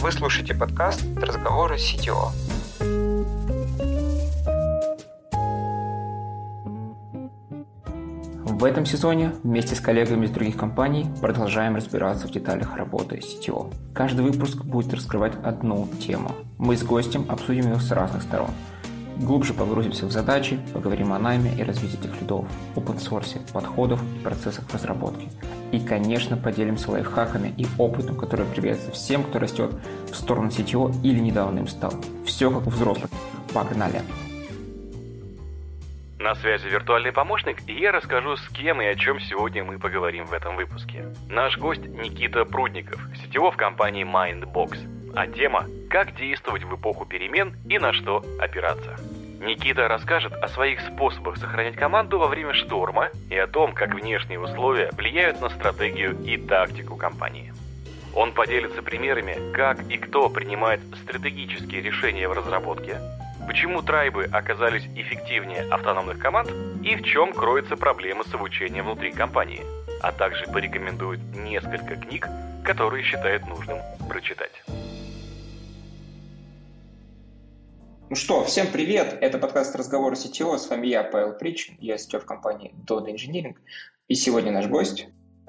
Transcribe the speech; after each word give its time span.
Вы 0.00 0.12
слушаете 0.12 0.54
подкаст 0.54 1.04
«Разговоры 1.16 1.76
с 1.76 1.92
CTO». 1.92 2.30
В 8.46 8.64
этом 8.64 8.86
сезоне 8.86 9.34
вместе 9.42 9.74
с 9.74 9.80
коллегами 9.80 10.24
из 10.24 10.30
других 10.30 10.56
компаний 10.56 11.06
продолжаем 11.20 11.76
разбираться 11.76 12.28
в 12.28 12.30
деталях 12.30 12.76
работы 12.76 13.16
CTO. 13.16 13.74
Каждый 13.92 14.24
выпуск 14.24 14.64
будет 14.64 14.94
раскрывать 14.94 15.34
одну 15.44 15.86
тему. 16.00 16.32
Мы 16.56 16.78
с 16.78 16.82
гостем 16.82 17.26
обсудим 17.28 17.66
ее 17.66 17.78
с 17.78 17.90
разных 17.90 18.22
сторон– 18.22 18.50
Глубже 19.20 19.52
погрузимся 19.52 20.06
в 20.06 20.10
задачи, 20.10 20.58
поговорим 20.72 21.12
о 21.12 21.18
найме 21.18 21.54
и 21.54 21.62
развитии 21.62 21.98
этих 22.00 22.22
лидов, 22.22 22.46
open-source, 22.74 23.38
подходов 23.52 24.00
и 24.16 24.18
процессах 24.20 24.64
разработки. 24.72 25.28
И, 25.72 25.80
конечно, 25.80 26.36
поделимся 26.36 26.90
лайфхаками 26.90 27.54
и 27.56 27.66
опытом, 27.78 28.16
который 28.16 28.46
приветствует 28.46 28.96
всем, 28.96 29.22
кто 29.22 29.38
растет 29.38 29.70
в 30.10 30.14
сторону 30.14 30.48
CTO 30.48 30.92
или 31.02 31.18
недавно 31.18 31.60
им 31.60 31.68
стал. 31.68 31.92
Все 32.24 32.50
как 32.50 32.66
у 32.66 32.70
взрослых. 32.70 33.10
Погнали! 33.54 34.02
На 36.18 36.34
связи 36.34 36.68
виртуальный 36.68 37.12
помощник, 37.12 37.66
и 37.66 37.72
я 37.72 37.92
расскажу, 37.92 38.36
с 38.36 38.46
кем 38.50 38.82
и 38.82 38.84
о 38.84 38.94
чем 38.94 39.18
сегодня 39.20 39.64
мы 39.64 39.78
поговорим 39.78 40.26
в 40.26 40.34
этом 40.34 40.54
выпуске. 40.54 41.06
Наш 41.30 41.56
гость 41.56 41.86
Никита 41.86 42.44
Прудников, 42.44 43.00
сетево 43.22 43.50
в 43.50 43.56
компании 43.56 44.04
Mindbox. 44.04 45.14
А 45.16 45.26
тема 45.26 45.66
«Как 45.88 46.14
действовать 46.16 46.64
в 46.64 46.76
эпоху 46.76 47.06
перемен 47.06 47.56
и 47.68 47.78
на 47.78 47.94
что 47.94 48.22
опираться». 48.38 48.98
Никита 49.40 49.88
расскажет 49.88 50.34
о 50.34 50.48
своих 50.48 50.80
способах 50.82 51.38
сохранять 51.38 51.74
команду 51.74 52.18
во 52.18 52.26
время 52.26 52.52
шторма 52.52 53.08
и 53.30 53.36
о 53.38 53.46
том, 53.46 53.72
как 53.72 53.94
внешние 53.94 54.38
условия 54.38 54.90
влияют 54.92 55.40
на 55.40 55.48
стратегию 55.48 56.14
и 56.22 56.36
тактику 56.36 56.96
компании. 56.96 57.54
Он 58.14 58.32
поделится 58.32 58.82
примерами, 58.82 59.38
как 59.54 59.80
и 59.88 59.96
кто 59.96 60.28
принимает 60.28 60.80
стратегические 61.04 61.80
решения 61.80 62.28
в 62.28 62.32
разработке, 62.32 62.98
почему 63.46 63.80
трайбы 63.80 64.24
оказались 64.30 64.86
эффективнее 64.94 65.62
автономных 65.70 66.18
команд 66.18 66.50
и 66.82 66.94
в 66.96 67.02
чем 67.02 67.32
кроется 67.32 67.78
проблема 67.78 68.24
с 68.24 68.34
обучением 68.34 68.84
внутри 68.84 69.10
компании, 69.10 69.62
а 70.02 70.12
также 70.12 70.44
порекомендует 70.48 71.20
несколько 71.34 71.96
книг, 71.96 72.28
которые 72.62 73.02
считает 73.04 73.46
нужным 73.46 73.78
прочитать. 74.06 74.62
Ну 78.10 78.16
что, 78.16 78.42
всем 78.42 78.66
привет! 78.72 79.18
Это 79.20 79.38
подкаст 79.38 79.76
«Разговоры 79.76 80.16
CTO». 80.16 80.58
С 80.58 80.68
вами 80.68 80.88
я, 80.88 81.04
Павел 81.04 81.32
Прич. 81.32 81.70
Я 81.78 81.94
CTO 81.94 82.18
в 82.18 82.24
компании 82.24 82.74
Dodo 82.84 83.06
Engineering. 83.06 83.54
И 84.08 84.16
сегодня 84.16 84.50
наш 84.50 84.66
гость. 84.66 85.06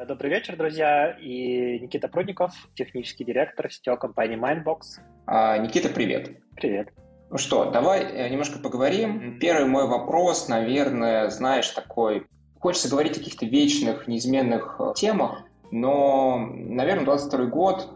Добрый 0.07 0.29
вечер, 0.29 0.55
друзья. 0.55 1.09
И 1.19 1.79
Никита 1.79 2.07
Прудников, 2.07 2.53
технический 2.75 3.23
директор 3.23 3.65
CTO 3.65 3.97
компании 3.97 4.37
Mindbox. 4.37 5.01
А, 5.25 5.57
Никита, 5.57 5.89
привет. 5.89 6.39
Привет. 6.55 6.89
Ну 7.31 7.39
что, 7.39 7.71
давай 7.71 8.03
э, 8.03 8.29
немножко 8.29 8.59
поговорим. 8.59 9.39
Первый 9.39 9.65
мой 9.65 9.87
вопрос, 9.87 10.47
наверное, 10.47 11.31
знаешь, 11.31 11.67
такой... 11.69 12.27
Хочется 12.59 12.91
говорить 12.91 13.13
о 13.13 13.21
каких-то 13.21 13.47
вечных, 13.47 14.07
неизменных 14.07 14.75
э, 14.77 14.93
темах, 14.95 15.45
но, 15.71 16.37
наверное, 16.37 17.05
22 17.05 17.45
год 17.47 17.89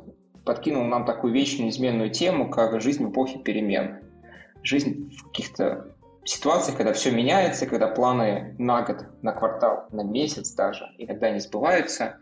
подкинул 0.43 0.85
нам 0.85 1.05
такую 1.05 1.33
вечную, 1.33 1.65
неизменную 1.67 2.09
тему, 2.09 2.49
как 2.49 2.81
жизнь 2.81 3.05
в 3.05 3.11
эпохе 3.11 3.37
перемен 3.37 3.99
жизнь 4.65 5.15
в 5.15 5.23
каких-то 5.27 5.95
ситуациях, 6.23 6.77
когда 6.77 6.93
все 6.93 7.11
меняется, 7.11 7.67
когда 7.67 7.87
планы 7.87 8.55
на 8.57 8.81
год, 8.81 9.05
на 9.21 9.31
квартал, 9.31 9.87
на 9.91 10.01
месяц 10.01 10.51
даже 10.53 10.89
иногда 10.97 11.29
не 11.29 11.39
сбываются. 11.39 12.17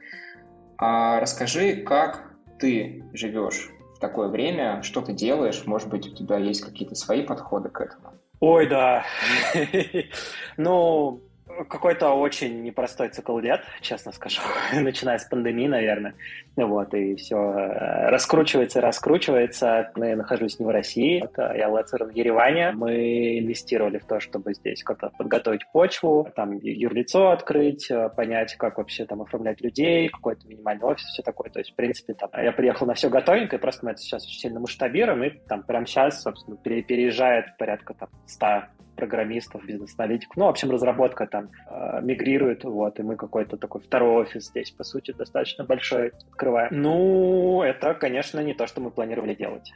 А 0.78 1.20
расскажи, 1.20 1.78
как 1.78 2.34
ты 2.60 3.04
живешь 3.14 3.72
в 3.96 4.00
такое 4.00 4.28
время, 4.28 4.82
что 4.84 5.02
ты 5.02 5.14
делаешь, 5.14 5.64
может 5.66 5.90
быть, 5.90 6.08
у 6.08 6.16
тебя 6.16 6.38
есть 6.38 6.62
какие-то 6.62 6.96
свои 6.96 7.24
подходы 7.24 7.70
к 7.70 7.80
этому? 7.80 8.14
Ой, 8.40 8.68
да. 8.68 9.06
Ну, 10.58 11.22
какой-то 11.68 12.12
очень 12.12 12.64
непростой 12.64 13.10
цикл 13.10 13.38
лет, 13.40 13.62
честно 13.82 14.12
скажу, 14.12 14.42
начиная 14.74 15.18
с 15.18 15.26
пандемии, 15.26 15.68
наверное. 15.68 16.16
Вот, 16.56 16.94
и 16.94 17.16
все 17.16 17.38
э, 17.38 18.10
раскручивается, 18.10 18.82
раскручивается. 18.82 19.92
Я 19.96 20.16
нахожусь 20.16 20.60
не 20.60 20.66
в 20.66 20.70
России, 20.70 21.24
это 21.24 21.54
я 21.56 21.70
лацер 21.70 22.06
в 22.06 22.10
Ереване. 22.10 22.72
Мы 22.72 23.40
инвестировали 23.40 23.98
в 23.98 24.06
то, 24.06 24.20
чтобы 24.20 24.54
здесь 24.54 24.84
как-то 24.84 25.12
подготовить 25.18 25.66
почву, 25.72 26.30
там 26.36 26.58
юрлицо 26.58 27.32
открыть, 27.32 27.90
э, 27.90 28.10
понять, 28.10 28.56
как 28.56 28.78
вообще 28.78 29.06
там 29.06 29.22
оформлять 29.22 29.62
людей, 29.62 30.10
какой-то 30.10 30.48
минимальный 30.48 30.86
офис, 30.86 31.06
все 31.06 31.24
такое. 31.24 31.50
То 31.50 31.60
есть, 31.60 31.72
в 31.72 31.76
принципе, 31.76 32.14
там, 32.14 32.30
я 32.42 32.52
приехал 32.52 32.86
на 32.86 32.94
все 32.94 33.10
готовенькое, 33.10 33.60
просто 33.60 33.86
мы 33.86 33.92
это 33.92 34.02
сейчас 34.02 34.26
очень 34.26 34.40
сильно 34.40 34.60
масштабируем, 34.60 35.24
и 35.24 35.30
там 35.48 35.64
прямо 35.64 35.86
сейчас, 35.86 36.22
собственно, 36.22 36.58
переезжает 36.58 37.58
порядка 37.58 37.94
там 37.94 38.10
100 38.28 38.48
программистов, 38.96 39.66
бизнес-аналитиков. 39.66 40.38
Ну, 40.38 40.46
в 40.46 40.50
общем, 40.50 40.72
разработка 40.72 41.28
там 41.28 41.50
э, 41.70 42.02
мигрирует, 42.02 42.64
вот, 42.64 43.00
и 43.00 43.04
мы 43.04 43.16
какой-то 43.16 43.58
такой 43.58 43.82
второй 43.82 44.24
офис 44.24 44.48
здесь, 44.48 44.72
по 44.72 44.84
сути, 44.84 45.12
достаточно 45.12 45.64
большой 45.64 46.12
открываем. 46.32 46.70
Ну, 46.72 47.64
это, 47.64 47.94
конечно, 47.94 48.40
не 48.40 48.54
то, 48.54 48.68
что 48.68 48.82
мы 48.82 48.92
планировали 48.92 49.36
делать. 49.36 49.72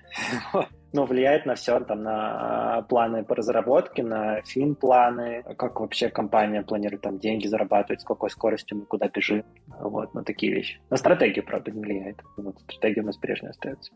но 0.94 1.06
влияет 1.06 1.46
на 1.46 1.56
все, 1.56 1.80
там, 1.82 2.04
на 2.04 2.86
планы 2.90 3.24
по 3.24 3.36
разработке, 3.36 4.04
на 4.04 4.42
фин-планы, 4.42 5.44
как 5.58 5.80
вообще 5.80 6.10
компания 6.10 6.62
планирует 6.62 7.02
там 7.02 7.20
деньги 7.20 7.48
зарабатывать, 7.48 8.02
с 8.02 8.06
какой 8.06 8.30
скоростью 8.30 8.80
мы 8.80 8.86
куда 8.86 9.08
бежим, 9.08 9.44
вот, 9.80 10.14
на 10.14 10.24
такие 10.24 10.54
вещи. 10.54 10.80
На 10.90 10.98
стратегию, 10.98 11.46
правда, 11.46 11.72
не 11.72 11.82
влияет. 11.82 12.22
Вот, 12.38 12.60
стратегия 12.62 13.02
у 13.02 13.06
нас 13.06 13.18
прежняя 13.18 13.52
остается. 13.52 13.92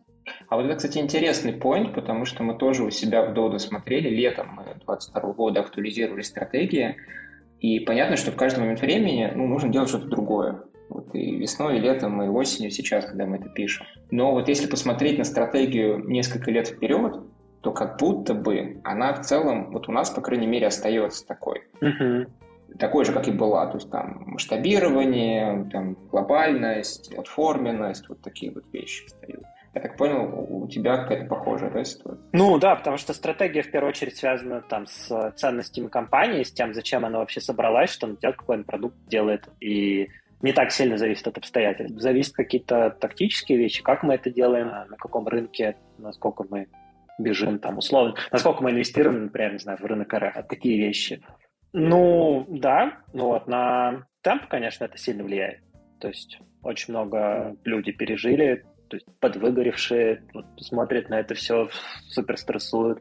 А 0.50 0.56
вот 0.56 0.66
это, 0.66 0.76
кстати, 0.76 0.98
интересный 0.98 1.58
point, 1.58 1.94
потому 1.94 2.26
что 2.26 2.44
мы 2.44 2.56
тоже 2.56 2.84
у 2.84 2.90
себя 2.90 3.26
в 3.26 3.34
Dodo 3.34 3.58
смотрели, 3.58 4.10
летом 4.10 4.56
2022 4.56 5.34
года 5.34 5.62
актуализировали 5.62 6.22
стратегии, 6.22 6.98
и 7.60 7.80
понятно, 7.80 8.18
что 8.18 8.32
в 8.32 8.36
каждый 8.36 8.60
момент 8.62 8.82
времени 8.82 9.32
ну, 9.36 9.48
нужно 9.48 9.70
делать 9.70 9.90
что-то 9.90 10.08
другое. 10.08 10.64
Вот 10.92 11.16
и 11.16 11.38
весной, 11.38 11.78
и 11.78 11.80
летом, 11.80 12.22
и 12.22 12.28
осенью 12.28 12.70
сейчас, 12.70 13.06
когда 13.06 13.26
мы 13.26 13.38
это 13.38 13.48
пишем. 13.50 13.86
Но 14.12 14.34
вот 14.34 14.50
если 14.50 14.68
посмотреть 14.68 15.18
на 15.18 15.24
стратегию 15.24 16.04
несколько 16.08 16.52
лет 16.52 16.68
вперед, 16.68 17.22
то 17.62 17.72
как 17.72 17.98
будто 17.98 18.34
бы 18.34 18.82
она 18.84 19.14
в 19.14 19.22
целом, 19.22 19.72
вот 19.72 19.88
у 19.88 19.92
нас, 19.92 20.10
по 20.10 20.22
крайней 20.22 20.48
мере, 20.48 20.68
остается 20.68 21.26
такой. 21.26 21.64
Uh-huh. 21.80 22.28
Такой 22.78 23.06
же, 23.06 23.14
как 23.14 23.28
и 23.28 23.32
была. 23.32 23.68
То 23.68 23.78
есть 23.78 23.90
там 23.90 24.24
масштабирование, 24.26 25.70
там 25.72 25.96
глобальность, 26.10 27.14
отформенность, 27.14 28.10
вот 28.10 28.22
такие 28.22 28.52
вот 28.52 28.66
вещи 28.74 29.06
остаются. 29.06 29.48
Я 29.74 29.80
так 29.80 29.96
понял, 29.96 30.48
у 30.50 30.68
тебя 30.68 30.98
какая-то 30.98 31.28
похожая 31.28 31.72
да, 31.72 31.86
ситуация? 31.86 32.28
Ну 32.34 32.60
да, 32.60 32.76
потому 32.76 32.98
что 32.98 33.14
стратегия 33.14 33.62
в 33.62 33.72
первую 33.72 33.92
очередь 33.92 34.18
связана 34.18 34.62
там 34.62 34.86
с 34.86 35.32
ценностями 35.38 35.88
компании, 35.88 36.44
с 36.44 36.52
тем, 36.52 36.74
зачем 36.74 37.06
она 37.06 37.20
вообще 37.20 37.40
собралась, 37.40 37.90
что 37.90 38.08
она 38.08 38.18
делает, 38.18 38.38
какой 38.38 38.58
он 38.58 38.64
продукт 38.66 38.98
делает. 39.08 39.48
И 39.62 40.10
не 40.42 40.54
так 40.54 40.72
сильно 40.72 40.98
зависит 40.98 41.28
от 41.28 41.38
обстоятельств. 41.38 42.00
Зависят 42.00 42.34
какие-то 42.34 42.90
тактические 42.92 43.58
вещи, 43.58 43.84
как 43.84 44.04
мы 44.04 44.16
это 44.16 44.30
делаем, 44.30 44.68
на 44.68 44.98
каком 44.98 45.28
рынке, 45.28 45.78
насколько 45.98 46.46
мы 46.50 46.68
бежим 47.20 47.60
там 47.60 47.78
условно, 47.78 48.16
насколько 48.32 48.64
мы 48.64 48.72
инвестируем, 48.72 49.26
например, 49.26 49.54
не 49.54 49.60
знаю, 49.60 49.78
в 49.78 49.86
рынок 49.86 50.14
РФ, 50.14 50.48
такие 50.48 50.78
вещи. 50.80 51.22
Ну, 51.74 52.46
да, 52.50 52.98
ну 53.14 53.28
вот, 53.28 53.48
на 53.48 54.06
темп, 54.22 54.48
конечно, 54.48 54.86
это 54.86 54.98
сильно 54.98 55.24
влияет. 55.24 55.62
То 56.00 56.08
есть 56.08 56.40
очень 56.64 56.94
много 56.94 57.56
людей 57.64 57.94
пережили, 57.94 58.66
то 58.90 58.98
есть 58.98 59.08
подвыгоревшие, 59.20 60.24
вот, 60.34 60.46
смотрят 60.60 61.10
на 61.10 61.20
это 61.20 61.34
все, 61.34 61.70
супер 62.10 62.38
стрессуют. 62.38 63.00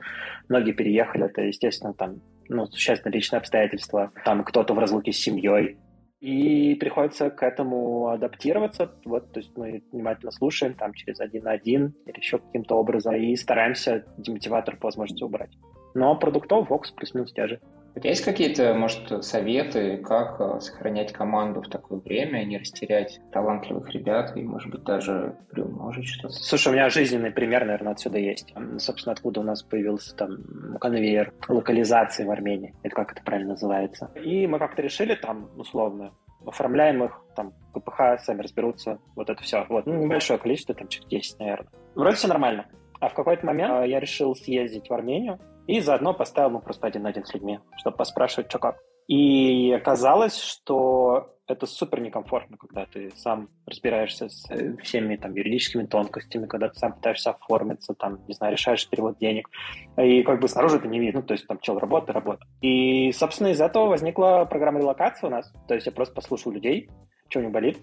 Многие 0.48 0.72
переехали, 0.72 1.26
это, 1.26 1.42
естественно, 1.42 1.94
там, 1.94 2.20
ну, 2.48 2.66
существенно 2.66 3.12
личные 3.12 3.38
обстоятельства. 3.38 4.12
Там 4.24 4.44
кто-то 4.44 4.74
в 4.74 4.78
разлуке 4.78 5.12
с 5.12 5.18
семьей, 5.18 5.78
и 6.20 6.74
приходится 6.74 7.30
к 7.30 7.42
этому 7.42 8.08
адаптироваться. 8.08 8.92
Вот, 9.04 9.32
то 9.32 9.40
есть 9.40 9.56
мы 9.56 9.82
внимательно 9.90 10.30
слушаем 10.30 10.74
там 10.74 10.92
через 10.92 11.18
один 11.20 11.44
на 11.44 11.52
один 11.52 11.94
или 12.06 12.16
еще 12.16 12.38
каким-то 12.38 12.76
образом 12.76 13.14
и 13.16 13.34
стараемся 13.36 14.04
демотиватор 14.18 14.76
по 14.76 14.88
возможности 14.88 15.24
убрать. 15.24 15.50
Но 15.94 16.14
продуктов 16.16 16.70
Vox 16.70 16.94
плюс-минус 16.94 17.32
те 17.32 17.48
же. 17.48 17.60
У 17.94 17.98
тебя 17.98 18.10
есть 18.10 18.24
какие-то, 18.24 18.72
может, 18.74 19.24
советы, 19.24 19.96
как 19.98 20.40
э, 20.40 20.60
сохранять 20.60 21.12
команду 21.12 21.60
в 21.60 21.68
такое 21.68 21.98
время, 21.98 22.44
не 22.44 22.58
растерять 22.58 23.20
талантливых 23.32 23.90
ребят 23.90 24.36
и, 24.36 24.42
может 24.42 24.70
быть, 24.70 24.84
даже 24.84 25.36
приумножить 25.50 26.06
что-то? 26.06 26.32
Слушай, 26.34 26.68
у 26.68 26.72
меня 26.72 26.88
жизненный 26.88 27.32
пример, 27.32 27.64
наверное, 27.64 27.92
отсюда 27.92 28.18
есть. 28.18 28.54
Собственно, 28.78 29.12
откуда 29.12 29.40
у 29.40 29.42
нас 29.42 29.62
появился 29.62 30.14
там 30.14 30.38
конвейер 30.80 31.32
локализации 31.48 32.24
в 32.24 32.30
Армении. 32.30 32.74
Это 32.82 32.94
как 32.94 33.12
это 33.12 33.22
правильно 33.22 33.50
называется. 33.50 34.10
И 34.14 34.46
мы 34.46 34.58
как-то 34.60 34.82
решили 34.82 35.16
там, 35.16 35.50
условно, 35.56 36.12
оформляем 36.46 37.02
их, 37.04 37.20
там, 37.34 37.52
КПХ, 37.74 38.20
сами 38.20 38.42
разберутся, 38.42 38.98
вот 39.16 39.30
это 39.30 39.42
все. 39.42 39.66
Вот, 39.68 39.86
ну, 39.86 39.94
небольшое 39.94 40.38
количество, 40.38 40.74
там, 40.74 40.88
чуть 40.88 41.08
10, 41.08 41.38
наверное. 41.40 41.68
Вроде 41.94 42.16
все 42.16 42.28
нормально. 42.28 42.66
А 43.00 43.08
в 43.08 43.14
какой-то 43.14 43.46
момент 43.46 43.86
я 43.86 43.98
решил 43.98 44.36
съездить 44.36 44.88
в 44.88 44.92
Армению, 44.92 45.40
и 45.66 45.80
заодно 45.80 46.14
поставил 46.14 46.50
ему 46.50 46.60
просто 46.60 46.86
один 46.86 47.02
на 47.02 47.10
один 47.10 47.24
с 47.24 47.34
людьми, 47.34 47.60
чтобы 47.76 47.96
поспрашивать, 47.96 48.50
что 48.50 48.58
как. 48.58 48.78
И 49.08 49.72
оказалось, 49.72 50.38
что 50.38 51.34
это 51.50 51.66
супер 51.66 52.00
некомфортно, 52.00 52.56
когда 52.56 52.86
ты 52.86 53.10
сам 53.16 53.48
разбираешься 53.66 54.28
с 54.28 54.48
э, 54.50 54.76
всеми 54.82 55.16
там 55.16 55.34
юридическими 55.34 55.84
тонкостями, 55.84 56.46
когда 56.46 56.68
ты 56.68 56.78
сам 56.78 56.92
пытаешься 56.92 57.30
оформиться, 57.30 57.94
там, 57.94 58.24
не 58.28 58.34
знаю, 58.34 58.52
решаешь 58.52 58.88
перевод 58.88 59.18
денег, 59.18 59.50
и 59.98 60.22
как 60.22 60.40
бы 60.40 60.48
снаружи 60.48 60.76
это 60.76 60.86
не 60.86 61.00
видно, 61.00 61.20
ну, 61.20 61.26
то 61.26 61.34
есть 61.34 61.46
там 61.46 61.58
чел 61.58 61.78
работа, 61.78 62.12
работа. 62.12 62.46
И, 62.60 63.10
собственно, 63.12 63.48
из 63.48 63.60
этого 63.60 63.86
возникла 63.86 64.46
программа 64.48 64.78
релокации 64.78 65.26
у 65.26 65.30
нас, 65.30 65.52
то 65.66 65.74
есть 65.74 65.86
я 65.86 65.92
просто 65.92 66.14
послушал 66.14 66.52
людей, 66.52 66.88
что 67.28 67.40
у 67.40 67.42
них 67.42 67.50
болит, 67.50 67.78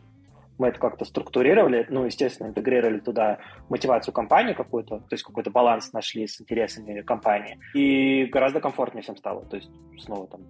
мы 0.58 0.70
это 0.70 0.80
как-то 0.80 1.06
структурировали, 1.06 1.86
ну, 1.90 2.06
естественно, 2.06 2.48
интегрировали 2.48 3.00
туда 3.00 3.40
мотивацию 3.70 4.14
компании 4.14 4.54
какую-то, 4.54 5.00
то 5.00 5.14
есть 5.14 5.24
какой-то 5.24 5.52
баланс 5.52 5.94
нашли 5.94 6.28
с 6.28 6.42
интересами 6.42 7.02
компании, 7.02 7.58
и 7.74 8.26
гораздо 8.26 8.60
комфортнее 8.60 9.04
всем 9.04 9.18
стало. 9.18 9.46
То 9.46 9.58
есть 9.58 9.70
снова 10.00 10.28
там 10.28 10.42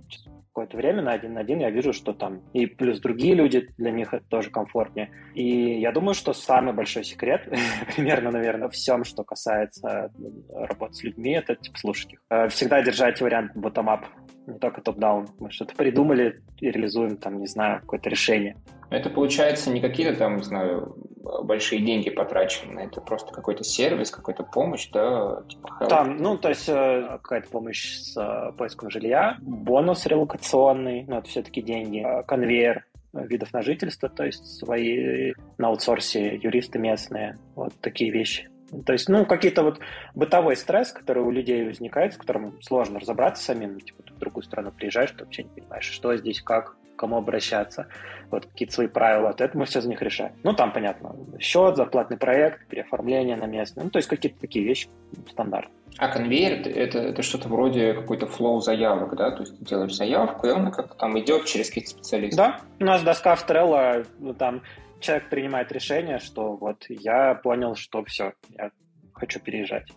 какое-то 0.57 0.77
время 0.77 1.04
на 1.04 1.12
один 1.12 1.33
на 1.33 1.42
один 1.42 1.59
я 1.59 1.69
вижу, 1.69 1.94
что 1.94 2.13
там 2.13 2.42
и 2.54 2.65
плюс 2.65 3.00
другие 3.00 3.36
люди, 3.36 3.68
для 3.77 3.92
них 3.92 4.13
это 4.13 4.25
тоже 4.27 4.50
комфортнее. 4.50 5.12
И 5.36 5.80
я 5.80 5.92
думаю, 5.92 6.15
что 6.15 6.33
самый 6.33 6.74
большой 6.74 7.03
секрет, 7.03 7.48
примерно, 7.95 8.31
наверное, 8.31 8.69
всем, 8.69 9.03
что 9.03 9.24
касается 9.24 10.12
работы 10.50 10.95
с 10.95 11.03
людьми, 11.03 11.33
это 11.33 11.56
типа 11.56 11.77
слушать 11.77 12.13
их. 12.13 12.21
Э, 12.30 12.48
всегда 12.48 12.81
держать 12.81 13.21
вариант 13.21 13.56
bottom-up, 13.56 14.06
не 14.47 14.59
только 14.59 14.81
топ-даун. 14.81 15.27
Мы 15.39 15.51
что-то 15.51 15.75
придумали 15.75 16.41
и 16.59 16.71
реализуем 16.71 17.17
там, 17.17 17.39
не 17.39 17.47
знаю, 17.47 17.81
какое-то 17.81 18.09
решение. 18.09 18.55
Это 18.89 19.09
получается 19.09 19.69
не 19.69 19.81
какие-то 19.81 20.17
там, 20.17 20.38
не 20.38 20.44
знаю, 20.44 20.95
большие 21.44 21.81
деньги 21.81 22.09
потрачены, 22.09 22.79
это 22.79 23.01
просто 23.01 23.33
какой-то 23.33 23.63
сервис, 23.63 24.11
какая-то 24.11 24.44
помощь, 24.44 24.89
да, 24.91 25.44
типа 25.49 25.77
help. 25.81 25.88
Там, 25.89 26.17
ну, 26.17 26.38
то 26.38 26.49
есть 26.49 26.69
э, 26.69 27.19
какая-то 27.21 27.49
помощь 27.49 27.97
с 27.97 28.17
э, 28.17 28.53
поиском 28.57 28.89
жилья, 28.89 29.38
бонус 29.41 30.05
релокационный, 30.05 31.03
ну, 31.05 31.17
это 31.17 31.27
все-таки 31.27 31.61
деньги, 31.61 32.00
э, 32.00 32.23
конвейер 32.23 32.85
видов 33.13 33.51
на 33.51 33.61
жительство, 33.61 34.09
то 34.09 34.25
есть 34.25 34.45
свои 34.45 35.33
на 35.57 35.67
аутсорсе 35.67 36.35
юристы 36.38 36.79
местные, 36.79 37.38
вот 37.55 37.73
такие 37.81 38.11
вещи. 38.11 38.50
То 38.85 38.93
есть, 38.93 39.07
ну, 39.09 39.25
какие-то 39.25 39.63
вот 39.63 39.79
бытовой 40.13 40.55
стресс, 40.55 40.91
который 40.91 41.23
у 41.23 41.31
людей 41.31 41.65
возникает, 41.65 42.13
с 42.13 42.17
которым 42.17 42.61
сложно 42.61 42.99
разобраться 42.99 43.43
самим, 43.43 43.73
ну, 43.73 43.79
типа, 43.79 44.03
ты 44.03 44.13
в 44.13 44.17
другую 44.17 44.43
страну 44.43 44.71
приезжаешь, 44.71 45.11
ты 45.11 45.23
вообще 45.23 45.43
не 45.43 45.49
понимаешь, 45.49 45.85
что 45.85 46.15
здесь, 46.17 46.41
как, 46.41 46.75
к 46.95 46.99
кому 46.99 47.17
обращаться, 47.17 47.87
вот 48.29 48.45
какие-то 48.45 48.73
свои 48.73 48.87
правила, 48.87 49.27
вот 49.27 49.41
это 49.41 49.57
мы 49.57 49.65
все 49.65 49.81
за 49.81 49.87
них 49.87 50.01
решаем. 50.01 50.33
Ну, 50.43 50.53
там, 50.53 50.73
понятно, 50.73 51.15
счет, 51.39 51.77
зарплатный 51.77 52.17
проект, 52.17 52.67
переоформление 52.67 53.37
на 53.37 53.45
местное, 53.45 53.85
ну, 53.85 53.89
то 53.89 53.97
есть 53.97 54.09
какие-то 54.09 54.39
такие 54.39 54.65
вещи 54.65 54.89
стандарт. 55.29 55.69
А 55.97 56.09
конвейер 56.09 56.67
это, 56.67 56.99
это 56.99 57.23
что-то 57.23 57.47
вроде 57.49 57.93
какой-то 57.93 58.27
флоу 58.27 58.61
заявок, 58.61 59.15
да? 59.15 59.31
То 59.31 59.41
есть 59.41 59.57
ты 59.57 59.65
делаешь 59.65 59.95
заявку, 59.95 60.45
и 60.45 60.51
он 60.51 60.71
как-то 60.71 60.95
там 60.95 61.17
идет 61.19 61.45
через 61.45 61.69
каких-то 61.69 61.89
специалистов. 61.89 62.37
Да, 62.37 62.59
у 62.79 62.83
нас 62.83 63.01
доска 63.01 63.35
в 63.35 63.49
Trello, 63.49 64.05
ну, 64.19 64.33
там 64.35 64.61
человек 64.99 65.29
принимает 65.29 65.71
решение, 65.71 66.19
что 66.19 66.55
вот 66.55 66.85
я 66.89 67.35
понял, 67.35 67.75
что 67.75 68.03
все, 68.05 68.33
я 68.49 68.71
хочу 69.13 69.39
переезжать. 69.39 69.91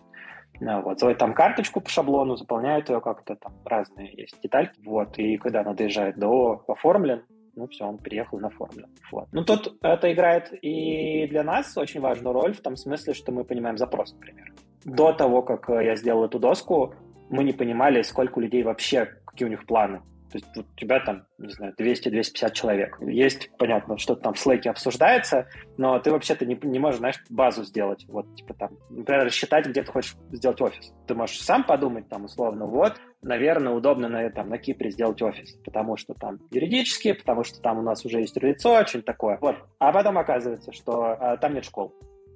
Ну, 0.59 0.81
вот, 0.83 0.99
заводит 0.99 1.19
там 1.19 1.33
карточку 1.33 1.81
по 1.81 1.89
шаблону, 1.89 2.35
заполняет 2.35 2.89
ее 2.89 3.01
как-то, 3.01 3.35
там 3.35 3.53
разные 3.65 4.13
есть 4.15 4.39
детальки, 4.41 4.79
вот, 4.85 5.17
и 5.17 5.37
когда 5.37 5.61
она 5.61 5.73
доезжает 5.73 6.19
до 6.19 6.63
оформлен, 6.67 7.23
ну 7.55 7.67
все, 7.67 7.85
он 7.85 7.97
приехал 7.97 8.39
на 8.39 8.47
оформлен. 8.47 8.87
Вот. 9.11 9.27
Ну 9.31 9.43
тут 9.43 9.77
это 9.81 10.13
играет 10.13 10.53
и 10.61 11.27
для 11.27 11.43
нас 11.43 11.75
очень 11.77 11.99
важную 11.99 12.33
роль 12.33 12.53
в 12.53 12.61
том 12.61 12.75
смысле, 12.75 13.13
что 13.13 13.31
мы 13.31 13.43
понимаем 13.43 13.77
запрос, 13.77 14.13
например. 14.13 14.53
До 14.85 15.13
того, 15.13 15.41
как 15.41 15.67
я 15.69 15.95
сделал 15.95 16.25
эту 16.25 16.39
доску, 16.39 16.93
мы 17.29 17.43
не 17.43 17.53
понимали, 17.53 18.01
сколько 18.03 18.39
людей 18.39 18.63
вообще, 18.63 19.05
какие 19.25 19.47
у 19.47 19.51
них 19.51 19.65
планы. 19.65 20.01
То 20.31 20.37
есть 20.37 20.57
у 20.57 20.63
тебя 20.77 20.99
там, 21.01 21.25
не 21.37 21.49
знаю, 21.49 21.73
200-250 21.77 22.53
человек. 22.53 22.97
Есть, 23.01 23.49
понятно, 23.57 23.97
что-то 23.97 24.21
там 24.21 24.33
в 24.33 24.45
Slack 24.45 24.67
обсуждается, 24.67 25.47
но 25.77 25.99
ты 25.99 26.11
вообще-то 26.11 26.45
не, 26.45 26.57
не 26.63 26.79
можешь, 26.79 26.99
знаешь, 26.99 27.21
базу 27.29 27.63
сделать. 27.63 28.05
Вот, 28.07 28.33
типа 28.35 28.53
там, 28.53 28.77
например, 28.89 29.25
рассчитать, 29.25 29.67
где 29.67 29.83
ты 29.83 29.91
хочешь 29.91 30.15
сделать 30.31 30.61
офис. 30.61 30.93
Ты 31.07 31.15
можешь 31.15 31.41
сам 31.41 31.63
подумать, 31.63 32.07
там, 32.07 32.25
условно, 32.25 32.65
вот, 32.65 32.93
наверное, 33.21 33.73
удобно 33.73 34.07
на, 34.07 34.29
там, 34.29 34.49
на 34.49 34.57
Кипре 34.57 34.91
сделать 34.91 35.21
офис, 35.21 35.57
потому 35.65 35.97
что 35.97 36.13
там 36.13 36.39
юридически, 36.51 37.13
потому 37.13 37.43
что 37.43 37.61
там 37.61 37.79
у 37.79 37.81
нас 37.81 38.05
уже 38.05 38.19
есть 38.19 38.41
лицо, 38.41 38.85
что-нибудь 38.85 39.05
такое. 39.05 39.37
Вот. 39.41 39.57
А 39.79 39.91
потом 39.91 40.17
оказывается, 40.17 40.71
что 40.71 41.17
а, 41.19 41.37
там 41.37 41.53
нет 41.53 41.65
школ 41.65 41.93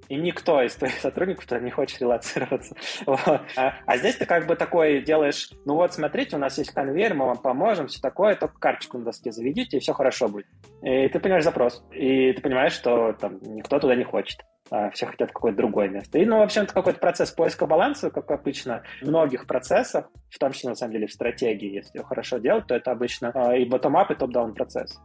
и 0.08 0.16
никто 0.16 0.62
из 0.62 0.74
твоих 0.74 1.00
сотрудников 1.00 1.50
не 1.60 1.70
хочет 1.70 2.00
релацироваться. 2.00 2.74
Вот. 3.06 3.42
А, 3.56 3.74
а 3.86 3.96
здесь 3.96 4.16
ты 4.16 4.26
как 4.26 4.46
бы 4.46 4.56
такой 4.56 5.00
делаешь, 5.00 5.50
ну 5.64 5.74
вот, 5.74 5.94
смотрите, 5.94 6.36
у 6.36 6.38
нас 6.38 6.58
есть 6.58 6.72
конвейер, 6.72 7.14
мы 7.14 7.26
вам 7.26 7.38
поможем, 7.38 7.86
все 7.86 8.00
такое, 8.00 8.34
только 8.34 8.58
карточку 8.58 8.98
на 8.98 9.04
доске 9.04 9.32
заведите, 9.32 9.76
и 9.76 9.80
все 9.80 9.92
хорошо 9.92 10.28
будет. 10.28 10.46
И 10.82 11.08
ты 11.08 11.18
понимаешь 11.18 11.44
запрос, 11.44 11.84
и 11.92 12.32
ты 12.32 12.42
понимаешь, 12.42 12.72
что 12.72 13.12
там 13.12 13.38
никто 13.42 13.78
туда 13.78 13.94
не 13.94 14.04
хочет. 14.04 14.44
А 14.70 14.90
все 14.90 15.06
хотят 15.06 15.30
какое-то 15.30 15.58
другое 15.58 15.88
место. 15.88 16.18
И, 16.18 16.24
ну, 16.24 16.38
в 16.38 16.42
общем, 16.42 16.62
это 16.62 16.74
какой-то 16.74 16.98
процесс 16.98 17.30
поиска 17.30 17.66
баланса, 17.66 18.10
как 18.10 18.30
обычно, 18.30 18.82
в 19.00 19.06
многих 19.06 19.46
процессах, 19.46 20.10
в 20.28 20.38
том 20.38 20.52
числе, 20.52 20.70
на 20.70 20.74
самом 20.74 20.92
деле, 20.92 21.06
в 21.06 21.12
стратегии, 21.12 21.76
если 21.76 22.02
хорошо 22.02 22.38
делать, 22.38 22.66
то 22.66 22.74
это 22.74 22.90
обычно 22.90 23.30
а, 23.32 23.56
и 23.56 23.68
bottom-up, 23.68 24.12
и 24.12 24.16
топ-даун 24.16 24.54
процесс. 24.54 25.00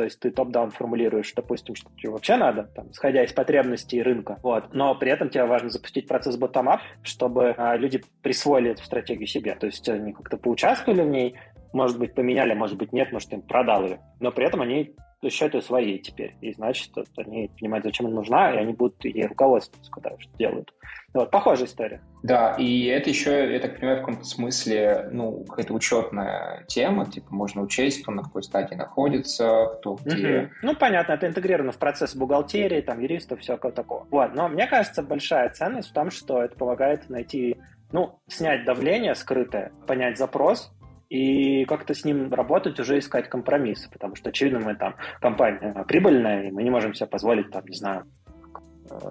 То 0.00 0.04
есть 0.04 0.18
ты 0.18 0.30
топ-даун 0.30 0.70
формулируешь, 0.70 1.30
допустим, 1.36 1.74
что 1.74 1.90
тебе 1.94 2.08
вообще 2.08 2.36
надо, 2.36 2.62
там, 2.62 2.90
исходя 2.90 3.22
из 3.22 3.34
потребностей 3.34 4.02
рынка. 4.02 4.38
Вот. 4.42 4.72
Но 4.72 4.94
при 4.94 5.10
этом 5.10 5.28
тебе 5.28 5.44
важно 5.44 5.68
запустить 5.68 6.08
процесс 6.08 6.38
bottom-up, 6.38 6.78
чтобы 7.02 7.54
а, 7.54 7.76
люди 7.76 8.02
присвоили 8.22 8.70
эту 8.70 8.82
стратегию 8.82 9.26
себе. 9.26 9.54
То 9.56 9.66
есть 9.66 9.86
они 9.90 10.14
как-то 10.14 10.38
поучаствовали 10.38 11.02
в 11.02 11.08
ней, 11.08 11.34
может 11.74 11.98
быть, 11.98 12.14
поменяли, 12.14 12.54
может 12.54 12.78
быть, 12.78 12.94
нет, 12.94 13.12
может, 13.12 13.30
им 13.34 13.42
продал 13.42 13.84
ее. 13.84 14.00
Но 14.20 14.32
при 14.32 14.46
этом 14.46 14.62
они 14.62 14.94
считают 15.28 15.52
ее 15.52 15.60
своей 15.60 15.98
теперь. 15.98 16.34
И 16.40 16.54
значит, 16.54 16.92
они 17.18 17.50
понимают, 17.58 17.84
зачем 17.84 18.06
она 18.06 18.14
нужна, 18.14 18.54
и 18.54 18.56
они 18.56 18.72
будут 18.72 19.04
ей 19.04 19.26
руководствоваться, 19.26 19.92
когда 19.92 20.18
что 20.18 20.34
делают. 20.38 20.72
Вот, 21.12 21.30
похожая 21.30 21.66
история. 21.66 22.00
Да, 22.22 22.54
и 22.56 22.86
это 22.86 23.10
еще, 23.10 23.52
я 23.52 23.58
так 23.58 23.76
понимаю, 23.76 23.98
в 23.98 24.00
каком-то 24.00 24.24
смысле, 24.24 25.08
ну, 25.10 25.44
какая-то 25.44 25.74
учетная 25.74 26.64
тема, 26.68 27.06
типа 27.10 27.34
можно 27.34 27.62
учесть, 27.62 28.02
кто 28.02 28.12
на 28.12 28.22
какой 28.22 28.44
стадии 28.44 28.74
находится, 28.74 29.66
кто 29.78 29.98
где. 30.04 30.42
Угу. 30.42 30.50
Ну, 30.62 30.76
понятно, 30.76 31.12
это 31.14 31.26
интегрировано 31.26 31.72
в 31.72 31.78
процесс 31.78 32.14
бухгалтерии, 32.14 32.80
там, 32.80 33.00
юристов, 33.00 33.40
всякого 33.40 33.72
такого. 33.72 34.06
Вот, 34.10 34.34
но 34.34 34.48
мне 34.48 34.66
кажется, 34.68 35.02
большая 35.02 35.48
ценность 35.50 35.90
в 35.90 35.92
том, 35.92 36.10
что 36.10 36.42
это 36.42 36.56
помогает 36.56 37.10
найти, 37.10 37.56
ну, 37.90 38.20
снять 38.28 38.64
давление 38.64 39.16
скрытое, 39.16 39.72
понять 39.86 40.16
запрос, 40.16 40.72
и 41.08 41.64
как-то 41.64 41.92
с 41.92 42.04
ним 42.04 42.32
работать, 42.32 42.78
уже 42.78 42.98
искать 43.00 43.28
компромиссы, 43.28 43.90
потому 43.90 44.14
что, 44.14 44.30
очевидно, 44.30 44.60
мы 44.60 44.76
там 44.76 44.94
компания 45.20 45.84
прибыльная, 45.88 46.44
и 46.44 46.50
мы 46.52 46.62
не 46.62 46.70
можем 46.70 46.94
себе 46.94 47.08
позволить, 47.08 47.50
там, 47.50 47.66
не 47.66 47.76
знаю, 47.76 48.04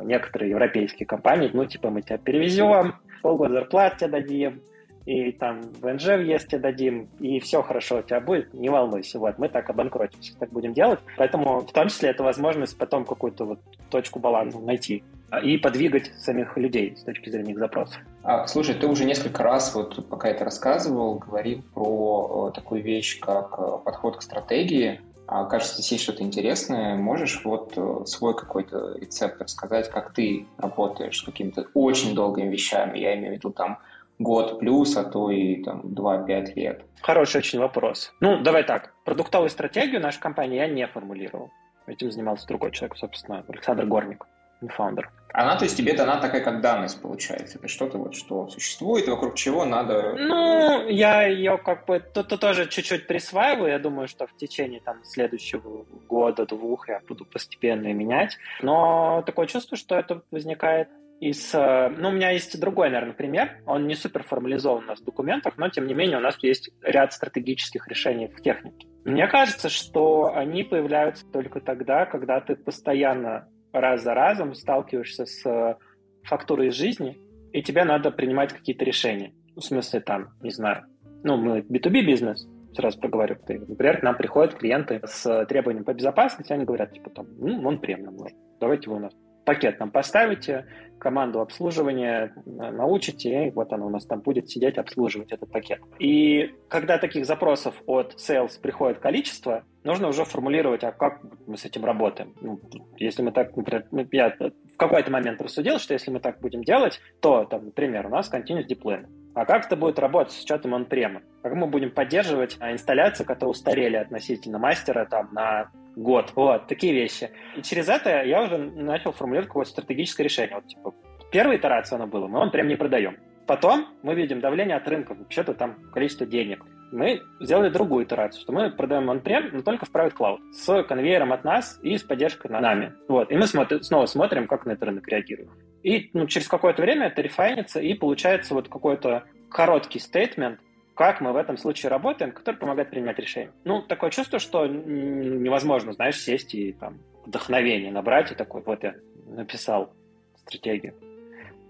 некоторые 0.04 0.52
европейские 0.52 1.06
компании, 1.06 1.50
ну, 1.54 1.66
типа, 1.66 1.90
мы 1.90 2.02
тебя 2.02 2.18
перевезем, 2.18 2.96
полгода 3.22 3.54
зарплат 3.54 3.98
тебе 3.98 4.10
дадим, 4.10 4.62
и 5.06 5.32
там 5.32 5.62
ВНЖ 5.82 6.06
въезд 6.18 6.48
тебе 6.48 6.60
дадим, 6.60 7.10
и 7.20 7.40
все 7.40 7.62
хорошо 7.62 8.00
у 8.00 8.02
тебя 8.02 8.20
будет, 8.20 8.54
не 8.54 8.70
волнуйся, 8.70 9.20
вот, 9.20 9.38
мы 9.38 9.50
так 9.50 9.70
обанкротимся, 9.70 10.38
так 10.38 10.50
будем 10.50 10.74
делать, 10.74 11.00
поэтому 11.18 11.62
в 11.62 11.72
том 11.72 11.88
числе 11.88 12.10
это 12.10 12.24
возможность 12.24 12.78
потом 12.78 13.06
какую-то 13.06 13.46
вот 13.46 13.60
точку 13.90 14.20
баланса 14.20 14.60
найти 14.60 15.04
и 15.44 15.58
подвигать 15.58 16.12
самих 16.18 16.58
людей 16.58 16.96
с 16.98 17.04
точки 17.04 17.30
зрения 17.30 17.52
их 17.52 17.60
запросов. 17.60 18.00
А, 18.24 18.48
слушай, 18.48 18.76
ты 18.76 18.88
уже 18.88 19.06
несколько 19.06 19.44
раз, 19.44 19.74
вот 19.76 20.08
пока 20.10 20.30
это 20.30 20.44
рассказывал, 20.44 21.20
говорил 21.20 21.64
про 21.74 22.50
э, 22.50 22.56
такую 22.56 22.84
вещь, 22.84 23.20
как 23.20 23.56
э, 23.58 23.78
подход 23.86 24.18
к 24.18 24.22
стратегии. 24.22 25.02
А, 25.32 25.46
кажется, 25.46 25.76
здесь 25.76 25.92
есть 25.92 26.04
что-то 26.06 26.24
интересное. 26.24 26.96
Можешь 26.96 27.42
вот 27.46 27.74
э, 27.78 28.06
свой 28.08 28.36
какой-то 28.36 28.98
рецепт 28.98 29.40
рассказать, 29.40 29.88
как 29.92 30.12
ты 30.12 30.48
работаешь 30.58 31.20
с 31.20 31.22
какими-то 31.22 31.68
очень 31.76 32.16
долгими 32.16 32.50
вещами? 32.50 32.98
Я 32.98 33.16
имею 33.16 33.34
в 33.34 33.36
виду 33.36 33.52
там 33.52 33.78
год 34.18 34.58
плюс, 34.58 34.98
а 34.98 35.04
то 35.04 35.30
и 35.30 35.62
там 35.62 35.82
2-5 35.82 36.56
лет. 36.56 36.82
Хороший 37.02 37.38
очень 37.38 37.60
вопрос. 37.60 38.12
Ну, 38.20 38.42
давай 38.42 38.64
так. 38.64 38.96
Продуктовую 39.06 39.52
стратегию 39.52 40.02
наша 40.02 40.20
компания 40.20 40.58
я 40.58 40.68
не 40.68 40.88
формулировал. 40.88 41.52
Этим 41.86 42.12
занимался 42.12 42.48
другой 42.48 42.72
человек, 42.72 42.98
собственно, 42.98 43.46
Александр 43.48 43.86
Горник, 43.86 44.26
фаундер. 44.68 45.12
Она, 45.32 45.58
то 45.58 45.66
есть, 45.66 45.78
тебе 45.78 45.94
дана 45.94 46.20
такая, 46.20 46.44
как 46.44 46.62
данность, 46.62 47.02
получается. 47.02 47.60
Это 47.60 47.68
что-то 47.68 47.98
вот, 47.98 48.16
что 48.16 48.48
существует, 48.50 49.08
вокруг 49.08 49.36
чего 49.36 49.64
надо... 49.64 50.16
Ну, 50.18 50.88
я 50.88 51.24
ее 51.28 51.58
как 51.58 51.86
бы 51.86 52.00
тут 52.00 52.28
тоже 52.40 52.68
чуть-чуть 52.68 53.08
присваиваю. 53.08 53.72
Я 53.72 53.80
думаю, 53.80 54.08
что 54.08 54.26
в 54.26 54.36
течение 54.36 54.82
там 54.82 55.04
следующего 55.04 55.86
года, 56.08 56.46
двух 56.46 56.90
я 56.90 57.02
буду 57.08 57.26
постепенно 57.26 57.94
менять. 57.94 58.38
Но 58.62 59.24
такое 59.26 59.48
чувство, 59.48 59.78
что 59.78 59.96
это 59.96 60.24
возникает 60.32 60.90
из... 61.20 61.54
Э, 61.54 61.90
ну, 61.90 62.10
у 62.10 62.12
меня 62.12 62.32
есть 62.32 62.60
другой, 62.60 62.90
наверное, 62.90 63.14
пример. 63.14 63.62
Он 63.66 63.88
не 63.88 63.96
супер 63.96 64.24
формализован 64.24 64.86
у 64.86 64.88
нас 64.88 65.00
в 65.00 65.06
документах, 65.06 65.58
но, 65.58 65.70
тем 65.70 65.86
не 65.88 65.94
менее, 65.94 66.18
у 66.18 66.22
нас 66.22 66.38
есть 66.42 66.72
ряд 66.82 67.14
стратегических 67.14 67.88
решений 67.88 68.28
в 68.28 68.42
технике. 68.42 68.88
Мне 69.06 69.28
кажется, 69.28 69.70
что 69.70 70.34
они 70.34 70.64
появляются 70.64 71.26
только 71.28 71.62
тогда, 71.62 72.06
когда 72.06 72.40
ты 72.42 72.56
постоянно 72.56 73.48
раз 73.72 74.04
за 74.04 74.14
разом 74.14 74.54
сталкиваешься 74.54 75.26
с 75.26 75.46
э, 75.46 75.76
фактурой 76.24 76.72
жизни, 76.72 77.18
и 77.52 77.62
тебе 77.62 77.84
надо 77.84 78.12
принимать 78.12 78.54
какие-то 78.54 78.86
решения. 78.86 79.34
В 79.56 79.62
смысле, 79.62 80.00
там, 80.02 80.30
не 80.42 80.52
знаю, 80.52 80.86
ну, 81.24 81.38
мы 81.38 81.60
B2B 81.60 82.06
бизнес, 82.06 82.48
сразу 82.74 83.00
проговорю. 83.00 83.38
Например, 83.48 84.00
к 84.00 84.04
нам 84.04 84.16
приходят 84.16 84.56
клиенты 84.56 85.02
с 85.06 85.46
требованием 85.46 85.86
по 85.86 85.94
безопасности, 85.94 86.54
они 86.54 86.66
говорят, 86.66 86.94
типа, 86.94 87.10
там, 87.10 87.28
ну, 87.38 87.68
он 87.68 87.80
премиум 87.80 88.18
давайте 88.60 88.90
вы 88.90 88.98
у 88.98 89.00
нас 89.00 89.14
пакет 89.50 89.80
нам 89.80 89.90
поставите, 89.90 90.68
команду 91.00 91.42
обслуживания 91.42 92.36
научите, 92.46 93.48
и 93.48 93.50
вот 93.50 93.74
она 93.74 93.88
у 93.88 93.90
нас 93.90 94.06
там 94.06 94.20
будет 94.20 94.48
сидеть, 94.48 94.78
обслуживать 94.78 95.32
этот 95.32 95.52
пакет. 95.52 95.82
И 95.98 96.54
когда 96.68 97.00
таких 97.00 97.26
запросов 97.26 97.74
от 97.88 98.14
sales 98.18 98.62
приходит 98.62 99.00
количество, 99.00 99.64
нужно 99.84 100.08
уже 100.08 100.24
формулировать, 100.24 100.84
а 100.84 100.92
как 100.92 101.22
мы 101.48 101.58
с 101.58 101.66
этим 101.66 101.84
работаем. 101.84 102.36
Ну, 102.42 102.60
если 102.98 103.24
мы 103.24 103.32
так, 103.32 103.58
например, 103.58 103.88
ну, 103.90 104.06
я 104.12 104.36
в 104.40 104.78
какой-то 104.78 105.10
момент 105.10 105.42
рассудил, 105.42 105.80
что 105.80 105.96
если 105.96 106.12
мы 106.12 106.20
так 106.20 106.40
будем 106.42 106.64
делать, 106.64 107.02
то, 107.20 107.46
там, 107.46 107.66
например, 107.66 108.06
у 108.06 108.10
нас 108.10 108.32
continuous 108.32 108.68
deployment. 108.70 109.08
А 109.34 109.46
как 109.46 109.66
это 109.66 109.76
будет 109.76 109.98
работать 109.98 110.34
с 110.34 110.44
учетом 110.44 110.74
он-према? 110.74 111.22
Как 111.42 111.56
мы 111.56 111.66
будем 111.66 111.90
поддерживать 111.90 112.56
а, 112.60 112.72
инсталляции, 112.72 113.24
которые 113.24 113.50
устарели 113.52 113.96
относительно 113.96 114.60
мастера 114.60 115.06
там, 115.06 115.30
на 115.32 115.72
год. 116.00 116.32
Вот, 116.36 116.68
такие 116.68 116.94
вещи. 116.94 117.30
И 117.56 117.62
через 117.62 117.90
это 117.90 118.24
я 118.24 118.44
уже 118.44 118.58
начал 118.58 119.12
формулировать 119.12 119.48
какое-то 119.48 119.72
стратегическое 119.72 120.24
решение. 120.24 120.56
Вот, 120.56 120.68
типа, 120.68 120.94
первая 121.32 121.58
итерация 121.58 121.98
оно 121.98 122.08
было, 122.08 122.28
мы 122.28 122.40
он 122.40 122.52
прям 122.52 122.68
не 122.68 122.76
продаем. 122.76 123.18
Потом 123.46 123.88
мы 124.04 124.14
видим 124.14 124.42
давление 124.42 124.78
от 124.78 124.88
рынка, 124.88 125.16
вообще-то 125.16 125.54
там 125.56 125.76
количество 125.92 126.26
денег. 126.26 126.64
Мы 126.92 127.22
сделали 127.40 127.70
другую 127.70 128.06
итерацию, 128.06 128.42
что 128.42 128.52
мы 128.52 128.72
продаем 128.72 129.10
он 129.10 129.22
прям, 129.22 129.50
но 129.52 129.62
только 129.62 129.86
в 129.86 129.92
private 129.92 130.14
cloud, 130.16 130.38
с 130.52 130.84
конвейером 130.84 131.34
от 131.34 131.44
нас 131.44 131.80
и 131.84 131.98
с 131.98 132.04
поддержкой 132.04 132.52
на 132.52 132.62
нами. 132.62 132.94
Вот. 133.08 133.32
И 133.32 133.36
мы 133.36 133.48
смотри, 133.48 133.82
снова 133.82 134.06
смотрим, 134.06 134.48
как 134.48 134.66
на 134.66 134.72
этот 134.72 134.84
рынок 134.84 135.08
реагирует. 135.08 135.50
И 135.84 136.10
ну, 136.14 136.28
через 136.28 136.48
какое-то 136.48 136.82
время 136.82 137.08
это 137.08 137.22
рефайнится, 137.22 137.80
и 137.80 137.94
получается 137.94 138.54
вот 138.54 138.70
какой-то 138.70 139.24
короткий 139.50 140.00
стейтмент, 140.00 140.60
как 141.00 141.22
мы 141.22 141.32
в 141.32 141.38
этом 141.38 141.58
случае 141.58 141.90
работаем, 141.90 142.34
который 142.34 142.58
помогает 142.58 142.90
принимать 142.90 143.18
решения. 143.18 143.52
Ну, 143.64 143.82
такое 143.82 144.10
чувство, 144.10 144.38
что 144.38 144.68
невозможно, 144.68 145.94
знаешь, 145.94 146.20
сесть 146.20 146.54
и 146.54 146.74
там 146.74 146.98
вдохновение 147.26 147.90
набрать 147.90 148.34
и 148.34 148.36
такой, 148.36 148.62
вот 148.66 148.84
я 148.84 148.96
написал 149.26 149.94
стратегию. 150.36 150.94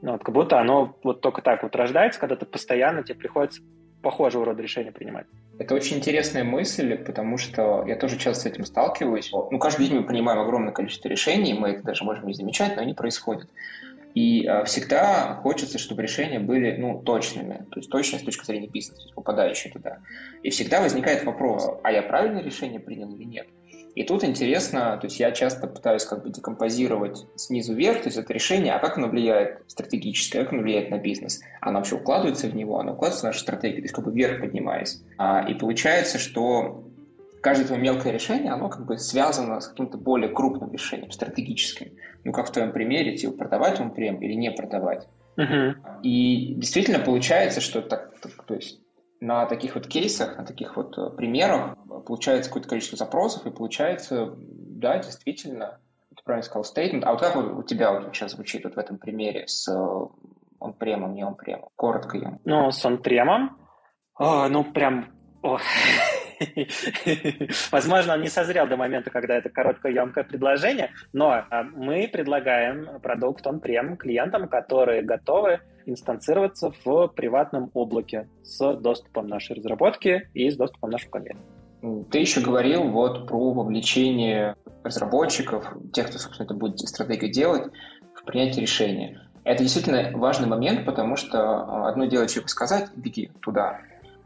Ну, 0.02 0.14
вот, 0.14 0.24
как 0.24 0.34
будто 0.34 0.60
оно 0.60 0.96
вот 1.04 1.22
только 1.22 1.44
так 1.44 1.62
вот 1.62 1.76
рождается, 1.76 2.20
когда 2.20 2.36
ты 2.38 2.48
постоянно 2.48 3.04
тебе 3.04 3.20
приходится 3.20 3.62
похожего 4.02 4.46
рода 4.46 4.64
решения 4.64 4.92
принимать. 4.92 5.28
Это 5.60 5.76
очень 5.76 5.98
интересная 5.98 6.44
мысль, 6.44 6.98
потому 6.98 7.38
что 7.38 7.86
я 7.86 7.98
тоже 7.98 8.18
часто 8.18 8.50
с 8.50 8.52
этим 8.52 8.66
сталкиваюсь. 8.66 9.30
Ну, 9.32 9.60
каждый 9.60 9.86
день 9.86 9.98
мы 9.98 10.06
принимаем 10.06 10.40
огромное 10.40 10.74
количество 10.74 11.08
решений, 11.08 11.54
мы 11.54 11.74
это 11.74 11.84
даже 11.84 12.04
можем 12.04 12.26
не 12.26 12.34
замечать, 12.34 12.76
но 12.76 12.82
они 12.82 12.96
происходят. 12.96 13.48
И 14.16 14.46
э, 14.46 14.64
всегда 14.66 15.36
хочется, 15.44 15.78
чтобы 15.78 16.02
решения 16.02 16.40
были 16.40 16.76
ну, 16.78 17.02
точными, 17.02 17.66
то 17.72 17.80
есть 17.80 17.90
точные 17.90 18.20
с 18.20 18.24
точки 18.24 18.46
зрения 18.46 18.68
бизнеса, 18.68 19.10
попадающие 19.16 19.72
туда. 19.72 20.00
И 20.44 20.50
всегда 20.50 20.82
возникает 20.82 21.24
вопрос, 21.26 21.70
а 21.84 21.92
я 21.92 22.02
правильное 22.02 22.44
решение 22.44 22.80
принял 22.80 23.14
или 23.14 23.24
нет? 23.24 23.48
И 23.96 24.04
тут 24.04 24.24
интересно, 24.24 24.98
то 24.98 25.08
есть 25.08 25.20
я 25.20 25.32
часто 25.32 25.68
пытаюсь 25.68 26.06
как 26.06 26.24
бы 26.24 26.30
декомпозировать 26.30 27.26
снизу 27.36 27.74
вверх, 27.74 28.04
то 28.04 28.08
есть 28.08 28.18
это 28.18 28.32
решение, 28.34 28.74
а 28.74 28.80
как 28.80 28.98
оно 28.98 29.08
влияет 29.08 29.64
стратегически, 29.68 30.38
как 30.38 30.54
оно 30.54 30.62
влияет 30.62 30.90
на 30.90 31.00
бизнес? 31.00 31.42
Оно 31.60 31.80
вообще 31.80 31.96
укладывается 31.96 32.48
в 32.48 32.56
него, 32.56 32.80
оно 32.80 32.94
укладывается 32.94 33.22
в 33.22 33.30
нашу 33.30 33.40
стратегию, 33.40 33.82
то 33.82 33.86
есть 33.86 33.96
как 33.96 34.06
бы 34.06 34.12
вверх 34.12 34.42
поднимаясь. 34.42 35.02
А, 35.18 35.46
и 35.48 35.54
получается, 35.54 36.20
что 36.20 36.84
каждое 37.42 37.66
твое 37.66 37.82
мелкое 37.82 38.12
решение, 38.12 38.52
оно 38.52 38.70
как 38.70 38.86
бы 38.86 38.98
связано 38.98 39.60
с 39.60 39.68
каким-то 39.68 39.98
более 39.98 40.30
крупным 40.30 40.72
решением, 40.72 41.12
стратегическим. 41.12 41.92
Ну, 42.24 42.32
как 42.32 42.48
в 42.48 42.52
твоем 42.52 42.72
примере, 42.72 43.16
типа, 43.18 43.38
продавать 43.38 43.80
он 43.80 43.92
прем 43.92 44.22
или 44.22 44.34
не 44.34 44.52
продавать. 44.52 45.08
Uh-huh. 45.38 45.76
И 46.04 46.56
действительно 46.56 47.00
получается, 47.00 47.62
что 47.62 47.82
так, 47.82 48.20
так, 48.20 48.44
то 48.46 48.56
есть 48.56 48.82
на 49.22 49.46
таких 49.46 49.76
вот 49.76 49.88
кейсах, 49.88 50.38
на 50.38 50.46
таких 50.46 50.76
вот 50.76 50.98
э, 50.98 51.10
примерах 51.16 51.78
получается 52.06 52.50
какое-то 52.50 52.70
количество 52.70 52.98
запросов, 52.98 53.46
и 53.46 53.52
получается, 53.52 54.34
да, 54.38 54.98
действительно, 54.98 55.80
ты 56.16 56.24
правильно 56.24 56.44
сказал, 56.44 56.64
стейтмент. 56.64 57.06
А 57.06 57.12
вот 57.12 57.22
как 57.22 57.36
у 57.36 57.64
тебя 57.64 57.94
вот 57.94 58.14
сейчас 58.14 58.34
звучит 58.34 58.64
вот 58.64 58.76
в 58.76 58.78
этом 58.78 58.98
примере 58.98 59.48
с 59.48 59.68
он 60.60 60.74
премом, 60.74 61.14
не 61.14 61.24
он 61.24 61.36
премом? 61.36 61.70
Коротко 61.76 62.18
я. 62.18 62.38
Ну, 62.44 62.72
с 62.72 62.86
он 62.86 63.02
премом, 63.02 63.58
о, 64.16 64.50
ну, 64.50 64.64
прям 64.66 65.14
о, 65.42 65.58
Возможно, 67.72 68.14
он 68.14 68.22
не 68.22 68.30
созрел 68.30 68.68
до 68.68 68.78
момента, 68.78 69.10
когда 69.10 69.36
это 69.36 69.50
короткое, 69.50 69.94
емкое 69.94 70.24
предложение, 70.24 70.92
но 71.14 71.46
а, 71.50 71.64
мы 71.64 72.10
предлагаем 72.12 73.00
продукт 73.02 73.46
он 73.48 73.60
прем 73.60 73.98
клиентам, 73.98 74.48
которые 74.48 75.02
готовы 75.02 75.60
инстанцироваться 75.86 76.72
в 76.84 77.08
приватном 77.08 77.72
облаке 77.74 78.28
с 78.44 78.74
доступом 78.76 79.28
нашей 79.28 79.56
разработки 79.56 80.30
и 80.34 80.50
с 80.50 80.56
доступом 80.56 80.92
нашего 80.92 81.12
конвейера. 81.12 81.40
Ты 82.12 82.20
еще 82.20 82.42
говорил 82.42 82.90
вот 82.90 83.28
про 83.28 83.54
вовлечение 83.54 84.56
разработчиков, 84.84 85.66
тех, 85.94 86.10
кто, 86.10 86.18
собственно, 86.18 86.46
это 86.46 86.54
будет 86.54 86.80
стратегию 86.80 87.32
делать, 87.32 87.72
в 88.14 88.26
принятие 88.26 88.64
решения. 88.64 89.30
Это 89.46 89.64
действительно 89.64 90.12
важный 90.18 90.48
момент, 90.48 90.86
потому 90.86 91.16
что 91.16 91.40
а, 91.40 91.90
одно 91.90 92.06
дело 92.06 92.28
человеку 92.28 92.50
сказать, 92.50 92.90
беги 92.96 93.32
туда, 93.42 93.80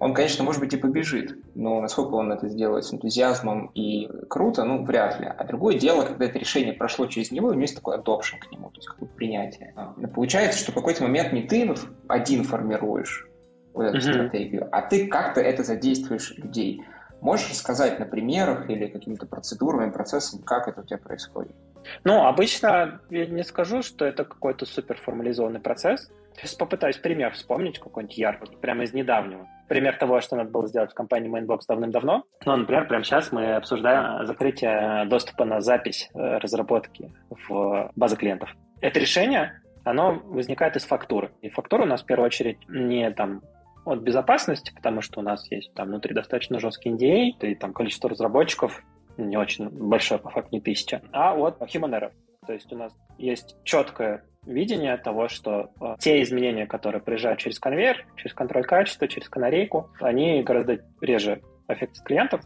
он, 0.04 0.14
конечно, 0.14 0.44
может 0.44 0.60
быть 0.60 0.74
и 0.74 0.78
побежит, 0.78 1.38
но 1.56 1.80
насколько 1.80 2.16
он 2.16 2.32
это 2.34 2.50
сделает 2.50 2.84
с 2.84 2.94
энтузиазмом 2.94 3.72
и 3.74 4.10
круто, 4.30 4.66
ну, 4.66 4.84
вряд 4.84 5.18
ли. 5.22 5.28
А 5.28 5.44
другое 5.46 5.80
дело, 5.80 6.04
когда 6.04 6.26
это 6.26 6.38
решение 6.38 6.74
прошло 6.74 7.08
через 7.08 7.32
него, 7.32 7.48
у 7.48 7.52
него 7.52 7.62
есть 7.62 7.76
такой 7.76 7.98
adoption 7.98 8.38
к 8.40 8.52
нему, 8.52 8.70
то 8.70 8.78
есть 8.78 8.90
какое-то 8.90 9.16
принятие. 9.16 9.74
А, 9.78 9.94
но 9.96 10.10
получается, 10.10 10.60
что 10.60 10.74
в 10.74 10.76
какой-то 10.76 11.04
момент 11.04 11.32
не 11.32 11.44
ты 11.44 11.74
один 12.10 12.44
формируешь 12.44 13.30
вот 13.74 13.84
эту 13.84 13.98
mm-hmm. 13.98 14.14
стратегию, 14.14 14.68
а 14.74 14.82
ты 14.82 15.08
как-то 15.08 15.40
это 15.40 15.64
задействуешь 15.64 16.38
людей. 16.38 16.84
Можешь 17.22 17.52
рассказать 17.52 17.98
на 17.98 18.06
примерах 18.06 18.70
или 18.70 18.88
какими-то 18.88 19.26
процедурами, 19.26 19.90
процессами, 19.90 20.42
как 20.42 20.68
это 20.68 20.82
у 20.82 20.84
тебя 20.84 20.98
происходит? 20.98 21.56
Ну, 22.04 22.26
обычно 22.26 23.00
я 23.10 23.26
не 23.26 23.44
скажу, 23.44 23.82
что 23.82 24.04
это 24.04 24.26
какой-то 24.26 24.66
супер 24.66 24.98
формализованный 24.98 25.62
процесс. 25.62 26.12
Сейчас 26.36 26.56
попытаюсь 26.56 26.98
пример 26.98 27.34
вспомнить 27.34 27.80
какой-нибудь 27.80 28.18
яркий, 28.18 28.56
прямо 28.58 28.84
из 28.84 28.94
недавнего. 28.94 29.48
Пример 29.68 29.98
того, 29.98 30.20
что 30.22 30.36
надо 30.36 30.50
было 30.50 30.68
сделать 30.68 30.92
в 30.92 30.94
компании 30.94 31.32
Mainbox 31.32 31.62
давным-давно. 31.68 32.24
Ну, 32.46 32.56
например, 32.56 32.88
прямо 32.88 33.04
сейчас 33.04 33.32
мы 33.32 33.56
обсуждаем 33.56 34.26
закрытие 34.26 35.06
доступа 35.06 35.46
на 35.46 35.62
запись 35.62 36.10
э, 36.14 36.38
разработки 36.38 37.12
в 37.30 37.92
базы 37.96 38.18
клиентов. 38.18 38.54
Это 38.82 39.00
решение, 39.00 39.62
оно 39.84 40.22
возникает 40.26 40.76
из 40.76 40.86
фактуры. 40.86 41.32
И 41.42 41.50
фактура 41.50 41.84
у 41.84 41.88
нас 41.88 42.04
в 42.04 42.06
первую 42.06 42.28
очередь 42.28 42.58
не 42.68 43.10
там 43.12 43.42
от 43.86 44.00
безопасности, 44.00 44.74
потому 44.74 45.02
что 45.02 45.20
у 45.20 45.24
нас 45.24 45.50
есть 45.52 45.74
там 45.74 45.88
внутри 45.88 46.14
достаточно 46.14 46.60
жесткий 46.60 46.90
NDA, 46.90 47.50
и 47.52 47.56
там 47.56 47.74
количество 47.74 48.10
разработчиков 48.10 48.82
не 49.18 49.38
очень 49.38 49.70
большое, 49.70 50.20
по 50.20 50.30
факту 50.30 50.50
не 50.54 50.62
тысяча, 50.62 51.02
а 51.12 51.36
от 51.36 51.62
human 51.62 51.92
error. 51.92 52.12
То 52.46 52.54
есть 52.54 52.72
у 52.74 52.78
нас 52.78 52.94
есть 53.18 53.56
четкое 53.64 54.24
видение 54.46 54.98
того, 54.98 55.28
что 55.28 55.72
э, 55.80 55.96
те 56.00 56.22
изменения, 56.22 56.66
которые 56.66 57.02
приезжают 57.02 57.40
через 57.40 57.60
конвейер, 57.60 58.06
через 58.16 58.34
контроль 58.34 58.64
качества, 58.64 59.08
через 59.08 59.30
канарейку, 59.30 59.90
они 60.00 60.44
гораздо 60.44 60.80
реже 61.02 61.42
аффектят 61.68 62.04
клиентов, 62.04 62.42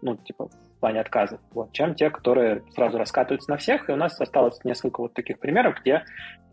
ну, 0.00 0.16
типа, 0.16 0.48
в 0.48 0.80
плане 0.80 1.00
отказа, 1.00 1.40
вот, 1.52 1.72
чем 1.72 1.94
те, 1.94 2.10
которые 2.10 2.62
сразу 2.74 2.98
раскатываются 2.98 3.50
на 3.50 3.56
всех. 3.56 3.88
И 3.88 3.92
у 3.92 3.96
нас 3.96 4.20
осталось 4.20 4.62
несколько 4.64 5.00
вот 5.00 5.14
таких 5.14 5.38
примеров, 5.38 5.76
где 5.80 6.04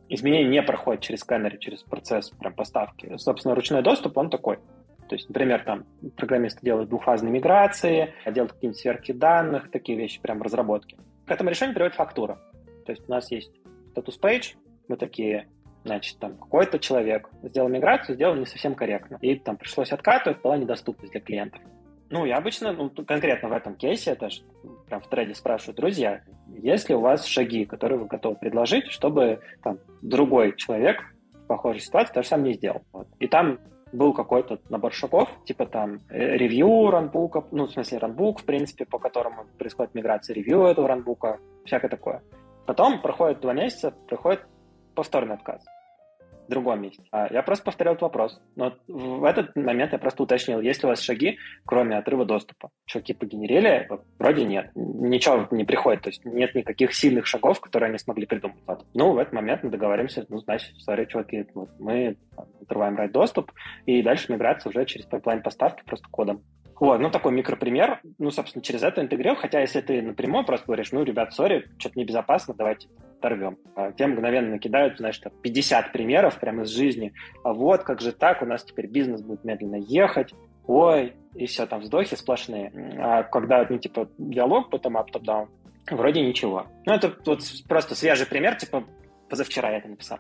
изменения 0.08 0.50
не 0.50 0.62
проходят 0.62 1.02
через 1.02 1.22
сканер, 1.22 1.58
через 1.58 1.84
процесс 1.84 2.30
прям 2.32 2.54
поставки. 2.54 3.18
Собственно, 3.18 3.56
ручной 3.56 3.82
доступ, 3.82 4.18
он 4.18 4.30
такой. 4.30 4.58
То 5.08 5.16
есть, 5.16 5.28
например, 5.28 5.64
там 5.64 5.86
программисты 6.16 6.60
делают 6.62 6.90
двухфазные 6.90 7.32
миграции, 7.32 8.14
делают 8.26 8.54
какие-нибудь 8.54 8.80
сверки 8.80 9.12
данных, 9.12 9.72
такие 9.72 9.98
вещи, 9.98 10.22
прям 10.22 10.42
разработки. 10.42 10.98
К 11.26 11.32
этому 11.32 11.50
решению 11.50 11.74
приводит 11.74 11.96
фактура. 11.96 12.40
То 12.86 12.92
есть 12.92 13.08
у 13.08 13.12
нас 13.12 13.32
есть 13.32 13.52
статус 13.90 14.20
page, 14.22 14.56
мы 14.90 14.98
такие, 14.98 15.48
значит, 15.86 16.20
там 16.20 16.36
какой-то 16.36 16.80
человек 16.80 17.30
сделал 17.44 17.70
миграцию, 17.70 18.16
сделал 18.16 18.36
не 18.36 18.46
совсем 18.46 18.76
корректно. 18.76 19.18
И 19.22 19.36
там 19.36 19.56
пришлось 19.58 19.92
откатывать, 19.92 20.42
была 20.42 20.58
недоступность 20.58 21.14
для 21.14 21.22
клиентов. 21.22 21.62
Ну, 22.10 22.26
я 22.26 22.38
обычно, 22.38 22.74
ну, 22.74 22.90
конкретно 22.90 23.50
в 23.50 23.54
этом 23.54 23.76
кейсе, 23.76 24.12
это 24.12 24.30
же 24.32 24.42
прям 24.88 25.00
в 25.00 25.08
треде 25.08 25.36
спрашиваю, 25.36 25.76
друзья, 25.76 26.24
есть 26.48 26.90
ли 26.90 26.96
у 26.96 27.02
вас 27.02 27.26
шаги, 27.26 27.66
которые 27.66 28.00
вы 28.00 28.08
готовы 28.08 28.36
предложить, 28.36 28.88
чтобы 28.88 29.42
там 29.64 29.78
другой 30.02 30.56
человек 30.56 30.98
в 31.34 31.46
похожей 31.46 31.82
ситуации 31.82 32.14
то 32.14 32.24
же 32.24 32.28
самое 32.28 32.50
не 32.50 32.58
сделал? 32.58 32.82
Вот. 32.92 33.08
И 33.20 33.28
там 33.28 33.60
был 33.92 34.14
какой-то 34.14 34.60
набор 34.70 34.92
шагов, 34.94 35.30
типа 35.46 35.68
там 35.68 36.00
э, 36.10 36.38
ревью 36.38 36.90
ранбука, 36.90 37.44
ну, 37.52 37.66
в 37.66 37.72
смысле 37.72 38.00
ранбук, 38.00 38.42
в 38.42 38.46
принципе, 38.46 38.86
по 38.86 38.98
которому 38.98 39.46
происходит 39.58 39.94
миграция 39.94 40.34
ревью 40.34 40.66
этого 40.66 40.88
ранбука, 40.88 41.40
всякое 41.66 41.90
такое. 41.90 42.24
Потом 42.66 43.02
проходит 43.02 43.40
два 43.42 43.54
месяца, 43.54 43.94
приходит 44.08 44.42
повторный 45.00 45.36
отказ 45.36 45.64
в 46.48 46.52
другом 46.52 46.82
месте. 46.82 47.04
А 47.12 47.32
я 47.32 47.42
просто 47.42 47.64
повторял 47.64 47.94
этот 47.94 48.02
вопрос. 48.02 48.42
Но 48.58 48.76
в 48.90 49.24
этот 49.24 49.56
момент 49.56 49.94
я 49.94 49.98
просто 49.98 50.24
уточнил, 50.24 50.60
есть 50.60 50.84
ли 50.84 50.88
у 50.88 50.90
вас 50.90 51.00
шаги, 51.00 51.38
кроме 51.66 51.98
отрыва 51.98 52.26
доступа. 52.26 52.70
Шаги 52.86 53.14
погенерили? 53.14 53.88
Вроде 54.18 54.44
нет. 54.44 54.72
Ничего 54.76 55.48
не 55.52 55.64
приходит. 55.64 56.02
То 56.02 56.10
есть 56.10 56.26
нет 56.26 56.54
никаких 56.56 56.94
сильных 56.94 57.28
шагов, 57.28 57.62
которые 57.62 57.88
они 57.90 57.98
смогли 57.98 58.26
придумать. 58.26 58.58
Вот. 58.68 58.86
Ну, 58.94 59.14
в 59.14 59.20
этот 59.20 59.32
момент 59.32 59.64
мы 59.64 59.70
договоримся, 59.70 60.26
ну, 60.28 60.40
значит, 60.40 60.74
смотри, 60.82 61.08
чуваки, 61.08 61.46
вот 61.54 61.70
мы 61.80 62.18
отрываем 62.62 62.98
write 62.98 63.14
доступ, 63.14 63.54
и 63.86 64.02
дальше 64.02 64.34
миграция 64.34 64.70
уже 64.70 64.86
через 64.86 65.06
pipeline 65.06 65.42
поставки 65.42 65.84
просто 65.86 66.10
кодом 66.12 66.44
Вот, 66.80 67.00
ну, 67.00 67.10
такой 67.12 67.34
микропример, 67.34 68.00
ну, 68.18 68.32
собственно, 68.32 68.64
через 68.64 68.84
это 68.84 69.02
интегрировал, 69.02 69.42
хотя 69.42 69.60
если 69.60 69.82
ты 69.82 70.02
напрямую 70.02 70.46
просто 70.46 70.66
говоришь, 70.66 70.92
ну, 70.92 71.04
ребят, 71.04 71.34
sorry, 71.34 71.68
что-то 71.78 72.00
небезопасно, 72.00 72.54
давайте 72.58 72.88
оторвем. 73.18 73.58
А 73.76 73.92
те 73.92 74.08
мгновенно 74.08 74.52
накидают, 74.52 74.98
знаешь, 74.98 75.22
50 75.42 75.92
примеров 75.92 76.40
прямо 76.40 76.64
из 76.64 76.70
жизни. 76.70 77.14
А 77.44 77.54
вот, 77.54 77.84
как 77.84 78.00
же 78.00 78.14
так, 78.14 78.42
у 78.42 78.46
нас 78.46 78.64
теперь 78.64 78.88
бизнес 78.88 79.22
будет 79.22 79.44
медленно 79.44 79.76
ехать, 79.76 80.34
ой, 80.68 81.16
и 81.36 81.46
все, 81.48 81.66
там 81.66 81.82
вздохи 81.82 82.16
сплошные. 82.16 82.72
А 82.98 83.24
когда, 83.24 83.66
ну, 83.70 83.78
типа, 83.78 84.10
диалог 84.18 84.70
bottom 84.70 84.98
up, 84.98 85.08
top 85.12 85.24
down, 85.24 85.48
вроде 85.92 86.22
ничего. 86.22 86.68
Ну, 86.86 86.94
это 86.94 87.14
вот 87.26 87.42
просто 87.68 87.96
свежий 87.96 88.26
пример, 88.26 88.56
типа, 88.56 88.86
позавчера 89.30 89.70
я 89.72 89.78
это 89.78 89.90
написал. 89.90 90.20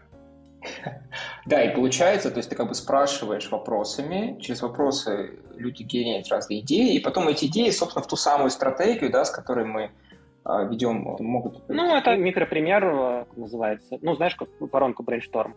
Да, 1.45 1.63
и 1.63 1.73
получается, 1.73 2.31
то 2.31 2.37
есть 2.37 2.49
ты 2.49 2.55
как 2.55 2.67
бы 2.67 2.75
спрашиваешь 2.75 3.49
вопросами, 3.49 4.39
через 4.39 4.61
вопросы 4.61 5.39
люди 5.55 5.83
генерят 5.83 6.27
разные 6.29 6.59
идеи, 6.59 6.95
и 6.95 6.99
потом 6.99 7.27
эти 7.27 7.45
идеи, 7.45 7.69
собственно, 7.69 8.03
в 8.03 8.07
ту 8.07 8.15
самую 8.15 8.49
стратегию, 8.49 9.09
да, 9.09 9.25
с 9.25 9.31
которой 9.31 9.65
мы 9.65 9.91
а, 10.43 10.63
ведем, 10.63 11.15
могут... 11.19 11.67
Ну, 11.69 11.95
это 11.95 12.15
микропример 12.15 12.85
э, 12.85 13.25
называется. 13.35 13.97
Ну, 14.01 14.15
знаешь, 14.15 14.35
как 14.35 14.49
воронку 14.59 15.03
брейншторм 15.03 15.55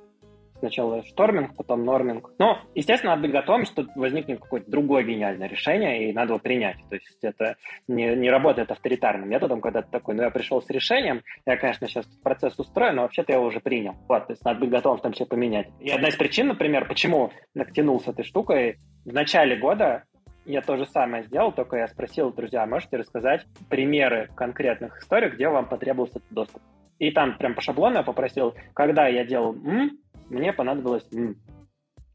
сначала 0.62 1.04
шторминг, 1.04 1.56
потом 1.56 1.84
норминг. 1.84 2.30
Но, 2.38 2.60
естественно, 2.76 3.12
надо 3.12 3.22
быть 3.22 3.32
готовым, 3.32 3.64
что 3.64 3.84
возникнет 3.96 4.40
какое-то 4.40 4.70
другое 4.70 5.02
гениальное 5.02 5.48
решение, 5.48 6.08
и 6.08 6.12
надо 6.12 6.34
его 6.34 6.38
принять. 6.38 6.76
То 6.88 6.94
есть 6.94 7.18
это 7.22 7.56
не, 7.88 8.14
не 8.14 8.30
работает 8.30 8.70
авторитарным 8.70 9.28
методом, 9.28 9.60
когда 9.60 9.82
ты 9.82 9.90
такой, 9.90 10.14
ну, 10.14 10.22
я 10.22 10.30
пришел 10.30 10.62
с 10.62 10.70
решением, 10.70 11.22
я, 11.46 11.56
конечно, 11.56 11.88
сейчас 11.88 12.06
процесс 12.22 12.56
устрою, 12.58 12.94
но 12.94 13.02
вообще-то 13.02 13.32
я 13.32 13.38
его 13.38 13.48
уже 13.48 13.58
принял. 13.58 13.96
Вот, 14.08 14.28
то 14.28 14.32
есть 14.32 14.44
надо 14.44 14.60
быть 14.60 14.70
готовым 14.70 14.98
в 14.98 15.02
том 15.02 15.12
числе 15.12 15.26
поменять. 15.26 15.68
И 15.80 15.90
одна 15.90 16.08
из 16.08 16.16
причин, 16.16 16.46
например, 16.46 16.86
почему 16.86 17.32
натянул 17.54 18.00
с 18.00 18.06
этой 18.06 18.24
штукой, 18.24 18.78
в 19.04 19.12
начале 19.12 19.56
года 19.56 20.04
я 20.44 20.60
то 20.60 20.76
же 20.76 20.86
самое 20.86 21.24
сделал, 21.24 21.50
только 21.50 21.76
я 21.76 21.88
спросил, 21.88 22.32
друзья, 22.32 22.66
можете 22.66 22.96
рассказать 22.98 23.46
примеры 23.68 24.28
конкретных 24.36 25.00
историй, 25.00 25.30
где 25.30 25.48
вам 25.48 25.68
потребовался 25.68 26.18
этот 26.18 26.32
доступ? 26.32 26.62
И 26.98 27.10
там 27.10 27.36
прям 27.36 27.54
по 27.54 27.60
шаблону 27.60 27.96
я 27.96 28.02
попросил, 28.04 28.54
когда 28.74 29.08
я 29.08 29.24
делал 29.24 29.54
м, 29.54 29.98
мне 30.32 30.52
понадобилось 30.52 31.06
м. 31.12 31.36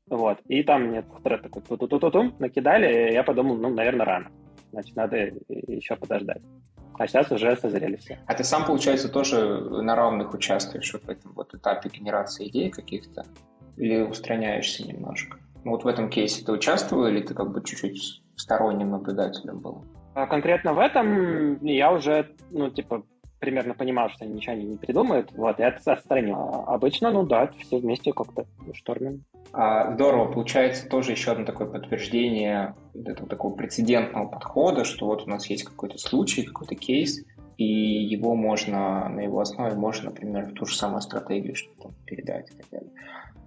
Вот. 0.10 0.40
И 0.48 0.64
там 0.64 0.88
мне 0.88 1.04
тред 1.24 1.44
такой 1.44 1.62
ту 1.62 1.78
ту 1.78 1.88
ту 1.88 2.12
ту 2.12 2.34
накидали, 2.40 3.10
и 3.10 3.14
я 3.14 3.24
подумал, 3.24 3.58
ну, 3.58 3.70
наверное, 3.70 4.06
рано. 4.06 4.32
Значит, 4.72 4.96
надо 4.96 5.18
еще 5.48 5.96
подождать. 5.96 6.42
А 6.98 7.08
сейчас 7.08 7.32
уже 7.32 7.56
созрели 7.56 7.96
все. 7.98 8.18
А 8.26 8.34
ты 8.34 8.44
сам, 8.44 8.66
получается, 8.66 9.10
тоже 9.10 9.60
на 9.60 9.96
равных 9.96 10.34
участвуешь 10.34 10.92
вот 10.94 11.04
в 11.04 11.10
этом 11.10 11.34
вот 11.34 11.54
этапе 11.54 11.90
генерации 11.90 12.48
идей 12.48 12.72
каких-то? 12.72 13.24
Или 13.76 14.02
устраняешься 14.02 14.88
немножко? 14.88 15.38
Ну, 15.64 15.72
вот 15.72 15.84
в 15.84 15.88
этом 15.88 16.10
кейсе 16.10 16.44
ты 16.44 16.52
участвовал 16.52 17.08
или 17.08 17.22
ты 17.22 17.36
как 17.36 17.52
бы 17.52 17.64
чуть-чуть 17.64 18.24
сторонним 18.36 18.90
наблюдателем 18.90 19.60
был? 19.60 19.84
А 20.16 20.26
конкретно 20.26 20.74
в 20.74 20.80
этом 20.80 21.64
я 21.64 21.92
уже, 21.92 22.36
ну, 22.50 22.72
типа, 22.72 23.04
примерно 23.40 23.74
понимал, 23.74 24.10
что 24.10 24.26
они 24.26 24.36
ничего 24.36 24.56
не 24.56 24.78
придумают, 24.78 25.32
вот, 25.34 25.60
это 25.60 25.94
отстранил. 25.94 26.36
А 26.36 26.76
обычно, 26.76 27.12
ну 27.12 27.24
да, 27.24 27.52
все 27.60 27.78
вместе 27.78 28.14
как-то 28.14 28.46
штормим. 28.74 29.24
А, 29.54 29.94
здорово, 29.94 30.32
получается 30.32 30.88
тоже 30.90 31.12
еще 31.12 31.32
одно 31.32 31.46
такое 31.46 31.68
подтверждение 31.68 32.76
этого 32.94 33.28
такого 33.28 33.56
прецедентного 33.56 34.28
подхода, 34.28 34.84
что 34.84 35.06
вот 35.06 35.24
у 35.26 35.30
нас 35.30 35.50
есть 35.50 35.64
какой-то 35.64 35.98
случай, 35.98 36.44
какой-то 36.44 36.76
кейс, 36.76 37.24
и 37.58 37.66
его 37.66 38.36
можно, 38.36 39.10
на 39.10 39.22
его 39.22 39.40
основе 39.40 39.76
можно, 39.76 40.12
например, 40.12 40.46
в 40.46 40.54
ту 40.54 40.66
же 40.66 40.76
самую 40.76 41.02
стратегию 41.02 41.56
что-то 41.56 41.92
передать 42.06 42.50
и 42.52 42.54
так 42.54 42.66
далее. 42.72 42.90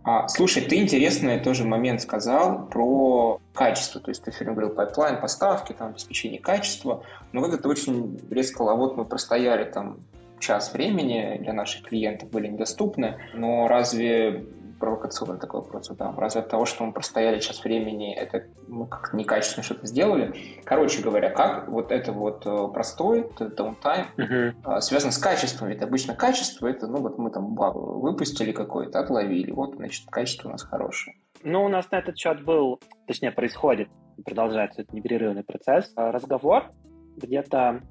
А, 0.02 0.28
слушай, 0.28 0.62
ты 0.62 0.80
интересный 0.80 1.38
тоже 1.38 1.64
момент 1.64 2.00
сказал 2.00 2.66
про 2.68 3.40
качество. 3.52 4.00
То 4.00 4.10
есть 4.10 4.24
ты 4.24 4.32
сегодня 4.32 4.54
говорил 4.54 4.74
pipeline, 4.74 5.20
поставки, 5.20 5.72
там, 5.72 5.90
обеспечение 5.90 6.40
качества. 6.40 7.04
Но 7.32 7.42
как 7.42 7.54
это 7.54 7.68
очень 7.68 8.18
резко, 8.30 8.64
а 8.64 8.74
вот 8.74 8.96
мы 8.96 9.04
простояли 9.04 9.64
там 9.64 9.98
час 10.40 10.72
времени 10.72 11.38
для 11.42 11.52
наших 11.52 11.86
клиентов 11.86 12.30
были 12.30 12.48
недоступны, 12.48 13.18
но 13.34 13.68
разве 13.68 14.46
провокационный 14.80 15.38
такой 15.38 15.60
вопрос 15.60 15.86
задам. 15.86 16.18
Разве 16.18 16.40
от 16.40 16.48
того, 16.48 16.64
что 16.64 16.84
мы 16.84 16.92
простояли 16.92 17.38
час 17.38 17.62
времени, 17.62 18.14
это 18.14 18.46
мы 18.66 18.88
как-то 18.88 19.16
некачественно 19.16 19.62
что-то 19.62 19.86
сделали? 19.86 20.34
Короче 20.64 21.02
говоря, 21.02 21.30
как 21.30 21.68
вот 21.68 21.92
это 21.92 22.12
вот 22.12 22.44
э, 22.46 22.68
простой, 22.72 23.20
это 23.20 23.48
даунтайм, 23.48 24.06
uh-huh. 24.16 24.80
связан 24.80 25.12
с 25.12 25.18
качеством. 25.18 25.68
Ведь 25.68 25.82
обычно 25.82 26.14
качество, 26.14 26.66
это, 26.66 26.86
ну 26.88 26.98
вот 27.00 27.18
мы 27.18 27.30
там 27.30 27.54
выпустили 27.54 28.52
какой-то, 28.52 28.98
отловили, 28.98 29.52
вот, 29.52 29.76
значит, 29.76 30.06
качество 30.10 30.48
у 30.48 30.52
нас 30.52 30.62
хорошее. 30.62 31.16
Ну, 31.42 31.64
у 31.64 31.68
нас 31.68 31.90
на 31.90 31.98
этот 31.98 32.18
счет 32.18 32.44
был, 32.44 32.80
точнее, 33.06 33.30
происходит, 33.30 33.88
продолжается 34.24 34.82
этот 34.82 34.94
непрерывный 34.94 35.44
процесс. 35.44 35.92
Разговор 35.96 36.72
где-то 37.16 37.82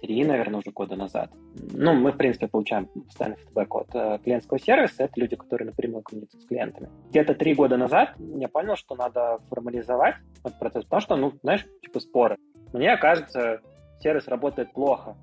три, 0.00 0.24
наверное, 0.24 0.60
уже 0.60 0.70
года 0.70 0.96
назад. 0.96 1.32
Ну, 1.72 1.94
мы, 1.94 2.12
в 2.12 2.16
принципе, 2.16 2.48
получаем 2.48 2.86
постоянный 2.86 3.38
фидбэк 3.38 3.74
от 3.74 3.94
э, 3.94 4.18
клиентского 4.22 4.58
сервиса. 4.58 5.04
Это 5.04 5.12
люди, 5.16 5.36
которые 5.36 5.66
напрямую 5.66 6.02
коммуницируют 6.02 6.44
с 6.44 6.48
клиентами. 6.48 6.88
Где-то 7.10 7.34
три 7.34 7.54
года 7.54 7.76
назад 7.76 8.14
я 8.18 8.48
понял, 8.48 8.76
что 8.76 8.94
надо 8.94 9.38
формализовать 9.48 10.16
этот 10.44 10.58
процесс, 10.58 10.84
потому 10.84 11.00
что, 11.00 11.16
ну, 11.16 11.32
знаешь, 11.42 11.66
типа 11.82 12.00
споры. 12.00 12.36
Мне 12.72 12.96
кажется, 12.96 13.60
сервис 14.00 14.28
работает 14.28 14.72
плохо, 14.72 15.16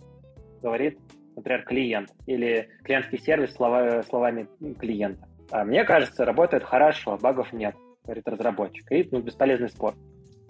говорит, 0.61 0.99
например, 1.35 1.63
клиент, 1.63 2.09
или 2.25 2.69
клиентский 2.83 3.19
сервис 3.19 3.53
слова, 3.53 4.03
словами 4.03 4.47
клиента. 4.79 5.27
А 5.51 5.63
мне 5.63 5.83
кажется, 5.83 6.25
работает 6.25 6.63
хорошо, 6.63 7.17
багов 7.17 7.53
нет, 7.53 7.75
говорит 8.03 8.27
разработчик. 8.27 8.91
И 8.91 9.07
ну, 9.11 9.21
бесполезный 9.21 9.69
спор. 9.69 9.93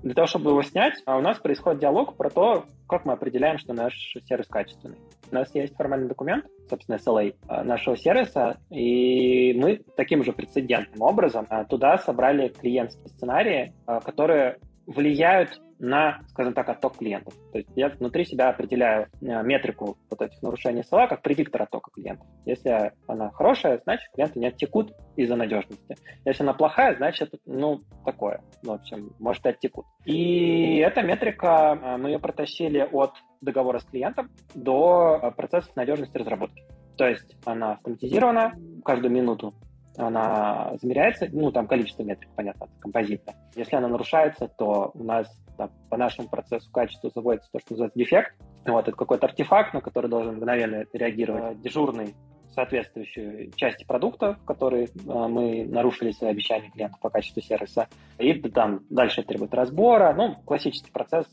Для 0.03 0.13
того, 0.13 0.27
чтобы 0.27 0.51
его 0.51 0.61
снять, 0.63 1.01
а 1.05 1.17
у 1.17 1.21
нас 1.21 1.39
происходит 1.39 1.79
диалог 1.79 2.17
про 2.17 2.29
то, 2.29 2.65
как 2.89 3.05
мы 3.05 3.13
определяем, 3.13 3.57
что 3.57 3.73
наш 3.73 3.93
сервис 4.27 4.47
качественный. 4.47 4.97
У 5.31 5.35
нас 5.35 5.55
есть 5.55 5.75
формальный 5.77 6.09
документ, 6.09 6.45
собственно, 6.69 6.97
SLA 6.97 7.33
а, 7.47 7.63
нашего 7.63 7.95
сервиса, 7.95 8.57
и 8.69 9.53
мы 9.53 9.81
таким 9.95 10.25
же 10.25 10.33
прецедентным 10.33 11.01
образом 11.01 11.47
а, 11.49 11.63
туда 11.63 11.97
собрали 11.97 12.49
клиентские 12.49 13.07
сценарии, 13.07 13.73
которые 14.03 14.59
влияют 14.85 15.61
на, 15.83 16.21
скажем 16.29 16.53
так, 16.53 16.69
отток 16.69 16.97
клиентов. 16.97 17.33
То 17.51 17.57
есть 17.57 17.69
я 17.75 17.89
внутри 17.89 18.23
себя 18.25 18.49
определяю 18.49 19.09
э, 19.21 19.43
метрику 19.43 19.97
вот 20.09 20.21
этих 20.21 20.41
нарушений 20.41 20.81
СЛА 20.81 21.07
как 21.07 21.21
предиктор 21.21 21.63
оттока 21.63 21.91
клиентов. 21.91 22.25
Если 22.45 22.93
она 23.05 23.31
хорошая, 23.31 23.81
значит, 23.83 24.09
клиенты 24.13 24.39
не 24.39 24.47
оттекут 24.47 24.93
из-за 25.17 25.35
надежности. 25.35 25.97
Если 26.23 26.43
она 26.43 26.53
плохая, 26.53 26.95
значит, 26.95 27.33
ну, 27.45 27.81
такое. 28.05 28.41
Ну, 28.63 28.71
в 28.71 28.75
общем, 28.75 29.11
может, 29.19 29.45
и 29.45 29.49
оттекут. 29.49 29.85
И 30.05 30.77
эта 30.77 31.01
метрика, 31.01 31.77
э, 31.81 31.97
мы 31.97 32.11
ее 32.11 32.19
протащили 32.19 32.87
от 32.89 33.15
договора 33.41 33.79
с 33.79 33.83
клиентом 33.83 34.31
до 34.55 35.19
э, 35.21 35.31
процессов 35.31 35.75
надежности 35.75 36.17
разработки. 36.17 36.63
То 36.97 37.07
есть 37.09 37.35
она 37.43 37.73
автоматизирована 37.73 38.53
каждую 38.85 39.11
минуту 39.11 39.53
она 39.97 40.73
замеряется, 40.81 41.27
ну, 41.31 41.51
там 41.51 41.67
количество 41.67 42.03
метрик, 42.03 42.29
понятно, 42.35 42.67
композитно. 42.79 43.33
Если 43.55 43.75
она 43.75 43.87
нарушается, 43.87 44.47
то 44.47 44.91
у 44.93 45.03
нас 45.03 45.27
там, 45.57 45.69
по 45.89 45.97
нашему 45.97 46.27
процессу 46.27 46.71
качества 46.71 47.11
заводится 47.13 47.49
то, 47.51 47.59
что 47.59 47.73
называется 47.73 47.99
дефект. 47.99 48.35
Вот, 48.65 48.87
это 48.87 48.97
какой-то 48.97 49.27
артефакт, 49.27 49.73
на 49.73 49.81
который 49.81 50.09
должен 50.09 50.37
мгновенно 50.37 50.85
реагировать 50.93 51.61
дежурный 51.61 52.15
соответствующей 52.53 53.51
части 53.55 53.83
продукта, 53.83 54.35
в 54.35 54.45
которой 54.45 54.85
э, 54.85 54.87
мы 55.05 55.65
нарушили 55.65 56.11
свои 56.11 56.31
обещания 56.31 56.69
клиентов 56.69 56.99
по 56.99 57.09
качеству 57.09 57.41
сервиса. 57.41 57.87
И 58.19 58.33
там 58.49 58.81
дальше 58.89 59.23
требует 59.23 59.53
разбора. 59.53 60.13
Ну, 60.13 60.35
классический 60.45 60.91
процесс 60.91 61.25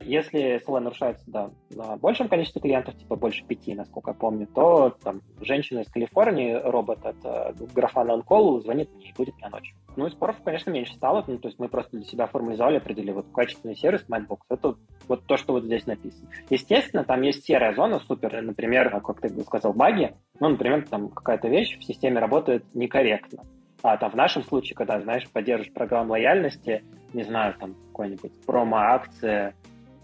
если 0.00 0.60
SLA 0.64 0.80
нарушается 0.80 1.24
да, 1.26 1.50
на 1.70 1.96
большем 1.96 2.28
количестве 2.28 2.60
клиентов, 2.60 2.96
типа 2.96 3.16
больше 3.16 3.44
пяти, 3.44 3.74
насколько 3.74 4.10
я 4.10 4.14
помню, 4.14 4.46
то 4.46 4.96
там 5.02 5.20
женщина 5.40 5.80
из 5.80 5.90
Калифорнии, 5.90 6.54
робот 6.54 7.04
от 7.04 7.16
э, 7.24 7.52
графана 7.74 8.12
OnCall, 8.12 8.60
звонит 8.60 8.92
мне 8.94 9.10
и 9.10 9.14
будет 9.14 9.36
мне 9.36 9.48
ночью. 9.48 9.76
Ну 9.96 10.06
и 10.06 10.10
споров, 10.10 10.36
конечно, 10.44 10.70
меньше 10.70 10.94
стало, 10.94 11.24
ну, 11.26 11.38
то 11.38 11.48
есть 11.48 11.58
мы 11.58 11.68
просто 11.68 11.96
для 11.96 12.06
себя 12.06 12.26
формализовали, 12.26 12.76
определили 12.76 13.12
вот 13.12 13.26
качественный 13.32 13.76
сервис 13.76 14.04
Mindbox. 14.08 14.38
Это 14.48 14.76
вот 15.08 15.26
то, 15.26 15.36
что 15.36 15.52
вот 15.52 15.64
здесь 15.64 15.86
написано. 15.86 16.30
Естественно, 16.48 17.04
там 17.04 17.22
есть 17.22 17.44
серая 17.44 17.74
зона, 17.74 18.00
супер, 18.00 18.40
например, 18.40 18.90
как 19.00 19.20
ты 19.20 19.28
сказал, 19.42 19.72
баги, 19.72 20.14
ну, 20.38 20.48
например, 20.48 20.86
там 20.88 21.08
какая-то 21.08 21.48
вещь 21.48 21.78
в 21.78 21.84
системе 21.84 22.20
работает 22.20 22.64
некорректно. 22.74 23.42
А 23.82 23.96
там 23.96 24.10
в 24.10 24.14
нашем 24.14 24.42
случае, 24.44 24.76
когда, 24.76 25.00
знаешь, 25.00 25.28
поддерживаешь 25.30 25.72
программу 25.72 26.12
лояльности, 26.12 26.84
не 27.14 27.24
знаю, 27.24 27.54
там 27.58 27.74
какой-нибудь 27.90 28.32
промо-акция, 28.46 29.54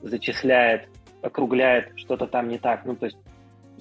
зачисляет, 0.02 0.88
округляет, 1.22 1.92
что-то 1.96 2.26
там 2.26 2.48
не 2.48 2.58
так. 2.58 2.84
Ну, 2.84 2.96
то 2.96 3.06
есть 3.06 3.18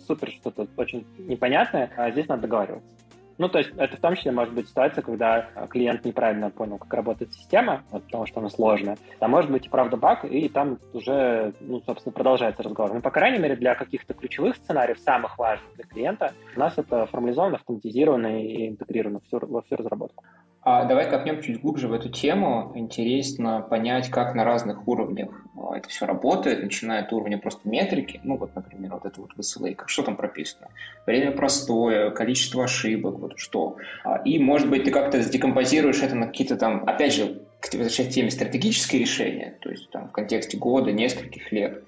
супер 0.06 0.30
что-то 0.30 0.68
очень 0.78 1.06
непонятное, 1.18 1.90
а 1.98 2.12
здесь 2.12 2.28
надо 2.28 2.44
договариваться. 2.44 2.96
Ну, 3.38 3.50
то 3.50 3.58
есть 3.58 3.72
это 3.76 3.98
в 3.98 4.00
том 4.00 4.16
числе 4.16 4.32
может 4.32 4.54
быть 4.54 4.70
ситуация, 4.70 5.02
когда 5.02 5.50
клиент 5.70 6.06
неправильно 6.06 6.50
понял, 6.50 6.78
как 6.78 6.94
работает 6.94 7.34
система, 7.34 7.84
вот, 7.92 8.04
потому 8.06 8.26
что 8.26 8.40
она 8.40 8.50
сложная. 8.50 8.98
А 9.20 9.28
может 9.28 9.52
быть 9.52 9.66
и 9.66 9.70
правда 9.70 9.98
баг, 9.98 10.24
и 10.24 10.48
там 10.48 10.78
уже, 10.94 11.54
ну, 11.60 11.82
собственно, 11.82 12.14
продолжается 12.14 12.64
разговор. 12.64 12.94
Ну, 12.94 13.02
по 13.02 13.12
крайней 13.12 13.40
мере, 13.40 13.58
для 13.58 13.76
каких-то 13.76 14.14
ключевых 14.14 14.56
сценариев, 14.56 15.00
самых 15.00 15.38
важных 15.38 15.74
для 15.76 15.84
клиента, 15.84 16.34
у 16.56 16.60
нас 16.60 16.78
это 16.78 17.08
формализовано, 17.08 17.58
автоматизировано 17.58 18.42
и 18.42 18.70
интегрировано 18.70 19.20
во 19.32 19.62
всю 19.64 19.76
разработку. 19.76 20.24
А 20.68 20.84
давай 20.86 21.08
копнем 21.08 21.44
чуть 21.44 21.62
глубже 21.62 21.88
в 21.88 21.94
эту 21.94 22.10
тему. 22.10 22.72
Интересно 22.74 23.62
понять, 23.62 24.10
как 24.10 24.34
на 24.34 24.44
разных 24.44 24.88
уровнях 24.88 25.30
а, 25.56 25.78
это 25.78 25.88
все 25.90 26.08
работает, 26.08 26.64
начиная 26.64 27.04
от 27.04 27.14
уровня 27.14 27.38
просто 27.38 27.70
метрики, 27.70 28.20
ну 28.24 28.36
вот, 28.36 28.56
например, 28.56 28.94
вот 28.94 29.06
это 29.06 29.22
вот 29.22 29.30
VSLA, 29.38 29.78
что 29.86 30.02
там 30.02 30.16
прописано? 30.16 30.70
Время 31.06 31.34
простое, 31.34 32.10
количество 32.10 32.64
ошибок, 32.64 33.20
вот 33.20 33.38
что. 33.38 33.78
А, 34.04 34.18
и, 34.26 34.40
может 34.40 34.68
быть, 34.68 34.86
ты 34.86 34.90
как-то 34.90 35.24
декомпозируешь 35.24 36.02
это 36.02 36.16
на 36.16 36.26
какие-то 36.26 36.58
там, 36.58 36.84
опять 36.88 37.14
же, 37.14 37.44
к 37.60 37.70
теме 37.70 38.32
стратегические 38.32 39.02
решения, 39.02 39.60
то 39.62 39.70
есть 39.70 39.92
там 39.92 40.10
в 40.10 40.14
контексте 40.14 40.58
года, 40.58 40.92
нескольких 40.92 41.52
лет. 41.52 41.84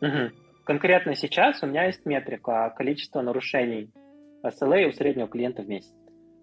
Угу. 0.00 0.30
Конкретно 0.62 1.16
сейчас 1.16 1.60
у 1.64 1.66
меня 1.66 1.86
есть 1.86 2.06
метрика 2.06 2.72
количества 2.76 3.20
нарушений 3.20 3.90
SLA 4.44 4.84
у 4.84 4.92
среднего 4.92 5.26
клиента 5.26 5.62
в 5.62 5.68
месяц. 5.68 5.90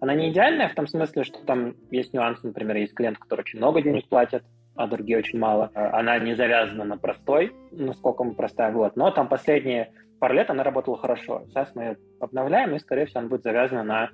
Она 0.00 0.14
не 0.14 0.30
идеальная 0.30 0.68
в 0.68 0.74
том 0.74 0.86
смысле, 0.86 1.24
что 1.24 1.44
там 1.44 1.74
есть 1.90 2.14
нюансы, 2.14 2.46
например, 2.46 2.76
есть 2.76 2.94
клиент, 2.94 3.18
который 3.18 3.40
очень 3.40 3.58
много 3.58 3.82
денег 3.82 4.08
платит, 4.08 4.42
а 4.74 4.86
другие 4.86 5.18
очень 5.18 5.38
мало. 5.38 5.70
Она 5.74 6.18
не 6.18 6.34
завязана 6.34 6.84
на 6.84 6.96
простой, 6.96 7.52
насколько 7.70 8.24
мы 8.24 8.34
простая, 8.34 8.72
вот. 8.72 8.96
Но 8.96 9.10
там 9.10 9.28
последние 9.28 9.92
пару 10.18 10.34
лет 10.34 10.48
она 10.50 10.62
работала 10.62 10.96
хорошо. 10.96 11.42
Сейчас 11.48 11.74
мы 11.74 11.82
ее 11.82 11.96
обновляем, 12.18 12.74
и, 12.74 12.78
скорее 12.78 13.06
всего, 13.06 13.20
она 13.20 13.28
будет 13.28 13.42
завязана 13.42 13.82
на 13.82 14.10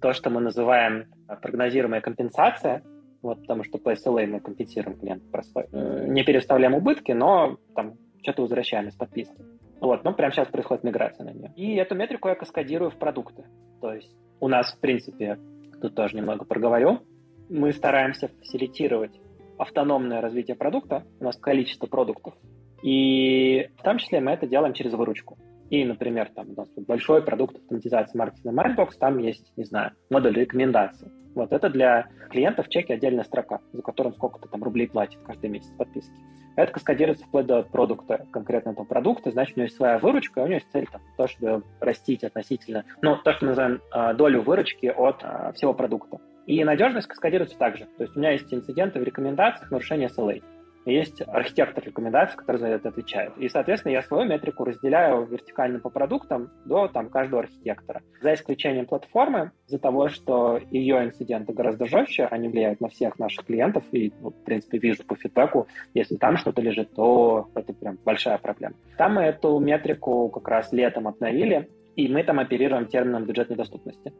то, 0.00 0.12
что 0.12 0.28
мы 0.28 0.40
называем 0.40 1.06
прогнозируемая 1.40 2.02
компенсация, 2.02 2.82
вот, 3.22 3.40
потому 3.42 3.64
что 3.64 3.78
по 3.78 3.92
SLA 3.92 4.26
мы 4.26 4.40
компенсируем 4.40 4.98
клиент 4.98 5.30
простой. 5.30 5.66
Не 5.72 6.22
переставляем 6.22 6.74
убытки, 6.74 7.12
но 7.12 7.56
там 7.74 7.94
что-то 8.22 8.42
возвращаем 8.42 8.88
из 8.88 8.94
подписки. 8.94 9.42
Вот, 9.80 10.04
но 10.04 10.12
прямо 10.12 10.32
сейчас 10.32 10.48
происходит 10.48 10.84
миграция 10.84 11.24
на 11.24 11.30
нее. 11.30 11.52
И 11.56 11.76
эту 11.76 11.94
метрику 11.94 12.28
я 12.28 12.34
каскадирую 12.34 12.90
в 12.90 12.98
продукты. 12.98 13.44
То 13.80 13.94
есть 13.94 14.14
у 14.40 14.48
нас, 14.48 14.72
в 14.72 14.80
принципе, 14.80 15.38
тут 15.80 15.94
тоже 15.94 16.16
немного 16.16 16.44
проговорю, 16.44 17.00
мы 17.48 17.72
стараемся 17.72 18.28
фасилитировать 18.28 19.20
автономное 19.58 20.20
развитие 20.20 20.56
продукта, 20.56 21.04
у 21.20 21.24
нас 21.24 21.36
количество 21.36 21.86
продуктов, 21.86 22.34
и 22.82 23.68
в 23.76 23.82
том 23.82 23.98
числе 23.98 24.20
мы 24.20 24.32
это 24.32 24.46
делаем 24.46 24.72
через 24.72 24.92
выручку. 24.92 25.38
И, 25.68 25.84
например, 25.84 26.30
там 26.34 26.50
у 26.50 26.54
нас 26.54 26.68
большой 26.76 27.22
продукт 27.22 27.56
автоматизации 27.56 28.18
маркетинга 28.18 28.62
Mindbox, 28.62 28.90
там 28.98 29.18
есть, 29.18 29.52
не 29.56 29.64
знаю, 29.64 29.92
модуль 30.08 30.34
рекомендаций. 30.34 31.08
Вот 31.34 31.52
это 31.52 31.70
для 31.70 32.08
клиентов 32.30 32.66
в 32.66 32.70
чеке 32.70 32.94
отдельная 32.94 33.22
строка, 33.22 33.60
за 33.72 33.82
которым 33.82 34.14
сколько-то 34.14 34.48
там 34.48 34.64
рублей 34.64 34.88
платит 34.88 35.20
каждый 35.24 35.48
месяц 35.50 35.70
подписки. 35.78 36.12
Это 36.60 36.72
каскадируется 36.72 37.24
вплоть 37.24 37.46
до 37.46 37.62
продукта, 37.62 38.26
конкретно 38.30 38.70
этого 38.70 38.84
продукта, 38.84 39.30
значит, 39.30 39.56
у 39.56 39.60
него 39.60 39.64
есть 39.64 39.76
своя 39.76 39.98
выручка, 39.98 40.40
у 40.40 40.44
него 40.44 40.54
есть 40.54 40.70
цель 40.72 40.86
там, 40.86 41.00
то, 41.16 41.26
чтобы 41.26 41.62
растить 41.80 42.22
относительно, 42.22 42.84
ну, 43.00 43.16
то, 43.16 43.32
что 43.32 43.44
мы 43.46 43.50
называем 43.50 43.80
э, 43.94 44.14
долю 44.14 44.42
выручки 44.42 44.86
от 44.86 45.22
э, 45.22 45.52
всего 45.54 45.72
продукта. 45.72 46.18
И 46.46 46.62
надежность 46.64 47.06
каскадируется 47.06 47.56
также. 47.56 47.86
То 47.96 48.02
есть 48.02 48.16
у 48.16 48.18
меня 48.18 48.32
есть 48.32 48.52
инциденты 48.52 48.98
в 49.00 49.04
рекомендациях 49.04 49.70
нарушения 49.70 50.08
SLA 50.08 50.42
есть 50.84 51.22
архитектор 51.26 51.84
рекомендаций, 51.84 52.36
который 52.36 52.58
за 52.58 52.68
это 52.68 52.88
отвечает. 52.88 53.36
И, 53.36 53.48
соответственно, 53.48 53.92
я 53.92 54.02
свою 54.02 54.28
метрику 54.28 54.64
разделяю 54.64 55.26
вертикально 55.26 55.78
по 55.78 55.90
продуктам 55.90 56.50
до 56.64 56.88
там, 56.88 57.10
каждого 57.10 57.42
архитектора. 57.42 58.02
За 58.20 58.34
исключением 58.34 58.86
платформы, 58.86 59.52
из-за 59.66 59.78
того, 59.78 60.08
что 60.08 60.58
ее 60.70 61.04
инциденты 61.04 61.52
гораздо 61.52 61.86
жестче, 61.86 62.24
они 62.24 62.48
влияют 62.48 62.80
на 62.80 62.88
всех 62.88 63.18
наших 63.18 63.46
клиентов, 63.46 63.84
и, 63.92 64.12
ну, 64.20 64.30
в 64.30 64.44
принципе, 64.44 64.78
вижу 64.78 65.04
по 65.04 65.16
фидбэку, 65.16 65.66
если 65.94 66.16
там 66.16 66.36
что-то 66.36 66.62
лежит, 66.62 66.94
то 66.94 67.48
это 67.54 67.72
прям 67.72 67.98
большая 68.04 68.38
проблема. 68.38 68.74
Там 68.96 69.14
мы 69.14 69.22
эту 69.22 69.58
метрику 69.58 70.28
как 70.30 70.48
раз 70.48 70.72
летом 70.72 71.08
обновили, 71.08 71.68
и 71.96 72.08
мы 72.08 72.22
там 72.22 72.38
оперируем 72.38 72.86
термином 72.86 73.24
бюджетной 73.24 73.56
доступности. 73.56 74.12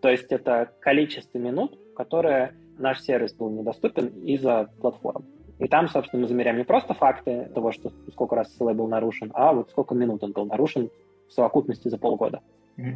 То 0.00 0.10
есть 0.10 0.30
это 0.30 0.70
количество 0.80 1.38
минут, 1.38 1.78
которое 1.96 2.54
наш 2.78 3.00
сервис 3.00 3.34
был 3.34 3.50
недоступен 3.50 4.08
из-за 4.24 4.70
платформы. 4.80 5.24
И 5.58 5.68
там, 5.68 5.88
собственно, 5.88 6.22
мы 6.22 6.28
замеряем 6.28 6.58
не 6.58 6.64
просто 6.64 6.94
факты 6.94 7.50
того, 7.54 7.72
что 7.72 7.92
сколько 8.12 8.34
раз 8.34 8.54
SLA 8.58 8.74
был 8.74 8.88
нарушен, 8.88 9.30
а 9.34 9.52
вот 9.52 9.70
сколько 9.70 9.94
минут 9.94 10.24
он 10.24 10.32
был 10.32 10.46
нарушен 10.46 10.90
в 11.28 11.32
совокупности 11.32 11.88
за 11.88 11.98
полгода. 11.98 12.40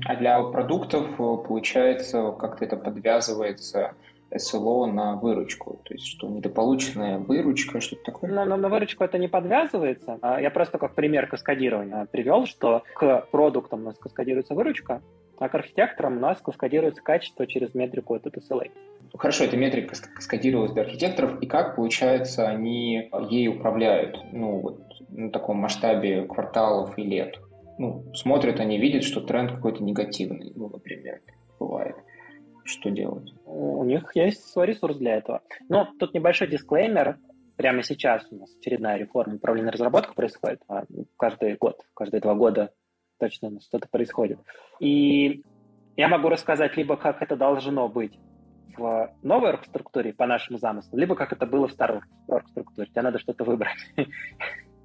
А 0.06 0.16
для 0.16 0.42
продуктов, 0.42 1.06
э, 1.12 1.16
получается, 1.16 2.32
как-то 2.32 2.64
это 2.64 2.76
подвязывается 2.76 3.94
СЛО 4.36 4.86
на 4.86 5.14
выручку, 5.14 5.80
то 5.84 5.94
есть 5.94 6.06
что 6.06 6.28
недополученная 6.28 7.18
выручка, 7.18 7.80
что-то 7.80 8.02
такое? 8.04 8.30
Но, 8.30 8.44
но 8.44 8.56
на 8.56 8.68
выручку 8.68 9.04
это 9.04 9.18
не 9.18 9.28
подвязывается. 9.28 10.18
А 10.20 10.40
я 10.40 10.50
просто 10.50 10.78
как 10.78 10.94
пример 10.94 11.26
каскадирования 11.28 12.06
привел, 12.06 12.46
что 12.46 12.82
к 12.94 13.26
продуктам 13.30 13.80
у 13.80 13.84
нас 13.84 13.98
каскадируется 13.98 14.54
выручка, 14.54 15.00
а 15.38 15.48
к 15.48 15.54
архитекторам 15.54 16.16
у 16.16 16.20
нас 16.20 16.40
каскадируется 16.40 17.02
качество 17.02 17.46
через 17.46 17.74
метрику 17.74 18.14
этот 18.14 18.36
SLA. 18.36 18.70
Хорошо, 19.16 19.44
эта 19.44 19.56
метрика 19.56 19.94
каскадировалась 20.14 20.72
для 20.72 20.82
архитекторов, 20.82 21.40
и 21.40 21.46
как, 21.46 21.76
получается, 21.76 22.48
они 22.48 23.10
ей 23.30 23.48
управляют, 23.48 24.18
ну, 24.32 24.60
вот, 24.60 24.80
на 25.08 25.30
таком 25.30 25.58
масштабе 25.58 26.26
кварталов 26.26 26.98
и 26.98 27.02
лет? 27.02 27.38
Ну, 27.78 28.04
смотрят 28.14 28.60
они, 28.60 28.78
видят, 28.78 29.04
что 29.04 29.20
тренд 29.20 29.52
какой-то 29.52 29.82
негативный, 29.82 30.52
ну, 30.54 30.68
например, 30.68 31.20
бывает. 31.58 31.96
Что 32.64 32.90
делать? 32.90 33.32
У 33.46 33.82
них 33.84 34.14
есть 34.14 34.44
свой 34.46 34.66
ресурс 34.66 34.96
для 34.98 35.16
этого. 35.16 35.40
Но 35.70 35.88
тут 35.98 36.12
небольшой 36.12 36.48
дисклеймер. 36.48 37.16
Прямо 37.56 37.82
сейчас 37.82 38.26
у 38.30 38.36
нас 38.36 38.54
очередная 38.58 38.98
реформа 38.98 39.36
управления 39.36 39.70
разработкой 39.70 40.14
происходит. 40.14 40.60
А 40.68 40.84
каждый 41.16 41.56
год, 41.56 41.80
каждые 41.94 42.20
два 42.20 42.34
года 42.34 42.70
точно 43.18 43.60
что-то 43.60 43.88
происходит. 43.88 44.38
И 44.80 45.42
я 45.96 46.08
могу 46.08 46.28
рассказать 46.28 46.76
либо 46.76 46.96
как 46.96 47.22
это 47.22 47.36
должно 47.36 47.88
быть 47.88 48.18
в 48.76 49.12
новой 49.22 49.50
оргструктуре 49.50 50.12
по 50.12 50.26
нашему 50.26 50.58
замыслу, 50.58 50.98
либо 50.98 51.14
как 51.16 51.32
это 51.32 51.46
было 51.46 51.66
в 51.68 51.72
старой 51.72 52.00
оргструктуре. 52.28 52.88
Тебе 52.88 53.02
надо 53.02 53.18
что-то 53.18 53.44
выбрать. 53.44 53.78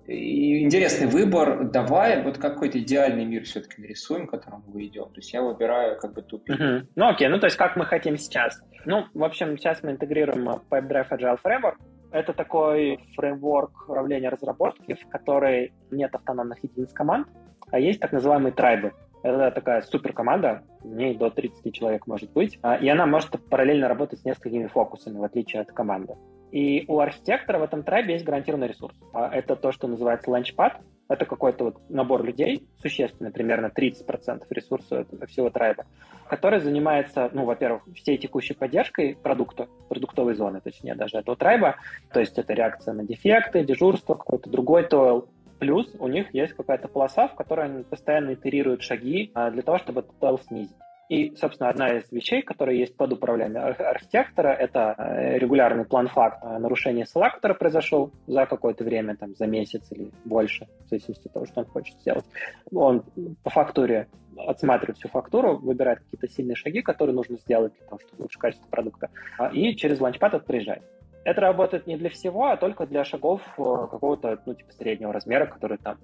Интересный 0.06 1.08
выбор. 1.08 1.70
Давай 1.70 2.22
вот 2.24 2.38
какой-то 2.38 2.78
идеальный 2.80 3.24
мир 3.24 3.44
все-таки 3.44 3.82
нарисуем, 3.82 4.28
к 4.28 4.32
которому 4.32 4.64
мы 4.68 4.86
идем. 4.86 5.06
То 5.06 5.18
есть 5.18 5.32
я 5.32 5.42
выбираю 5.42 5.98
как 5.98 6.14
бы 6.14 6.22
тупик. 6.22 6.60
Uh-huh. 6.60 6.88
Ну 6.96 7.08
окей, 7.08 7.30
ну 7.30 7.40
то 7.40 7.46
есть 7.46 7.56
как 7.56 7.78
мы 7.78 7.86
хотим 7.86 8.18
сейчас. 8.18 8.62
Ну, 8.86 9.06
в 9.14 9.24
общем, 9.24 9.58
сейчас 9.58 9.82
мы 9.82 9.92
интегрируем 9.92 10.50
PipeDrive 10.70 11.08
Agile 11.10 11.40
Framework. 11.42 11.76
Это 12.12 12.34
такой 12.34 13.00
фреймворк 13.16 13.84
управления 13.88 14.30
разработки, 14.30 14.94
в 14.94 15.08
которой 15.08 15.74
нет 15.90 16.14
автономных 16.14 16.62
единиц 16.64 16.92
команд, 16.92 17.28
а 17.72 17.80
есть 17.80 18.00
так 18.00 18.12
называемые 18.12 18.54
трайбы. 18.54 18.94
Это 19.24 19.52
такая 19.52 19.82
суперкоманда, 19.82 20.64
в 20.82 20.88
ней 20.88 21.16
до 21.16 21.30
30 21.30 21.74
человек 21.74 22.08
может 22.08 22.32
быть, 22.34 22.60
а, 22.62 22.76
и 22.76 22.90
она 22.90 23.06
может 23.06 23.32
параллельно 23.50 23.88
работать 23.88 24.20
с 24.20 24.26
несколькими 24.26 24.68
фокусами, 24.68 25.18
в 25.18 25.24
отличие 25.24 25.62
от 25.62 25.72
команды. 25.72 26.16
И 26.52 26.86
у 26.88 27.00
архитектора 27.00 27.58
в 27.58 27.64
этом 27.64 27.84
трайбе 27.84 28.14
есть 28.14 28.26
гарантированный 28.26 28.68
ресурс. 28.68 28.96
А, 29.14 29.30
это 29.34 29.56
то, 29.56 29.72
что 29.72 29.88
называется 29.88 30.30
ланчпад. 30.30 30.82
Это 31.10 31.26
какой-то 31.26 31.66
вот 31.66 31.90
набор 31.90 32.24
людей, 32.24 32.68
существенный, 32.82 33.32
примерно 33.32 33.72
30% 33.76 34.44
ресурса 34.50 35.06
всего 35.28 35.50
трайба, 35.50 35.86
который 36.30 36.60
занимается, 36.60 37.30
ну, 37.34 37.46
во-первых, 37.46 37.84
всей 37.96 38.18
текущей 38.18 38.54
поддержкой 38.54 39.18
продукта, 39.22 39.68
продуктовой 39.90 40.34
зоны, 40.36 40.62
точнее, 40.62 40.96
даже 40.96 41.18
этого 41.18 41.36
трайба. 41.36 41.76
То 42.14 42.20
есть 42.20 42.38
это 42.38 42.54
реакция 42.54 42.94
на 42.94 43.04
дефекты, 43.04 43.64
дежурство, 43.64 44.16
какой-то 44.16 44.50
другой 44.50 44.84
тойл, 44.84 45.30
Плюс 45.64 45.90
у 45.98 46.10
них 46.10 46.34
есть 46.34 46.52
какая-то 46.56 46.90
полоса, 46.90 47.30
в 47.30 47.36
которой 47.36 47.68
они 47.68 47.84
постоянно 47.84 48.34
итерируют 48.34 48.82
шаги 48.82 49.32
а, 49.34 49.50
для 49.50 49.62
того, 49.62 49.78
чтобы 49.78 50.02
этот 50.02 50.20
тел 50.20 50.38
снизить. 50.38 50.76
И, 51.08 51.34
собственно, 51.38 51.70
одна 51.70 52.00
из 52.00 52.12
вещей, 52.12 52.42
которая 52.42 52.76
есть 52.76 52.98
под 52.98 53.14
управлением 53.14 53.64
архитектора, 53.64 54.50
это 54.50 54.94
э, 54.98 55.38
регулярный 55.38 55.86
план 55.86 56.10
факт 56.10 56.44
нарушения 56.44 57.06
SLA, 57.06 57.30
который 57.32 57.56
произошел 57.56 58.12
за 58.28 58.46
какое-то 58.46 58.84
время, 58.84 59.16
там, 59.16 59.36
за 59.36 59.48
месяц 59.48 59.90
или 59.92 60.12
больше, 60.26 60.68
в 60.86 60.90
зависимости 60.90 61.28
от 61.28 61.34
того, 61.34 61.46
что 61.46 61.62
он 61.62 61.68
хочет 61.68 61.98
сделать. 62.02 62.26
Он 62.74 63.06
по 63.44 63.50
фактуре 63.50 64.10
отсматривает 64.36 64.98
всю 64.98 65.08
фактуру, 65.08 65.60
выбирает 65.60 66.00
какие-то 66.00 66.28
сильные 66.28 66.56
шаги, 66.56 66.82
которые 66.82 67.16
нужно 67.16 67.38
сделать 67.38 67.72
для 67.78 67.86
того, 67.86 68.00
чтобы 68.00 68.20
улучшить 68.20 68.42
качество 68.42 68.68
продукта, 68.68 69.10
а, 69.38 69.48
и 69.48 69.78
через 69.78 70.02
ланчпад 70.02 70.34
это 70.34 70.44
приезжает. 70.44 70.84
Это 71.26 71.42
работает 71.42 71.88
не 71.88 71.98
для 71.98 72.10
всего, 72.10 72.48
а 72.48 72.58
только 72.58 72.86
для 72.86 73.06
шагов 73.06 73.42
э, 73.58 73.62
какого-то, 73.62 74.42
ну, 74.46 74.54
типа, 74.56 74.74
среднего 74.74 75.14
размера, 75.14 75.46
который 75.46 75.78
там... 75.78 75.98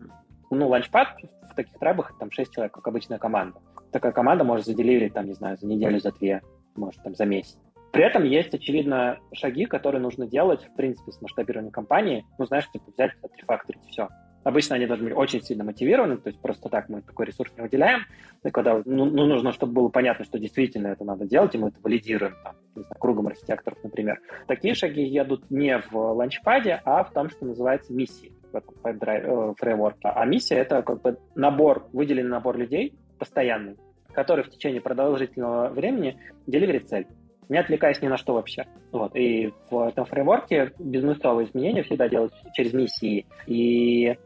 Ну, 0.49 0.67
ланчпад 0.67 1.10
в 1.51 1.55
таких 1.55 1.77
трабах 1.77 2.17
там 2.17 2.32
6 2.32 2.53
человек, 2.53 2.73
как 2.73 2.88
обычная 2.88 3.19
команда. 3.19 3.60
Такая 3.91 4.12
команда 4.12 4.43
может 4.43 4.65
заделивить, 4.65 5.13
там, 5.13 5.25
не 5.25 5.34
знаю, 5.34 5.58
за 5.58 5.67
неделю, 5.67 5.99
за 5.99 6.12
две, 6.12 6.41
может, 6.75 7.03
там, 7.03 7.15
за 7.15 7.25
месяц. 7.25 7.58
При 7.91 8.03
этом 8.03 8.23
есть, 8.23 8.53
очевидно, 8.53 9.19
шаги, 9.34 9.65
которые 9.65 10.01
нужно 10.01 10.27
делать, 10.27 10.63
в 10.63 10.75
принципе, 10.75 11.12
с 11.12 11.21
масштабированием 11.21 11.71
компании. 11.71 12.25
Ну, 12.38 12.45
знаешь, 12.45 12.69
типа 12.71 12.91
взять, 12.91 13.12
отрефакторить 13.21 13.84
все. 13.88 14.10
Обычно 14.43 14.75
они 14.75 14.86
должны 14.86 15.10
быть 15.10 15.17
очень 15.17 15.41
сильно 15.41 15.63
мотивированы, 15.63 16.17
то 16.17 16.30
есть 16.30 16.41
просто 16.41 16.69
так 16.69 16.89
мы 16.89 17.02
такой 17.02 17.25
ресурс 17.25 17.52
не 17.58 17.62
выделяем. 17.62 18.02
И 18.43 18.49
когда 18.52 18.82
ну, 18.86 19.06
ну, 19.06 19.25
нужно, 19.25 19.52
чтобы 19.52 19.73
было 19.73 19.89
понятно, 19.89 20.23
что 20.23 20.39
действительно 20.39 20.88
это 20.88 21.04
надо 21.04 21.25
делать, 21.25 21.54
и 21.56 21.58
мы 21.58 21.69
это 21.69 21.78
валидируем 21.82 22.36
там, 22.43 22.56
знаю, 22.73 22.95
кругом 22.99 23.28
архитекторов, 23.28 23.78
например. 23.84 24.19
Такие 24.47 24.73
шаги 24.73 25.04
едут 25.04 25.49
не 25.52 25.78
в 25.91 25.95
ланчпаде, 25.95 26.82
а 26.86 27.04
в 27.04 27.12
том, 27.12 27.30
что 27.30 27.45
называется 27.45 27.93
миссией 27.93 28.34
в 28.52 28.56
этом 28.56 28.75
э, 28.84 29.54
фреймворке. 29.58 30.08
А 30.08 30.25
миссия— 30.25 30.56
это 30.58 30.82
как 30.82 31.02
бы 31.02 31.17
набор, 31.36 31.88
выделенный 31.93 32.30
набор 32.30 32.58
людей, 32.58 32.93
постоянный, 33.17 33.78
который 34.13 34.43
в 34.43 34.49
течение 34.49 34.82
продолжительного 34.82 35.69
времени 35.69 36.17
деливерит 36.47 36.89
цель. 36.89 37.08
не 37.49 37.58
отвлекаясь 37.58 38.02
ни 38.02 38.08
на 38.08 38.17
что 38.17 38.34
вообще. 38.34 38.65
Вот. 38.91 39.15
И 39.15 39.52
в 39.69 39.88
этом 39.88 40.06
фреймворке 40.06 40.71
бизнесовые 40.80 41.47
изменения 41.47 41.84
всегда 41.84 42.08
делать 42.08 42.34
через 42.54 42.73
миссии. 42.73 43.25
И 43.47 44.17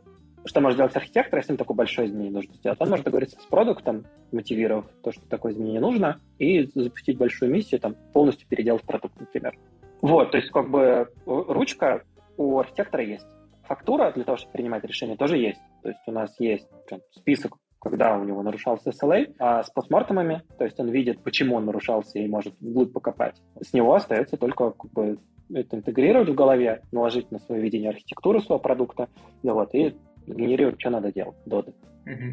что 0.45 0.61
может 0.61 0.77
делать 0.77 0.95
архитектор, 0.95 1.39
если 1.39 1.51
ему 1.51 1.57
такое 1.57 1.75
большое 1.75 2.07
изменение 2.07 2.31
нужно 2.31 2.53
сделать? 2.55 2.79
Он 2.81 2.89
может 2.89 3.05
договориться 3.05 3.39
с 3.39 3.45
продуктом, 3.45 4.05
мотивировав 4.31 4.85
то, 5.03 5.11
что 5.11 5.27
такое 5.27 5.53
изменение 5.53 5.81
нужно, 5.81 6.19
и 6.39 6.69
запустить 6.75 7.17
большую 7.17 7.51
миссию, 7.51 7.79
там, 7.79 7.95
полностью 8.13 8.47
переделать 8.47 8.83
продукт, 8.83 9.19
например. 9.19 9.57
Вот, 10.01 10.31
то 10.31 10.37
есть 10.37 10.49
как 10.51 10.69
бы 10.69 11.07
ручка 11.25 12.03
у 12.37 12.59
архитектора 12.59 13.03
есть. 13.03 13.25
Фактура 13.63 14.11
для 14.11 14.25
того, 14.25 14.37
чтобы 14.37 14.51
принимать 14.51 14.83
решение, 14.83 15.15
тоже 15.15 15.37
есть. 15.37 15.61
То 15.81 15.89
есть 15.89 16.01
у 16.07 16.11
нас 16.11 16.35
есть 16.39 16.67
там, 16.89 16.99
список, 17.11 17.57
когда 17.79 18.17
у 18.17 18.23
него 18.23 18.41
нарушался 18.43 18.89
SLA, 18.89 19.33
а 19.39 19.63
с 19.63 19.69
постмортемами, 19.69 20.41
то 20.57 20.65
есть 20.65 20.79
он 20.79 20.89
видит, 20.89 21.21
почему 21.23 21.55
он 21.55 21.65
нарушался 21.65 22.19
и 22.19 22.27
может 22.27 22.53
вглубь 22.59 22.91
покопать. 22.91 23.41
С 23.61 23.73
него 23.73 23.93
остается 23.93 24.37
только 24.37 24.71
как 24.71 24.91
бы 24.91 25.19
это 25.53 25.77
интегрировать 25.77 26.29
в 26.29 26.35
голове, 26.35 26.81
наложить 26.91 27.31
на 27.31 27.39
свое 27.39 27.61
видение 27.61 27.89
архитектуры 27.89 28.39
своего 28.41 28.59
продукта, 28.59 29.09
да 29.43 29.53
вот, 29.53 29.73
и 29.75 29.95
генерировать, 30.27 30.79
что 30.79 30.89
надо 30.89 31.11
делать, 31.11 31.37
доды. 31.45 31.73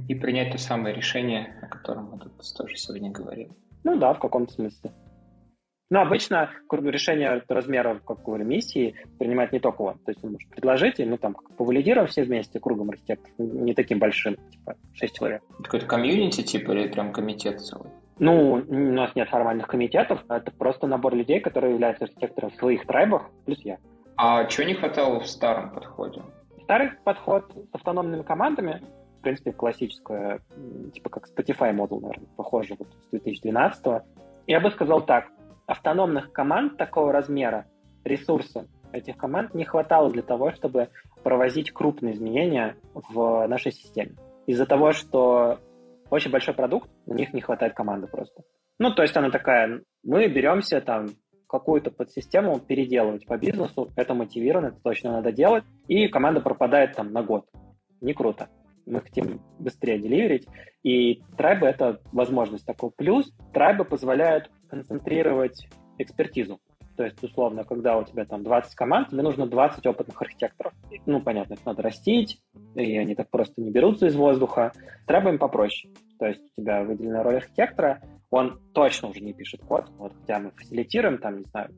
И 0.09 0.15
принять 0.15 0.53
то 0.53 0.59
самое 0.59 0.95
решение, 0.95 1.57
о 1.63 1.67
котором 1.67 2.11
мы 2.11 2.19
тут 2.19 2.33
тоже 2.57 2.77
сегодня 2.77 3.11
говорили. 3.11 3.51
Ну 3.85 3.97
да, 3.97 4.13
в 4.13 4.19
каком-то 4.19 4.53
смысле. 4.53 4.91
Но 5.93 6.03
обычно 6.03 6.51
решение 6.71 7.43
размера, 7.49 8.01
как 8.07 8.23
говорю, 8.23 8.45
миссии 8.45 8.95
принимает 9.19 9.53
не 9.53 9.59
только 9.59 9.83
он. 9.83 9.99
То 9.99 10.13
есть 10.13 10.23
он 10.23 10.33
может 10.33 10.49
предложить, 10.51 11.01
и 11.01 11.05
мы 11.05 11.19
там 11.19 11.35
повалидируем 11.57 12.07
все 12.07 12.23
вместе 12.23 12.61
кругом 12.61 12.91
архитекторов, 12.91 13.37
не 13.39 13.75
таким 13.75 13.99
большим, 13.99 14.37
типа 14.51 14.77
6 14.95 15.17
человек. 15.17 15.43
Какой-то 15.65 15.87
комьюнити, 15.87 16.43
типа, 16.43 16.73
или 16.73 16.89
прям 16.89 17.13
комитет 17.13 17.61
целый? 17.61 17.91
Ну, 18.21 18.65
у 18.69 18.75
нас 18.75 19.17
нет 19.17 19.29
формальных 19.31 19.67
комитетов, 19.67 20.25
это 20.29 20.53
просто 20.53 20.87
набор 20.87 21.15
людей, 21.15 21.41
которые 21.41 21.73
являются 21.73 22.05
архитекторами 22.05 22.51
в 22.51 22.57
своих 22.57 22.87
трайбах, 22.87 23.31
плюс 23.47 23.59
я. 23.63 23.79
А 24.17 24.45
чего 24.45 24.67
не 24.69 24.75
хватало 24.75 25.21
в 25.21 25.27
старом 25.27 25.73
подходе? 25.73 26.23
Старый 26.71 26.93
подход 27.03 27.53
с 27.53 27.75
автономными 27.75 28.23
командами, 28.23 28.81
в 29.19 29.23
принципе, 29.23 29.51
классическая, 29.51 30.39
типа 30.95 31.11
как 31.11 31.27
Spotify 31.29 31.73
модул, 31.73 32.01
наверное, 32.01 32.29
похоже, 32.37 32.77
вот 32.79 32.87
с 32.93 33.11
2012 33.11 33.87
-го. 33.87 34.03
Я 34.47 34.61
бы 34.61 34.71
сказал 34.71 35.05
так, 35.05 35.33
автономных 35.67 36.31
команд 36.31 36.77
такого 36.77 37.13
размера, 37.13 37.67
ресурса 38.05 38.69
этих 38.93 39.17
команд 39.17 39.53
не 39.53 39.65
хватало 39.65 40.11
для 40.11 40.23
того, 40.23 40.53
чтобы 40.53 40.91
провозить 41.25 41.73
крупные 41.73 42.15
изменения 42.15 42.77
в 42.95 43.49
нашей 43.49 43.73
системе. 43.73 44.15
Из-за 44.47 44.65
того, 44.65 44.93
что 44.93 45.59
очень 46.09 46.31
большой 46.31 46.55
продукт, 46.55 46.89
у 47.05 47.15
них 47.15 47.35
не 47.35 47.41
хватает 47.41 47.75
команды 47.75 48.07
просто. 48.07 48.45
Ну, 48.79 48.95
то 48.95 49.03
есть 49.03 49.17
она 49.17 49.31
такая, 49.31 49.83
мы 50.05 50.29
беремся 50.29 50.81
там 50.81 51.09
какую-то 51.51 51.91
подсистему 51.91 52.61
переделывать 52.61 53.27
по 53.27 53.37
бизнесу, 53.37 53.91
это 53.97 54.15
мотивировано, 54.15 54.67
это 54.67 54.81
точно 54.83 55.13
надо 55.13 55.33
делать, 55.33 55.65
и 55.89 56.09
команда 56.09 56.41
пропадает 56.41 56.95
там 56.95 57.13
на 57.13 57.23
год. 57.23 57.47
Не 58.01 58.15
круто. 58.15 58.49
Мы 58.87 59.01
хотим 59.01 59.41
быстрее 59.59 59.99
деливерить, 59.99 60.47
и 60.83 61.23
трайбы— 61.37 61.67
это 61.69 62.01
возможность 62.13 62.65
такой. 62.65 62.91
Плюс 62.97 63.33
трайбы 63.53 63.85
позволяют 63.85 64.51
концентрировать 64.69 65.69
экспертизу. 65.99 66.61
То 66.97 67.05
есть, 67.05 67.23
условно, 67.23 67.65
когда 67.65 67.97
у 67.97 68.05
тебя 68.05 68.25
там 68.25 68.43
20 68.43 68.75
команд, 68.75 69.09
тебе 69.09 69.23
нужно 69.23 69.47
20 69.47 69.87
опытных 69.87 70.21
архитекторов. 70.21 70.73
Ну, 71.07 71.21
понятно, 71.21 71.55
их 71.55 71.65
надо 71.65 71.83
растить, 71.83 72.43
и 72.75 72.97
они 72.97 73.15
так 73.15 73.31
просто 73.31 73.61
не 73.61 73.71
берутся 73.71 74.07
из 74.07 74.17
воздуха. 74.17 74.73
Требуем 75.07 75.39
попроще. 75.39 75.93
То 76.19 76.27
есть 76.27 76.43
у 76.57 76.61
тебя 76.61 76.83
выделена 76.85 77.23
роль 77.23 77.37
архитектора, 77.37 78.03
он 78.31 78.61
точно 78.73 79.09
уже 79.09 79.21
не 79.21 79.33
пишет 79.33 79.61
код. 79.63 79.87
Вот 79.99 80.13
хотя 80.21 80.39
мы 80.39 80.51
фасилитируем, 80.53 81.19
там, 81.19 81.39
не 81.39 81.45
знаю, 81.45 81.71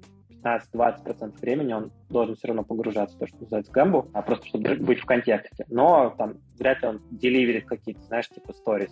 15-20% 0.45 1.41
времени 1.41 1.73
он 1.73 1.91
должен 2.09 2.37
все 2.37 2.49
равно 2.49 2.65
погружаться 2.65 3.17
в 3.17 3.21
то, 3.21 3.27
что 3.27 3.39
называется 3.39 3.73
гэмбу, 3.73 4.09
а 4.13 4.23
просто 4.23 4.47
чтобы 4.47 4.75
быть 4.77 5.01
в 5.01 5.05
контексте. 5.05 5.65
Но 5.69 6.15
там 6.19 6.35
вряд 6.59 6.83
ли 6.83 6.89
он 6.89 7.01
деливерит 7.11 7.67
какие-то, 7.67 8.03
знаешь, 8.03 8.29
типа 8.29 8.53
сторис 8.53 8.91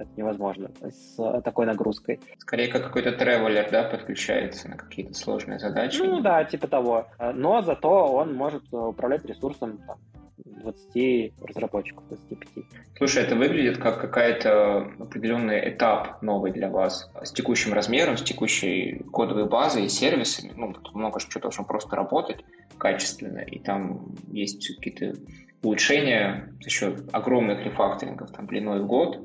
это 0.00 0.10
невозможно 0.16 0.70
с 0.80 1.40
такой 1.42 1.66
нагрузкой. 1.66 2.20
Скорее, 2.38 2.68
как 2.68 2.84
какой-то 2.84 3.12
тревелер, 3.12 3.70
да, 3.70 3.84
подключается 3.84 4.68
на 4.68 4.76
какие-то 4.76 5.14
сложные 5.14 5.58
задачи. 5.58 5.98
Ну 5.98 6.20
да, 6.20 6.42
типа 6.44 6.68
того. 6.68 7.06
Но 7.34 7.60
зато 7.60 7.88
он 7.88 8.34
может 8.34 8.62
э, 8.72 8.76
управлять 8.76 9.24
ресурсом 9.26 9.78
там, 9.86 9.98
20 10.44 11.32
разработчиков, 11.42 12.04
25. 12.08 12.64
Слушай, 12.96 13.22
это 13.22 13.36
выглядит 13.36 13.78
как 13.78 14.00
какая-то 14.00 14.92
определенный 14.98 15.70
этап 15.70 16.22
новый 16.22 16.52
для 16.52 16.68
вас 16.68 17.10
с 17.22 17.32
текущим 17.32 17.72
размером, 17.72 18.16
с 18.16 18.22
текущей 18.22 19.02
кодовой 19.12 19.48
базой 19.48 19.86
и 19.86 19.88
сервисами. 19.88 20.52
Ну, 20.54 20.72
тут 20.72 20.94
много 20.94 21.20
чего 21.20 21.40
должно 21.40 21.64
просто 21.64 21.96
работать 21.96 22.44
качественно, 22.78 23.40
и 23.40 23.58
там 23.58 24.14
есть 24.32 24.76
какие-то 24.76 25.18
улучшения 25.62 26.52
за 26.62 26.70
счет 26.70 27.08
огромных 27.12 27.64
рефакторингов, 27.64 28.30
там, 28.30 28.46
длиной 28.46 28.80
в 28.80 28.86
год, 28.86 29.20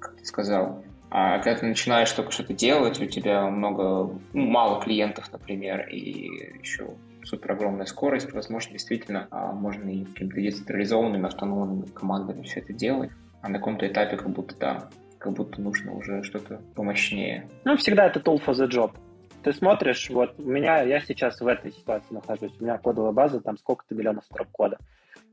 как 0.00 0.16
ты 0.16 0.24
сказал. 0.24 0.82
А 1.10 1.38
когда 1.38 1.60
ты 1.60 1.66
начинаешь 1.66 2.10
только 2.10 2.32
что-то 2.32 2.52
делать, 2.52 3.00
у 3.00 3.06
тебя 3.06 3.48
много, 3.48 4.12
ну, 4.32 4.46
мало 4.46 4.82
клиентов, 4.82 5.30
например, 5.32 5.88
и 5.88 6.58
еще 6.60 6.90
супер 7.26 7.52
огромная 7.52 7.86
скорость, 7.86 8.32
возможно, 8.32 8.72
действительно 8.72 9.28
а 9.30 9.52
можно 9.52 9.90
и 9.90 10.04
какими-то 10.04 10.40
децентрализованными, 10.40 11.26
автономными 11.26 11.86
командами 11.86 12.42
все 12.42 12.60
это 12.60 12.72
делать. 12.72 13.10
А 13.42 13.48
на 13.48 13.58
каком-то 13.58 13.86
этапе 13.86 14.16
как 14.16 14.30
будто, 14.30 14.56
да, 14.56 14.88
как 15.18 15.32
будто 15.32 15.60
нужно 15.60 15.94
уже 15.94 16.22
что-то 16.22 16.60
помощнее. 16.74 17.48
Ну, 17.64 17.76
всегда 17.76 18.06
это 18.06 18.20
tool 18.20 18.40
for 18.44 18.54
the 18.54 18.68
job. 18.68 18.92
Ты 19.42 19.52
смотришь, 19.52 20.10
вот 20.10 20.34
у 20.38 20.48
меня, 20.48 20.82
я 20.82 21.00
сейчас 21.00 21.40
в 21.40 21.46
этой 21.46 21.72
ситуации 21.72 22.14
нахожусь, 22.14 22.52
у 22.58 22.64
меня 22.64 22.78
кодовая 22.78 23.12
база, 23.12 23.40
там 23.40 23.56
сколько-то 23.58 23.94
миллионов 23.94 24.24
строк 24.24 24.48
кода. 24.50 24.78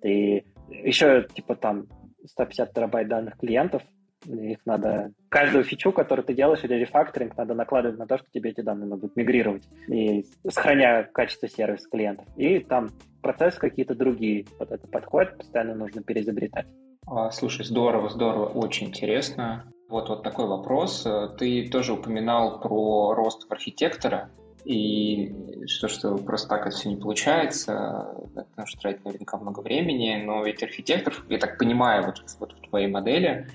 И 0.04 0.44
еще, 0.70 1.28
типа, 1.34 1.56
там 1.56 1.88
150 2.26 2.74
терабайт 2.74 3.08
данных 3.08 3.38
клиентов, 3.38 3.82
их 4.26 4.60
надо... 4.66 5.12
Каждую 5.30 5.64
фичу, 5.64 5.92
которую 5.92 6.26
ты 6.26 6.34
делаешь, 6.34 6.64
или 6.64 6.76
рефакторинг, 6.76 7.36
надо 7.38 7.54
накладывать 7.54 7.98
на 7.98 8.08
то, 8.08 8.18
что 8.18 8.28
тебе 8.32 8.52
эти 8.52 8.62
данные 8.62 8.88
надо 8.88 9.10
мигрировать, 9.16 9.64
и 9.88 10.26
сохраняя 10.48 11.04
качество 11.04 11.48
сервиса 11.48 11.90
клиентов. 11.90 12.26
И 12.38 12.60
там 12.60 12.90
процессы 13.22 13.60
какие-то 13.60 13.96
другие. 13.96 14.46
Вот 14.60 14.72
это 14.72 14.88
подходит, 14.88 15.38
постоянно 15.38 15.76
нужно 15.76 16.04
переизобретать. 16.04 16.68
А, 17.08 17.32
слушай, 17.32 17.66
здорово, 17.66 18.10
здорово, 18.10 18.46
очень 18.46 18.88
интересно. 18.88 19.66
Вот, 19.90 20.10
вот 20.10 20.24
такой 20.24 20.48
вопрос. 20.48 21.08
Ты 21.38 21.70
тоже 21.70 21.94
упоминал 21.94 22.60
про 22.62 23.14
рост 23.14 23.46
архитектора, 23.52 24.30
и 24.66 25.34
что, 25.68 25.88
что 25.88 26.18
просто 26.18 26.48
так 26.48 26.66
это 26.68 26.76
все 26.76 26.90
не 26.90 26.96
получается, 26.96 28.16
потому 28.34 28.68
что 28.68 28.80
тратить 28.80 29.04
наверняка 29.04 29.38
много 29.38 29.60
времени, 29.60 30.22
но 30.26 30.44
ведь 30.44 30.64
архитектор, 30.64 31.14
я 31.30 31.38
так 31.38 31.58
понимаю, 31.58 32.06
вот, 32.06 32.24
вот 32.40 32.54
в 32.54 32.70
твоей 32.70 32.88
модели, 32.88 33.48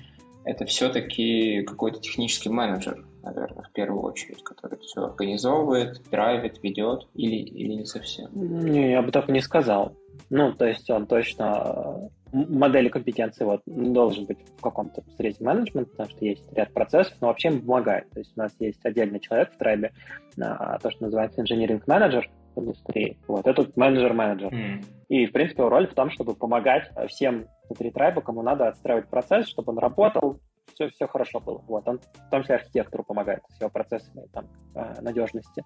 это 0.45 0.65
все-таки 0.65 1.63
какой-то 1.63 1.99
технический 1.99 2.49
менеджер, 2.49 3.05
наверное, 3.23 3.63
в 3.63 3.71
первую 3.71 4.03
очередь, 4.03 4.43
который 4.43 4.79
все 4.79 5.05
организовывает, 5.05 6.01
драйвит, 6.09 6.61
ведет, 6.63 7.07
или, 7.15 7.35
или 7.35 7.73
не 7.73 7.85
совсем? 7.85 8.29
Не, 8.33 8.91
я 8.91 9.01
бы 9.01 9.11
так 9.11 9.27
не 9.29 9.41
сказал. 9.41 9.95
Ну, 10.29 10.53
то 10.53 10.65
есть 10.65 10.89
он 10.89 11.07
точно 11.07 12.09
модели 12.31 12.89
компетенции 12.89 13.43
вот, 13.43 13.61
должен 13.65 14.25
быть 14.25 14.37
в 14.57 14.61
каком-то 14.61 15.03
среде 15.17 15.43
менеджмента, 15.43 15.91
потому 15.91 16.09
что 16.09 16.25
есть 16.25 16.43
ряд 16.53 16.71
процессов, 16.73 17.13
но 17.21 17.27
вообще 17.27 17.49
им 17.49 17.61
помогает. 17.61 18.09
То 18.11 18.19
есть 18.19 18.33
у 18.35 18.39
нас 18.39 18.51
есть 18.59 18.79
отдельный 18.85 19.19
человек 19.19 19.51
в 19.53 19.57
трайбе, 19.57 19.91
а, 20.39 20.77
то, 20.79 20.91
что 20.91 21.05
называется 21.05 21.41
engineering 21.41 21.81
менеджер 21.87 22.29
индустрии. 22.55 23.17
Вот, 23.27 23.47
этот 23.47 23.75
менеджер-менеджер. 23.77 24.51
Mm. 24.51 24.85
И, 25.09 25.25
в 25.25 25.31
принципе, 25.31 25.63
роль 25.63 25.87
в 25.87 25.93
том, 25.93 26.09
чтобы 26.09 26.35
помогать 26.35 26.89
всем 27.07 27.45
внутри 27.67 27.91
трайба, 27.91 28.21
кому 28.21 28.41
надо 28.41 28.67
отстраивать 28.67 29.07
процесс, 29.07 29.47
чтобы 29.47 29.71
он 29.71 29.79
работал, 29.79 30.39
все, 30.73 30.89
все 30.89 31.07
хорошо 31.07 31.39
было. 31.39 31.61
Вот, 31.67 31.87
он 31.87 31.99
в 31.99 32.29
том 32.29 32.41
числе 32.41 32.55
архитектору 32.55 33.03
помогает 33.03 33.41
с 33.49 33.59
его 33.59 33.69
процессами 33.69 34.27
там, 34.33 34.45
э, 34.75 35.01
надежности. 35.01 35.63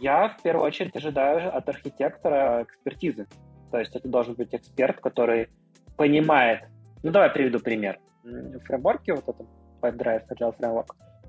Я 0.00 0.28
в 0.28 0.42
первую 0.42 0.66
очередь 0.66 0.96
ожидаю 0.96 1.54
от 1.56 1.68
архитектора 1.68 2.62
экспертизы. 2.62 3.26
То 3.70 3.78
есть 3.78 3.94
это 3.94 4.08
должен 4.08 4.34
быть 4.34 4.54
эксперт, 4.54 5.00
который 5.00 5.48
понимает... 5.96 6.64
Ну, 7.02 7.10
давай 7.10 7.30
приведу 7.30 7.60
пример. 7.60 7.98
В 8.22 8.60
фреймворке, 8.60 9.14
вот 9.14 9.28
этом 9.28 9.48
PipeDrive 9.82 10.22
Agile 10.30 10.56
Framework, 10.58 10.86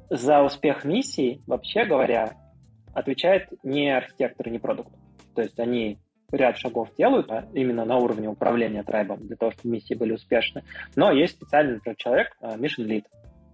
за 0.10 0.42
успех 0.44 0.86
миссии, 0.86 1.42
вообще 1.48 1.86
говоря, 1.86 2.34
отвечает 2.96 3.50
не 3.62 3.96
архитектор, 3.96 4.50
не 4.50 4.58
продукт. 4.58 4.92
То 5.36 5.44
есть 5.44 5.60
они 5.60 6.00
ряд 6.32 6.58
шагов 6.58 6.90
делают 6.98 7.30
а, 7.30 7.48
именно 7.54 7.86
на 7.86 7.98
уровне 7.98 8.28
управления 8.28 8.84
трайбом 8.84 9.20
для 9.20 9.36
того, 9.36 9.52
чтобы 9.52 9.76
миссии 9.76 9.94
были 9.94 10.14
успешны. 10.14 10.64
Но 10.96 11.12
есть 11.12 11.36
специальный 11.36 11.76
например, 11.76 11.96
человек, 11.98 12.38
а, 12.42 12.58
mission 12.58 12.88
lead. 12.88 13.04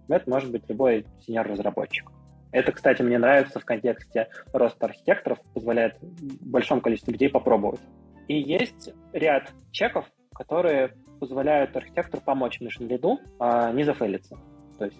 Это 0.08 0.30
может 0.30 0.50
быть 0.50 0.62
любой 0.68 1.04
сеньор-разработчик. 1.26 2.10
Это, 2.52 2.72
кстати, 2.72 3.02
мне 3.02 3.18
нравится 3.18 3.60
в 3.60 3.64
контексте 3.64 4.28
роста 4.52 4.86
архитекторов, 4.86 5.38
позволяет 5.54 5.96
большому 6.00 6.80
количеству 6.80 7.12
людей 7.12 7.28
попробовать. 7.28 7.80
И 8.28 8.38
есть 8.38 8.90
ряд 9.12 9.50
чеков, 9.70 10.06
которые 10.34 10.92
позволяют 11.18 11.76
архитектору 11.76 12.22
помочь 12.22 12.60
mission 12.60 12.88
lead 12.88 13.18
а 13.38 13.72
не 13.72 13.84
зафейлиться. 13.84 14.38
То 14.78 14.84
есть 14.84 14.98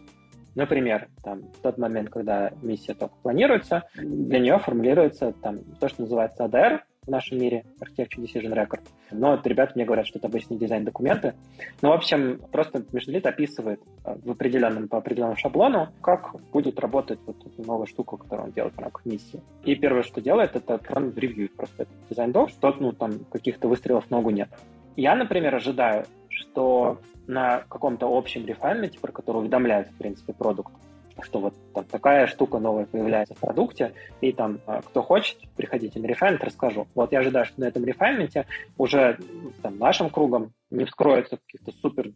Например, 0.54 1.08
там, 1.22 1.42
в 1.42 1.60
тот 1.62 1.78
момент, 1.78 2.10
когда 2.10 2.52
миссия 2.62 2.94
только 2.94 3.14
планируется, 3.22 3.84
для 3.94 4.38
нее 4.38 4.58
формулируется 4.58 5.32
там, 5.42 5.58
то, 5.80 5.88
что 5.88 6.02
называется 6.02 6.44
ADR, 6.44 6.80
в 7.04 7.10
нашем 7.10 7.38
мире, 7.38 7.64
Architecture 7.80 8.22
Decision 8.22 8.54
Record. 8.54 8.82
Но 9.10 9.32
вот 9.32 9.44
ребята 9.46 9.72
мне 9.74 9.84
говорят, 9.84 10.06
что 10.06 10.18
это 10.18 10.28
обычные 10.28 10.58
дизайн-документы. 10.58 11.34
Ну, 11.82 11.88
в 11.88 11.92
общем, 11.92 12.40
просто 12.52 12.84
межлит 12.92 13.26
описывает 13.26 13.80
э, 14.04 14.14
в 14.24 14.30
определенном, 14.30 14.86
по 14.86 14.98
определенному 14.98 15.36
шаблону, 15.36 15.88
как 16.00 16.36
будет 16.52 16.78
работать 16.78 17.18
вот 17.26 17.36
эта 17.44 17.66
новая 17.66 17.86
штука, 17.86 18.16
которую 18.16 18.46
он 18.46 18.52
делает 18.52 18.74
в 18.74 18.78
рамках 18.78 19.04
миссии. 19.04 19.42
И 19.64 19.74
первое, 19.74 20.04
что 20.04 20.20
делает, 20.20 20.54
это 20.54 20.80
он 20.94 21.12
ревьюет 21.16 21.56
просто 21.56 21.82
этот 21.82 21.94
дизайн-док, 22.08 22.50
что 22.50 22.72
ну, 22.78 22.92
там 22.92 23.24
каких-то 23.32 23.66
выстрелов 23.66 24.08
ногу 24.10 24.30
нет. 24.30 24.48
Я, 24.94 25.16
например, 25.16 25.56
ожидаю, 25.56 26.04
что 26.32 26.98
на 27.26 27.60
каком-то 27.68 28.06
общем 28.06 28.46
рефайнменте, 28.46 28.98
про 28.98 29.12
который 29.12 29.38
уведомляет, 29.38 29.88
в 29.88 29.96
принципе, 29.96 30.32
продукт, 30.32 30.72
что 31.20 31.40
вот 31.40 31.54
там 31.74 31.84
такая 31.84 32.26
штука 32.26 32.58
новая 32.58 32.86
появляется 32.86 33.34
в 33.34 33.38
продукте, 33.38 33.92
и 34.20 34.32
там 34.32 34.60
а, 34.66 34.82
кто 34.82 35.02
хочет, 35.02 35.38
приходите 35.56 36.00
на 36.00 36.06
рефайнмент, 36.06 36.44
расскажу. 36.44 36.86
Вот 36.94 37.12
я 37.12 37.20
ожидаю, 37.20 37.44
что 37.44 37.60
на 37.60 37.66
этом 37.66 37.84
рефайнменте 37.84 38.46
уже 38.78 39.18
там, 39.62 39.78
нашим 39.78 40.10
кругом 40.10 40.52
не 40.70 40.84
вскроется 40.84 41.36
каких-то 41.36 41.72
супер 41.80 42.12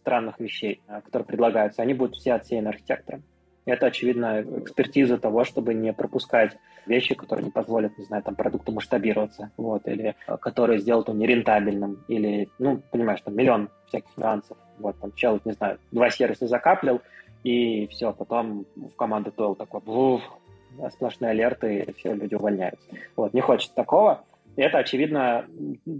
странных 0.00 0.38
вещей, 0.38 0.80
а, 0.86 1.00
которые 1.00 1.26
предлагаются, 1.26 1.82
они 1.82 1.94
будут 1.94 2.16
все 2.16 2.34
отсеяны 2.34 2.68
архитектором. 2.68 3.22
Это, 3.68 3.86
очевидно, 3.86 4.40
экспертиза 4.40 5.18
того, 5.18 5.44
чтобы 5.44 5.74
не 5.74 5.92
пропускать 5.92 6.56
вещи, 6.86 7.14
которые 7.14 7.44
не 7.44 7.50
позволят, 7.50 7.98
не 7.98 8.04
знаю, 8.04 8.22
там, 8.22 8.34
продукту 8.34 8.72
масштабироваться, 8.72 9.50
вот, 9.58 9.86
или 9.86 10.16
а, 10.26 10.38
которые 10.38 10.78
сделают 10.78 11.08
его 11.08 11.18
нерентабельным, 11.18 12.02
или, 12.08 12.48
ну, 12.58 12.80
понимаешь, 12.90 13.20
там 13.20 13.36
миллион 13.36 13.68
всяких 13.88 14.16
нюансов. 14.16 14.56
Вот, 14.78 14.98
там, 14.98 15.12
человек, 15.12 15.44
не 15.44 15.52
знаю, 15.52 15.78
два 15.92 16.08
сервиса 16.08 16.46
закаплил, 16.46 17.02
и 17.44 17.86
все, 17.88 18.14
потом 18.14 18.64
в 18.74 18.96
команду 18.96 19.32
ТОЛ 19.32 19.54
такой, 19.54 19.82
буф, 19.82 20.22
сплошные 20.94 21.32
алерты, 21.32 21.80
и 21.80 21.92
все, 21.92 22.14
люди 22.14 22.36
увольняются. 22.36 22.88
Вот, 23.16 23.34
не 23.34 23.42
хочет 23.42 23.74
такого. 23.74 24.24
И 24.56 24.62
это, 24.62 24.78
очевидно, 24.78 25.44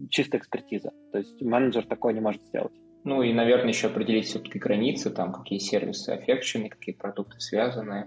чистая 0.08 0.40
экспертиза. 0.40 0.90
То 1.12 1.18
есть 1.18 1.42
менеджер 1.42 1.84
такое 1.84 2.14
не 2.14 2.20
может 2.20 2.40
сделать. 2.44 2.72
Ну 3.04 3.22
и, 3.22 3.32
наверное, 3.32 3.68
еще 3.68 3.88
определить 3.88 4.26
все-таки 4.26 4.58
границы, 4.58 5.10
там, 5.10 5.32
какие 5.32 5.58
сервисы 5.58 6.10
аффекшены, 6.10 6.68
какие 6.68 6.94
продукты 6.94 7.40
связаны, 7.40 8.06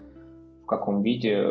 в 0.64 0.66
каком 0.66 1.02
виде. 1.02 1.44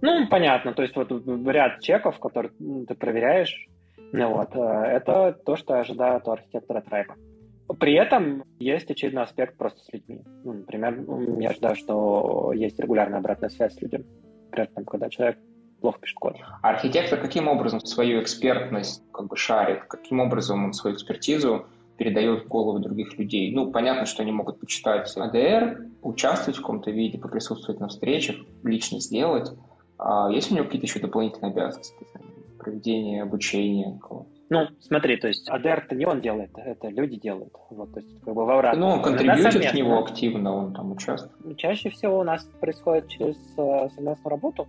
Ну, 0.00 0.28
понятно. 0.28 0.74
То 0.74 0.82
есть 0.82 0.96
вот 0.96 1.10
ряд 1.46 1.80
чеков, 1.80 2.18
которые 2.18 2.52
ты 2.86 2.94
проверяешь, 2.94 3.68
ну, 4.12 4.34
вот, 4.34 4.54
э, 4.54 4.60
это 4.60 5.38
то, 5.44 5.56
что 5.56 5.78
ожидают 5.78 6.26
у 6.26 6.32
архитектора 6.32 6.80
трайба. 6.80 7.14
При 7.78 7.94
этом 7.94 8.44
есть 8.58 8.90
очевидный 8.90 9.22
аспект 9.22 9.56
просто 9.58 9.80
с 9.80 9.92
людьми. 9.92 10.22
Ну, 10.44 10.54
например, 10.54 11.04
я 11.38 11.50
ожидаю, 11.50 11.76
что 11.76 12.52
есть 12.54 12.78
регулярная 12.80 13.18
обратная 13.18 13.50
связь 13.50 13.74
с 13.74 13.82
людьми. 13.82 14.06
Например, 14.46 14.68
там, 14.74 14.84
когда 14.86 15.10
человек 15.10 15.38
плохо 15.80 16.00
пишет 16.00 16.16
код. 16.16 16.36
А 16.62 16.70
архитектор 16.70 17.20
каким 17.20 17.46
образом 17.46 17.80
свою 17.80 18.22
экспертность 18.22 19.02
как 19.12 19.28
бы 19.28 19.36
шарит? 19.36 19.84
Каким 19.84 20.20
образом 20.20 20.64
он 20.64 20.72
свою 20.72 20.96
экспертизу 20.96 21.66
передает 21.98 22.46
головы 22.46 22.80
других 22.80 23.18
людей? 23.18 23.52
Ну, 23.54 23.70
понятно, 23.70 24.06
что 24.06 24.22
они 24.22 24.32
могут 24.32 24.60
почитать 24.60 25.14
АДР, 25.14 25.86
участвовать 26.02 26.56
в 26.56 26.60
каком-то 26.60 26.90
виде, 26.90 27.18
поприсутствовать 27.18 27.80
на 27.80 27.88
встречах, 27.88 28.36
лично 28.62 29.00
сделать. 29.00 29.50
А 29.98 30.30
есть 30.30 30.50
у 30.50 30.54
него 30.54 30.64
какие-то 30.64 30.86
еще 30.86 31.00
дополнительные 31.00 31.52
обязанности? 31.52 31.94
Проведение 32.58 33.22
обучения? 33.22 34.00
Ну, 34.50 34.66
смотри, 34.80 35.16
то 35.18 35.28
есть 35.28 35.50
ADR-то 35.50 35.94
не 35.94 36.06
он 36.06 36.22
делает, 36.22 36.50
это 36.56 36.88
люди 36.88 37.16
делают. 37.16 37.52
Вот, 37.68 37.92
то 37.92 38.00
есть, 38.00 38.20
как 38.24 38.34
бы 38.34 38.46
во 38.46 38.74
Ну, 38.74 38.86
он 38.86 39.02
контрибьютит 39.02 39.70
к 39.70 39.74
него 39.74 39.98
активно, 39.98 40.54
он 40.54 40.72
там 40.72 40.92
участвует. 40.92 41.58
Чаще 41.58 41.90
всего 41.90 42.20
у 42.20 42.22
нас 42.22 42.48
происходит 42.58 43.08
через 43.08 43.36
uh, 43.58 43.90
совместную 43.94 44.30
работу, 44.30 44.66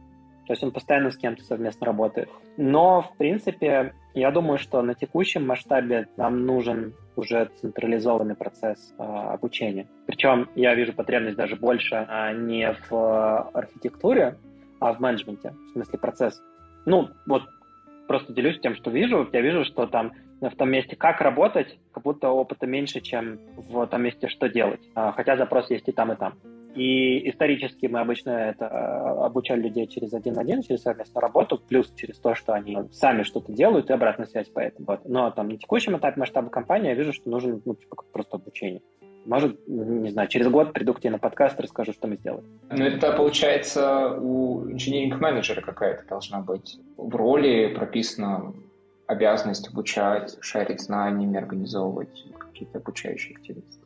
то 0.47 0.53
есть 0.53 0.63
он 0.63 0.71
постоянно 0.71 1.11
с 1.11 1.17
кем-то 1.17 1.43
совместно 1.43 1.85
работает. 1.85 2.29
Но, 2.57 3.03
в 3.03 3.17
принципе, 3.17 3.93
я 4.13 4.31
думаю, 4.31 4.57
что 4.57 4.81
на 4.81 4.95
текущем 4.95 5.45
масштабе 5.45 6.07
нам 6.17 6.45
нужен 6.45 6.93
уже 7.15 7.49
централизованный 7.61 8.35
процесс 8.35 8.93
э, 8.97 9.03
обучения. 9.03 9.87
Причем 10.07 10.49
я 10.55 10.73
вижу 10.75 10.93
потребность 10.93 11.37
даже 11.37 11.55
больше 11.55 12.05
а 12.07 12.33
не 12.33 12.75
в 12.89 13.49
архитектуре, 13.53 14.37
а 14.79 14.93
в 14.93 14.99
менеджменте, 14.99 15.53
в 15.69 15.73
смысле 15.73 15.99
процесс. 15.99 16.41
Ну, 16.85 17.09
вот 17.27 17.43
просто 18.07 18.33
делюсь 18.33 18.59
тем, 18.59 18.75
что 18.75 18.89
вижу. 18.89 19.29
Я 19.31 19.41
вижу, 19.41 19.63
что 19.65 19.85
там 19.85 20.13
в 20.41 20.55
том 20.55 20.69
месте, 20.71 20.95
как 20.95 21.21
работать, 21.21 21.77
как 21.91 22.03
будто 22.03 22.29
опыта 22.29 22.65
меньше, 22.65 23.01
чем 23.01 23.39
в 23.55 23.85
том 23.87 24.01
месте, 24.01 24.27
что 24.27 24.49
делать. 24.49 24.79
А, 24.95 25.11
хотя 25.11 25.37
запрос 25.37 25.69
есть 25.69 25.87
и 25.87 25.91
там, 25.91 26.13
и 26.13 26.15
там. 26.15 26.33
И 26.75 27.29
исторически 27.29 27.87
мы 27.87 27.99
обычно 27.99 28.29
это 28.29 28.67
а, 28.67 29.25
обучали 29.25 29.61
людей 29.61 29.87
через 29.87 30.13
один 30.13 30.35
на 30.35 30.41
один, 30.41 30.61
через 30.61 30.83
совместную 30.83 31.21
работу, 31.21 31.57
плюс 31.57 31.91
через 31.95 32.19
то, 32.19 32.35
что 32.35 32.53
они 32.53 32.77
сами 32.91 33.23
что-то 33.23 33.51
делают, 33.51 33.89
и 33.89 33.93
обратная 33.93 34.27
связь 34.27 34.49
по 34.49 34.59
этому. 34.59 34.85
Вот. 34.87 35.01
Но 35.05 35.31
там 35.31 35.49
на 35.49 35.57
текущем 35.57 35.97
этапе 35.97 36.19
масштаба 36.19 36.49
компании 36.49 36.89
я 36.89 36.95
вижу, 36.95 37.11
что 37.11 37.29
нужен 37.29 37.61
ну, 37.65 37.75
типа, 37.75 38.03
просто 38.13 38.37
обучение. 38.37 38.81
Может, 39.25 39.67
не 39.67 40.11
знаю, 40.11 40.27
через 40.27 40.47
год 40.47 40.73
приду 40.73 40.93
к 40.93 41.01
тебе 41.01 41.11
на 41.11 41.19
подкаст 41.19 41.59
и 41.59 41.63
расскажу, 41.63 41.91
что 41.91 42.07
мы 42.07 42.15
сделали. 42.15 42.45
Ну, 42.71 42.83
это, 42.83 43.11
получается, 43.13 44.15
у 44.19 44.69
инженеринг-менеджера 44.71 45.61
какая-то 45.61 46.05
должна 46.07 46.39
быть. 46.39 46.79
В 46.97 47.15
роли 47.15 47.73
прописана 47.75 48.53
обязанность 49.07 49.67
обучать, 49.69 50.37
шарить 50.39 50.81
знаниями, 50.81 51.37
организовывать 51.37 52.25
какие-то 52.37 52.77
обучающие 52.77 53.35
активности. 53.35 53.79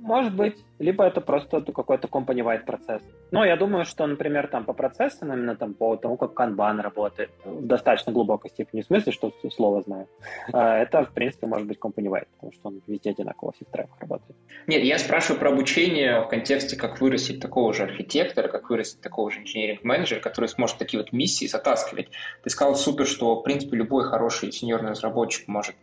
Может 0.00 0.34
быть. 0.34 0.64
Либо 0.78 1.04
это 1.04 1.20
просто 1.20 1.60
какой-то 1.60 2.08
company-wide 2.08 2.64
процесс. 2.64 3.02
Но 3.30 3.44
я 3.44 3.56
думаю, 3.56 3.84
что, 3.84 4.06
например, 4.06 4.48
там 4.48 4.64
по 4.64 4.72
процессам, 4.72 5.32
именно 5.32 5.54
там 5.54 5.74
по 5.74 5.96
тому, 5.96 6.16
как 6.16 6.32
канбан 6.32 6.80
работает, 6.80 7.30
в 7.44 7.66
достаточно 7.66 8.10
глубокой 8.12 8.50
степени, 8.50 8.80
в 8.80 8.86
смысле, 8.86 9.12
что 9.12 9.30
слово 9.54 9.82
знаю, 9.82 10.08
а, 10.52 10.78
это, 10.78 11.04
в 11.04 11.12
принципе, 11.12 11.46
может 11.46 11.66
быть 11.66 11.78
company-wide, 11.78 12.28
потому 12.34 12.52
что 12.52 12.68
он 12.68 12.80
везде 12.86 13.10
одинаково 13.10 13.52
в 13.52 13.56
всех 13.56 13.68
работает. 14.00 14.36
Нет, 14.66 14.82
я 14.82 14.98
спрашиваю 14.98 15.38
про 15.38 15.50
обучение 15.50 16.22
в 16.22 16.28
контексте, 16.28 16.76
как 16.76 17.00
вырастить 17.00 17.40
такого 17.40 17.74
же 17.74 17.82
архитектора, 17.82 18.48
как 18.48 18.70
вырастить 18.70 19.02
такого 19.02 19.30
же 19.30 19.40
инженеринг-менеджера, 19.40 20.20
который 20.20 20.46
сможет 20.46 20.78
такие 20.78 21.00
вот 21.00 21.12
миссии 21.12 21.46
затаскивать. 21.46 22.08
Ты 22.42 22.50
сказал 22.50 22.74
супер, 22.74 23.06
что, 23.06 23.36
в 23.36 23.42
принципе, 23.42 23.76
любой 23.76 24.04
хороший 24.04 24.50
сеньорный 24.50 24.92
разработчик 24.92 25.46
может 25.46 25.76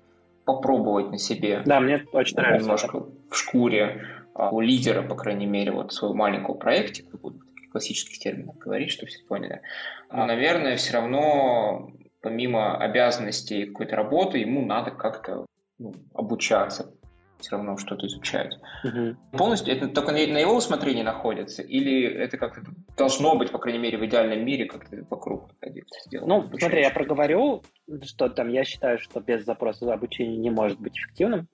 попробовать 0.47 1.11
на 1.11 1.19
себе. 1.19 1.61
Да, 1.65 1.81
мне 1.81 2.05
очень 2.13 2.37
нравится. 2.37 2.63
Немножко 2.63 3.05
в 3.29 3.35
шкуре 3.35 4.01
а, 4.33 4.49
у 4.49 4.61
лидера, 4.61 5.03
по 5.03 5.13
крайней 5.13 5.45
мере, 5.45 5.71
вот 5.71 5.93
своего 5.93 6.15
маленького 6.15 6.55
проектика, 6.55 7.17
буду 7.17 7.39
в 7.39 7.53
таких 7.53 7.69
классических 7.69 8.17
терминах 8.17 8.57
говорить, 8.57 8.89
чтобы 8.91 9.09
все 9.09 9.23
поняли. 9.25 9.61
Но, 10.09 10.25
наверное, 10.25 10.77
все 10.77 10.93
равно 10.93 11.91
помимо 12.21 12.77
обязанностей 12.77 13.65
какой-то 13.65 13.97
работы, 13.97 14.37
ему 14.37 14.65
надо 14.65 14.91
как-то 14.91 15.45
ну, 15.79 15.93
обучаться, 16.13 16.93
все 17.39 17.51
равно 17.51 17.77
что-то 17.77 18.07
изучать. 18.07 18.53
Угу. 18.83 19.37
Полностью 19.37 19.73
это 19.75 19.87
только 19.87 20.11
на 20.11 20.17
его 20.17 20.55
усмотрении 20.55 21.03
находится, 21.03 21.61
или 21.61 22.03
это 22.03 22.37
как-то 22.37 22.61
должно 22.97 23.35
быть, 23.35 23.51
по 23.51 23.59
крайней 23.59 23.79
мере, 23.79 23.97
в 23.97 24.05
идеальном 24.05 24.45
мире 24.45 24.65
как-то 24.65 24.97
вокруг 25.09 25.49
находиться? 25.49 25.99
Ну, 26.11 26.39
обучение. 26.39 26.59
смотри, 26.59 26.81
я 26.81 26.89
проговорю, 26.89 27.63
что 28.03 28.29
там 28.29 28.49
я 28.49 28.63
считаю, 28.63 28.99
что 28.99 29.19
без 29.19 29.45
запроса 29.45 29.91
обучения 29.93 30.37
не 30.37 30.49
может 30.49 30.79
быть 30.79 30.97
эффективным. 30.97 31.47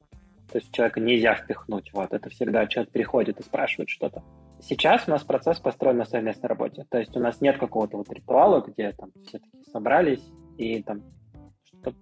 То 0.52 0.60
есть 0.60 0.72
человека 0.72 1.00
нельзя 1.00 1.36
впихнуть. 1.36 1.92
Вот, 1.94 2.14
это 2.14 2.30
всегда 2.30 2.68
человек 2.68 2.92
приходит 2.92 3.40
и 3.40 3.44
спрашивает 3.44 3.90
что-то. 3.90 4.24
Сейчас 4.62 5.08
у 5.08 5.12
нас 5.12 5.24
процесс 5.24 5.60
построен 5.60 5.98
на 5.98 6.06
совместной 6.06 6.48
работе. 6.48 6.86
То 6.90 7.00
есть 7.00 7.16
у 7.18 7.20
нас 7.20 7.42
нет 7.42 7.58
какого-то 7.58 7.98
вот 7.98 8.10
ритуала, 8.12 8.62
где 8.62 8.92
там 8.92 9.12
все 9.26 9.40
таки 9.40 9.64
собрались 9.72 10.24
и 10.58 10.82
там 10.84 11.02
что-то 11.64 11.96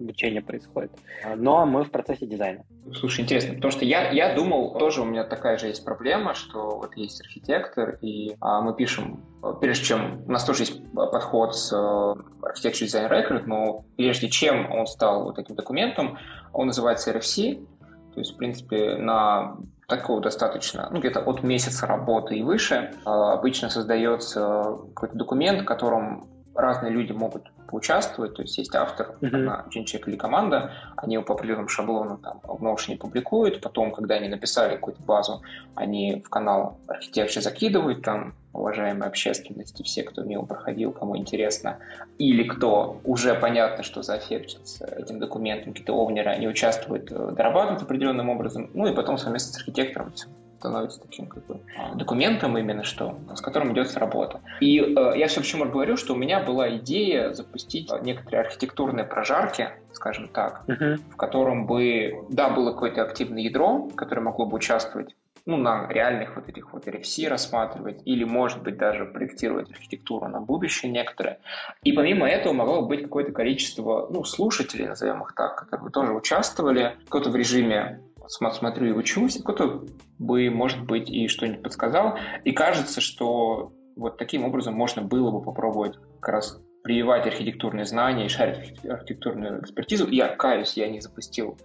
обучение 0.00 0.42
происходит. 0.42 0.92
Но 1.36 1.66
мы 1.66 1.84
в 1.84 1.90
процессе 1.90 2.26
дизайна. 2.26 2.64
Слушай, 2.92 3.22
интересно, 3.22 3.54
потому 3.54 3.70
что 3.70 3.84
я, 3.84 4.10
я 4.10 4.34
думал, 4.34 4.76
тоже 4.78 5.02
у 5.02 5.04
меня 5.04 5.24
такая 5.24 5.56
же 5.56 5.68
есть 5.68 5.84
проблема, 5.84 6.34
что 6.34 6.76
вот 6.76 6.96
есть 6.96 7.20
архитектор, 7.20 7.98
и 8.02 8.36
а, 8.40 8.60
мы 8.60 8.74
пишем, 8.74 9.24
прежде 9.60 9.84
чем, 9.84 10.22
у 10.26 10.30
нас 10.30 10.44
тоже 10.44 10.62
есть 10.62 10.92
подход 10.92 11.56
с 11.56 11.72
uh, 11.72 12.14
Architecture 12.42 12.84
Design 12.84 13.10
Record, 13.10 13.44
но 13.46 13.84
прежде 13.96 14.28
чем 14.28 14.70
он 14.70 14.86
стал 14.86 15.24
вот 15.24 15.36
таким 15.36 15.56
документом, 15.56 16.18
он 16.52 16.66
называется 16.66 17.10
RFC, 17.12 17.66
то 18.14 18.20
есть, 18.20 18.34
в 18.34 18.36
принципе, 18.36 18.96
на 18.96 19.56
такого 19.88 20.20
достаточно, 20.20 20.88
ну, 20.90 21.00
где-то 21.00 21.20
от 21.20 21.42
месяца 21.42 21.86
работы 21.86 22.36
и 22.36 22.42
выше, 22.42 22.92
а, 23.04 23.32
обычно 23.34 23.70
создается 23.70 24.78
какой-то 24.94 25.16
документ, 25.16 25.62
в 25.62 25.64
котором 25.64 26.28
разные 26.54 26.92
люди 26.92 27.12
могут 27.12 27.50
поучаствовать, 27.66 28.34
то 28.34 28.42
есть 28.42 28.58
есть 28.58 28.74
автор, 28.74 29.14
mm-hmm. 29.20 29.26
одна, 29.26 29.64
один 29.66 29.84
человек 29.84 30.08
или 30.08 30.16
команда, 30.16 30.72
они 30.96 31.14
его 31.14 31.24
по 31.24 31.34
определенным 31.34 31.68
шаблонам 31.68 32.18
там, 32.18 32.40
в 32.42 32.62
Notion 32.62 32.96
публикуют, 32.96 33.60
потом, 33.60 33.92
когда 33.92 34.16
они 34.16 34.28
написали 34.28 34.74
какую-то 34.74 35.02
базу, 35.02 35.42
они 35.74 36.22
в 36.24 36.28
канал 36.28 36.78
архитектуры 36.86 37.42
закидывают, 37.42 38.02
там 38.02 38.34
уважаемой 38.52 39.08
общественности, 39.08 39.82
все, 39.82 40.04
кто 40.04 40.22
мимо 40.22 40.46
проходил, 40.46 40.92
кому 40.92 41.16
интересно, 41.16 41.78
или 42.18 42.44
кто 42.44 43.00
уже 43.04 43.34
понятно, 43.34 43.82
что 43.82 44.02
заэффектится 44.02 44.86
этим 44.86 45.18
документом, 45.18 45.72
какие-то 45.72 45.94
овнеры, 45.94 46.30
они 46.30 46.46
участвуют, 46.46 47.10
э, 47.10 47.32
дорабатывают 47.32 47.82
определенным 47.82 48.30
образом, 48.30 48.70
ну 48.74 48.86
и 48.86 48.94
потом 48.94 49.18
совместно 49.18 49.52
с 49.52 49.56
архитектором 49.56 50.12
становится 50.58 51.00
таким 51.00 51.26
как 51.26 51.46
бы, 51.46 51.60
документом 51.94 52.56
именно, 52.58 52.84
что, 52.84 53.18
с 53.34 53.40
которым 53.40 53.72
идет 53.72 53.94
работа. 53.96 54.40
И 54.60 54.78
э, 54.80 55.12
я 55.16 55.28
все 55.28 55.40
почему 55.40 55.66
говорю, 55.66 55.96
что 55.96 56.14
у 56.14 56.16
меня 56.16 56.40
была 56.40 56.76
идея 56.76 57.32
запустить 57.32 57.90
некоторые 58.02 58.42
архитектурные 58.42 59.04
прожарки, 59.04 59.70
скажем 59.92 60.28
так, 60.28 60.64
uh-huh. 60.66 60.96
в 61.10 61.16
котором 61.16 61.66
бы, 61.66 62.24
да, 62.30 62.50
было 62.50 62.72
какое-то 62.72 63.02
активное 63.02 63.42
ядро, 63.42 63.88
которое 63.94 64.22
могло 64.22 64.46
бы 64.46 64.56
участвовать 64.56 65.14
ну, 65.46 65.56
на 65.56 65.86
реальных 65.88 66.36
вот 66.36 66.48
этих 66.48 66.72
вот 66.72 66.86
RFC 66.86 67.28
рассматривать, 67.28 68.00
или, 68.04 68.24
может 68.24 68.62
быть, 68.62 68.78
даже 68.78 69.04
проектировать 69.04 69.70
архитектуру 69.70 70.28
на 70.28 70.40
будущее 70.40 70.90
некоторые. 70.90 71.38
И 71.82 71.92
помимо 71.92 72.26
этого 72.26 72.52
могло 72.54 72.82
быть 72.82 73.02
какое-то 73.02 73.32
количество, 73.32 74.08
ну, 74.10 74.24
слушателей, 74.24 74.86
назовем 74.86 75.22
их 75.22 75.34
так, 75.34 75.68
которые 75.68 75.90
тоже 75.90 76.12
участвовали, 76.12 76.96
кто-то 77.08 77.30
в 77.30 77.36
режиме 77.36 78.00
смотрю 78.28 78.88
и 78.88 78.92
учусь, 78.92 79.40
кто-то 79.42 79.84
бы, 80.18 80.50
может 80.50 80.84
быть, 80.84 81.10
и 81.10 81.28
что-нибудь 81.28 81.62
подсказал. 81.62 82.18
И 82.44 82.52
кажется, 82.52 83.00
что 83.00 83.72
вот 83.96 84.18
таким 84.18 84.44
образом 84.44 84.74
можно 84.74 85.02
было 85.02 85.30
бы 85.30 85.42
попробовать 85.42 85.96
как 86.20 86.34
раз 86.34 86.60
прививать 86.82 87.26
архитектурные 87.26 87.86
знания 87.86 88.26
и 88.26 88.28
шарить 88.28 88.84
архитектурную 88.84 89.60
экспертизу. 89.60 90.08
Я 90.08 90.28
каюсь, 90.28 90.76
я 90.76 90.88
не 90.88 91.00
запустил 91.00 91.56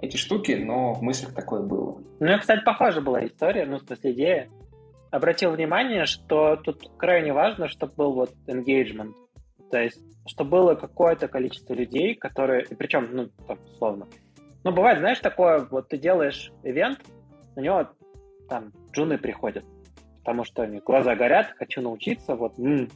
эти 0.00 0.16
штуки, 0.16 0.52
но 0.52 0.94
в 0.94 1.02
мыслях 1.02 1.34
такое 1.34 1.62
было. 1.62 2.00
Ну, 2.20 2.38
кстати, 2.38 2.62
похожа 2.64 3.00
была 3.00 3.24
история, 3.26 3.66
ну, 3.66 3.78
в 3.78 3.82
смысле, 3.82 4.12
идея. 4.12 4.50
Обратил 5.10 5.50
внимание, 5.50 6.06
что 6.06 6.56
тут 6.56 6.90
крайне 6.96 7.32
важно, 7.32 7.68
чтобы 7.68 7.92
был 7.96 8.12
вот 8.12 8.30
engagement. 8.46 9.12
То 9.70 9.82
есть, 9.82 10.00
чтобы 10.26 10.50
было 10.50 10.74
какое-то 10.74 11.28
количество 11.28 11.74
людей, 11.74 12.14
которые, 12.14 12.64
причем, 12.78 13.08
ну, 13.12 13.28
так, 13.46 13.58
условно, 13.64 14.06
ну, 14.64 14.72
бывает, 14.72 14.98
знаешь, 14.98 15.18
такое, 15.20 15.66
вот 15.70 15.88
ты 15.88 15.98
делаешь 15.98 16.52
ивент, 16.62 17.00
на 17.56 17.60
него 17.60 17.88
там 18.48 18.72
джуны 18.92 19.18
приходят, 19.18 19.64
потому 20.20 20.44
что 20.44 20.62
они 20.62 20.78
глаза 20.78 21.14
горят, 21.14 21.54
хочу 21.58 21.80
научиться, 21.80 22.34
вот, 22.36 22.58
м-м. 22.58 22.88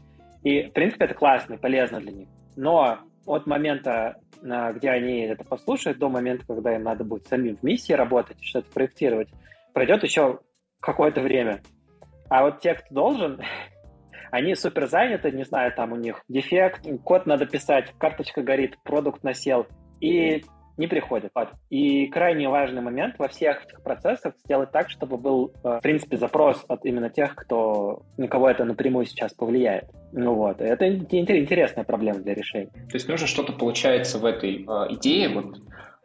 и, 0.42 0.62
в 0.62 0.72
принципе, 0.72 1.06
это 1.06 1.14
классно 1.14 1.54
и 1.54 1.58
полезно 1.58 2.00
для 2.00 2.12
них. 2.12 2.28
Но 2.56 2.98
от 3.26 3.46
момента, 3.46 4.16
где 4.40 4.90
они 4.90 5.22
это 5.22 5.44
послушают, 5.44 5.98
до 5.98 6.08
момента, 6.08 6.46
когда 6.46 6.74
им 6.74 6.84
надо 6.84 7.04
будет 7.04 7.26
самим 7.26 7.56
в 7.56 7.62
миссии 7.62 7.92
работать, 7.92 8.42
что-то 8.42 8.70
проектировать, 8.70 9.28
пройдет 9.74 10.04
еще 10.04 10.40
какое-то 10.80 11.20
время. 11.20 11.62
А 12.28 12.44
вот 12.44 12.60
те, 12.60 12.74
кто 12.74 12.94
должен, 12.94 13.40
они 14.30 14.54
супер 14.54 14.86
заняты, 14.86 15.32
не 15.32 15.44
знаю, 15.44 15.72
там 15.72 15.92
у 15.92 15.96
них 15.96 16.22
дефект, 16.28 16.86
код 17.02 17.26
надо 17.26 17.46
писать, 17.46 17.92
карточка 17.98 18.42
горит, 18.42 18.78
продукт 18.84 19.24
насел, 19.24 19.66
и 20.00 20.44
не 20.76 20.86
приходят. 20.86 21.32
И 21.70 22.06
крайне 22.08 22.48
важный 22.48 22.82
момент 22.82 23.16
во 23.18 23.28
всех 23.28 23.64
этих 23.64 23.82
процессах 23.82 24.34
сделать 24.44 24.70
так, 24.72 24.90
чтобы 24.90 25.16
был, 25.16 25.52
э, 25.64 25.78
в 25.78 25.80
принципе, 25.80 26.16
запрос 26.16 26.64
от 26.68 26.84
именно 26.84 27.10
тех, 27.10 27.34
кто 27.34 28.02
на 28.16 28.28
кого 28.28 28.50
это 28.50 28.64
напрямую 28.64 29.06
сейчас 29.06 29.32
повлияет. 29.32 29.84
Ну 30.12 30.34
вот, 30.34 30.60
это 30.60 30.88
интересная 30.88 31.84
проблема 31.84 32.20
для 32.20 32.34
решения. 32.34 32.70
То 32.88 32.94
есть 32.94 33.08
нужно 33.08 33.26
что-то, 33.26 33.52
получается, 33.52 34.18
в 34.18 34.24
этой 34.24 34.62
э, 34.62 34.94
идее, 34.94 35.28
вот, 35.28 35.56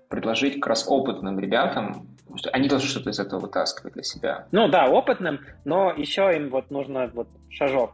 предложить 0.10 0.56
как 0.56 0.68
раз 0.68 0.86
опытным 0.88 1.40
ребятам, 1.40 2.08
они 2.52 2.68
должны 2.68 2.88
что-то 2.88 3.10
из 3.10 3.20
этого 3.20 3.40
вытаскивать 3.40 3.94
для 3.94 4.04
себя. 4.04 4.46
Ну 4.52 4.68
да, 4.68 4.88
опытным, 4.90 5.40
но 5.66 5.92
еще 5.92 6.32
им 6.36 6.50
вот 6.50 6.70
нужно 6.72 7.10
вот 7.14 7.28
шажок 7.50 7.94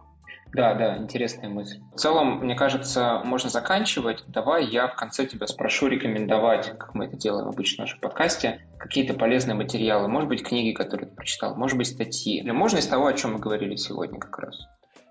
да, 0.54 0.74
да, 0.74 0.98
интересная 0.98 1.50
мысль. 1.50 1.80
В 1.93 1.98
целом, 1.98 2.39
мне 2.39 2.56
кажется, 2.56 3.22
можно 3.24 3.50
заканчивать. 3.50 4.24
Давай 4.28 4.66
я 4.66 4.88
в 4.88 4.95
конце 4.95 5.26
тебя 5.26 5.48
спрошу 5.48 5.88
рекомендовать, 5.88 6.78
как 6.78 6.95
мы 6.95 7.06
это 7.06 7.18
делаем 7.18 7.48
обычно 7.48 7.84
в 7.84 7.88
нашем 7.88 8.00
подкасте, 8.00 8.62
какие-то 8.78 9.14
полезные 9.14 9.56
материалы. 9.56 10.08
Может 10.08 10.30
быть, 10.30 10.43
книги, 10.43 10.74
которые 10.74 11.10
ты 11.10 11.16
прочитал, 11.16 11.56
может 11.56 11.78
быть, 11.78 11.88
статьи. 11.88 12.39
Или 12.39 12.52
можно 12.52 12.78
из 12.78 12.88
того, 12.88 13.08
о 13.08 13.14
чем 13.14 13.34
мы 13.34 13.39
говорили 13.39 13.76
сегодня 13.76 14.20
как 14.20 14.39
раз. 14.39 14.68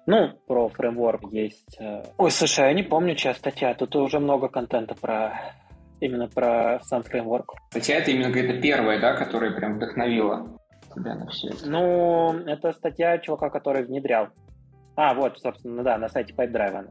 Ну, 0.07 0.31
про 0.47 0.69
фреймворк 0.69 1.33
есть. 1.33 1.77
Э, 1.81 2.05
ой, 2.17 2.31
слушай, 2.31 2.65
я 2.65 2.73
не 2.73 2.85
помню, 2.85 3.17
чья 3.17 3.35
статья. 3.35 3.75
Тут 3.75 3.97
уже 3.97 4.21
много 4.21 4.49
контента 4.49 4.95
про 4.95 5.55
именно 6.01 6.29
про 6.29 6.81
сам 6.85 7.03
фреймворк. 7.03 7.55
Статья 7.71 7.97
это 7.97 8.11
именно 8.13 8.29
какая-то 8.29 8.61
первая, 8.61 9.01
да, 9.01 9.15
которая 9.15 9.51
прям 9.51 9.77
вдохновила 9.77 10.47
тебя 10.95 11.15
на 11.15 11.27
все 11.29 11.49
это? 11.49 11.69
Ну, 11.69 12.33
это 12.47 12.73
статья 12.73 13.19
чувака, 13.19 13.51
который 13.51 13.85
внедрял 13.85 14.29
а, 14.97 15.15
вот, 15.15 15.39
собственно, 15.39 15.83
да, 15.83 15.99
на 15.99 16.09
сайте 16.09 16.33
PipeDrive. 16.33 16.89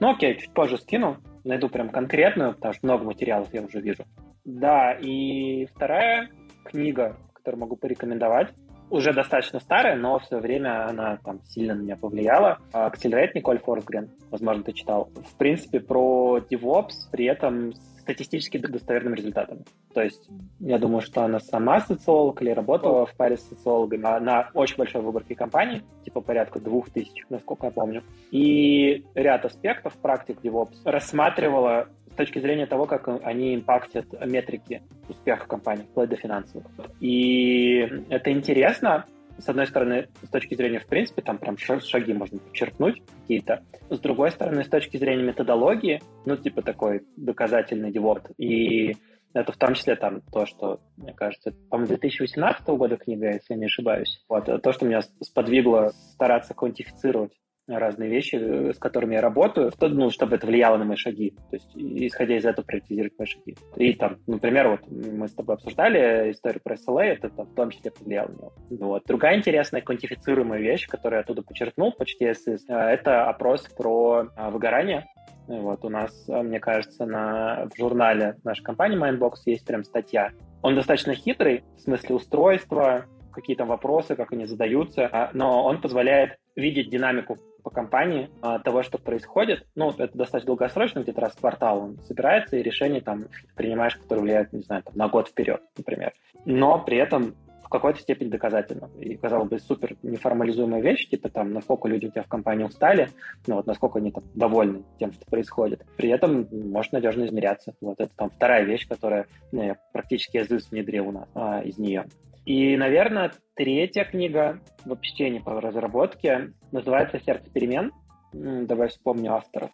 Ну 0.00 0.10
окей, 0.10 0.38
чуть 0.38 0.52
позже 0.52 0.78
скину, 0.78 1.18
найду 1.44 1.68
прям 1.68 1.88
конкретную, 1.90 2.54
потому 2.54 2.74
что 2.74 2.86
много 2.86 3.04
материалов 3.04 3.48
я 3.52 3.62
уже 3.62 3.80
вижу. 3.80 4.04
Да, 4.44 4.92
и 4.92 5.66
вторая 5.66 6.30
книга, 6.64 7.16
которую 7.32 7.60
могу 7.60 7.76
порекомендовать, 7.76 8.52
уже 8.90 9.12
достаточно 9.12 9.58
старая, 9.60 9.96
но 9.96 10.18
в 10.18 10.24
свое 10.24 10.42
время 10.42 10.88
она 10.88 11.18
там 11.24 11.40
сильно 11.44 11.74
на 11.74 11.80
меня 11.80 11.96
повлияла. 11.96 12.58
Accelerate 12.72 13.32
Николь 13.34 13.58
Форсгрен, 13.58 14.10
возможно, 14.30 14.62
ты 14.62 14.72
читал. 14.72 15.10
В 15.14 15.36
принципе, 15.36 15.80
про 15.80 16.38
DevOps, 16.38 17.10
при 17.10 17.26
этом 17.26 17.72
статистически 18.06 18.58
достоверным 18.58 19.14
результатом. 19.14 19.64
То 19.92 20.00
есть 20.00 20.30
я 20.60 20.78
думаю, 20.78 21.00
что 21.00 21.24
она 21.24 21.40
сама 21.40 21.80
социолог 21.80 22.40
или 22.40 22.50
работала 22.50 23.04
в 23.04 23.14
паре 23.16 23.36
с 23.36 23.48
социологами 23.48 24.02
на 24.02 24.50
очень 24.54 24.76
большой 24.76 25.02
выборке 25.02 25.34
компаний, 25.34 25.82
типа 26.04 26.20
порядка 26.20 26.60
двух 26.60 26.88
тысяч, 26.90 27.24
насколько 27.28 27.66
я 27.66 27.72
помню. 27.72 28.04
И 28.30 29.04
ряд 29.14 29.44
аспектов 29.44 29.94
практик 29.94 30.38
DevOps 30.40 30.76
рассматривала 30.84 31.88
с 32.08 32.14
точки 32.14 32.38
зрения 32.38 32.66
того, 32.66 32.86
как 32.86 33.08
они 33.24 33.56
импактят 33.56 34.06
метрики 34.24 34.82
успеха 35.08 35.48
компании, 35.48 35.84
вплоть 35.90 36.08
до 36.08 36.16
финансовых. 36.16 36.66
И 37.00 38.04
это 38.08 38.30
интересно, 38.30 39.04
с 39.38 39.48
одной 39.48 39.66
стороны, 39.66 40.08
с 40.22 40.28
точки 40.28 40.54
зрения, 40.54 40.80
в 40.80 40.86
принципе, 40.86 41.22
там 41.22 41.38
прям 41.38 41.56
шаги 41.58 42.12
можно 42.12 42.38
подчеркнуть 42.38 43.02
какие-то. 43.22 43.62
С 43.90 43.98
другой 44.00 44.30
стороны, 44.30 44.64
с 44.64 44.68
точки 44.68 44.96
зрения 44.96 45.22
методологии, 45.22 46.00
ну, 46.24 46.36
типа 46.36 46.62
такой 46.62 47.02
доказательный 47.16 47.92
девот. 47.92 48.30
И 48.38 48.96
это 49.32 49.52
в 49.52 49.56
том 49.56 49.74
числе 49.74 49.96
там 49.96 50.22
то, 50.32 50.46
что, 50.46 50.80
мне 50.96 51.12
кажется, 51.12 51.52
по-моему, 51.70 51.88
2018 51.88 52.66
года 52.68 52.96
книга, 52.96 53.32
если 53.32 53.54
я 53.54 53.56
не 53.56 53.66
ошибаюсь. 53.66 54.24
Вот, 54.28 54.46
то, 54.62 54.72
что 54.72 54.86
меня 54.86 55.02
сподвигло 55.20 55.92
стараться 56.12 56.54
квантифицировать 56.54 57.32
разные 57.68 58.10
вещи, 58.10 58.36
э, 58.36 58.72
с 58.72 58.78
которыми 58.78 59.14
я 59.14 59.20
работаю, 59.20 59.72
ну, 59.80 60.10
чтобы 60.10 60.36
это 60.36 60.46
влияло 60.46 60.76
на 60.76 60.84
мои 60.84 60.96
шаги. 60.96 61.34
То 61.50 61.56
есть, 61.56 61.70
исходя 61.74 62.36
из 62.36 62.44
этого, 62.44 62.64
приоритизировать 62.64 63.18
мои 63.18 63.26
шаги. 63.26 63.56
И 63.76 63.92
там, 63.94 64.18
например, 64.26 64.68
вот 64.68 64.80
мы 64.88 65.28
с 65.28 65.32
тобой 65.32 65.56
обсуждали 65.56 66.30
историю 66.30 66.60
про 66.62 66.74
SLA, 66.74 67.02
это 67.02 67.30
там, 67.30 67.46
в 67.46 67.54
том 67.54 67.70
числе 67.70 67.90
повлияло 67.90 68.28
на 68.28 68.32
него. 68.32 68.52
Вот. 68.70 69.04
Другая 69.06 69.36
интересная 69.36 69.80
квантифицируемая 69.80 70.60
вещь, 70.60 70.86
которую 70.86 71.18
я 71.18 71.20
оттуда 71.22 71.42
подчеркнул, 71.42 71.92
почти 71.92 72.32
СС, 72.32 72.64
э, 72.68 72.74
это 72.74 73.28
опрос 73.28 73.62
про 73.76 74.28
а, 74.36 74.50
выгорание. 74.50 75.06
Вот 75.48 75.84
у 75.84 75.88
нас, 75.88 76.28
э, 76.28 76.42
мне 76.42 76.60
кажется, 76.60 77.06
на, 77.06 77.68
в 77.72 77.78
журнале 77.78 78.36
нашей 78.44 78.62
компании 78.62 78.98
Mindbox 78.98 79.34
есть 79.46 79.64
прям 79.64 79.84
статья. 79.84 80.30
Он 80.62 80.74
достаточно 80.74 81.14
хитрый, 81.14 81.64
в 81.76 81.80
смысле 81.80 82.16
устройства, 82.16 83.06
какие 83.32 83.54
там 83.54 83.68
вопросы, 83.68 84.16
как 84.16 84.32
они 84.32 84.46
задаются, 84.46 85.08
а, 85.12 85.30
но 85.34 85.64
он 85.64 85.80
позволяет 85.80 86.38
видеть 86.56 86.90
динамику 86.90 87.36
по 87.66 87.70
компании 87.70 88.30
а, 88.42 88.60
того, 88.60 88.84
что 88.84 88.96
происходит. 88.96 89.66
Ну, 89.74 89.90
это 89.90 90.16
достаточно 90.16 90.46
долгосрочно, 90.46 91.00
где-то 91.00 91.20
раз 91.20 91.32
в 91.32 91.40
квартал 91.40 91.80
он 91.80 91.98
собирается, 92.06 92.56
и 92.56 92.62
решение 92.62 93.00
там 93.00 93.24
принимаешь, 93.56 93.96
которое 93.96 94.20
влияет, 94.20 94.52
не 94.52 94.60
знаю, 94.60 94.84
там, 94.84 94.94
на 94.94 95.08
год 95.08 95.26
вперед, 95.26 95.60
например. 95.76 96.12
Но 96.44 96.78
при 96.78 96.96
этом 96.96 97.34
в 97.64 97.68
какой-то 97.68 97.98
степени 97.98 98.28
доказательно. 98.28 98.88
И, 99.00 99.16
казалось 99.16 99.48
бы, 99.48 99.58
супер 99.58 99.96
неформализуемая 100.04 100.80
вещь, 100.80 101.08
типа 101.08 101.28
там, 101.28 101.52
насколько 101.52 101.88
люди 101.88 102.06
у 102.06 102.10
тебя 102.12 102.22
в 102.22 102.28
компании 102.28 102.62
устали, 102.62 103.08
ну 103.48 103.56
вот 103.56 103.66
насколько 103.66 103.98
они 103.98 104.12
там 104.12 104.22
довольны 104.36 104.84
тем, 105.00 105.12
что 105.12 105.26
происходит. 105.26 105.84
При 105.96 106.10
этом 106.10 106.46
может 106.52 106.92
надежно 106.92 107.24
измеряться. 107.24 107.74
Вот 107.80 107.98
это 107.98 108.12
там 108.14 108.30
вторая 108.30 108.62
вещь, 108.62 108.86
которая 108.86 109.26
ну, 109.50 109.64
я 109.64 109.76
практически 109.92 110.36
язык 110.36 110.62
внедрил 110.70 111.08
у 111.08 111.12
нас 111.12 111.28
а, 111.34 111.62
из 111.62 111.78
нее. 111.78 112.04
И, 112.46 112.76
наверное, 112.76 113.32
третья 113.54 114.04
книга 114.04 114.60
в 114.84 114.96
чтении 115.00 115.40
по 115.40 115.60
разработке 115.60 116.52
называется 116.70 117.18
«Сердце 117.18 117.50
перемен». 117.50 117.92
Давай 118.32 118.88
вспомню 118.88 119.34
авторов. 119.34 119.70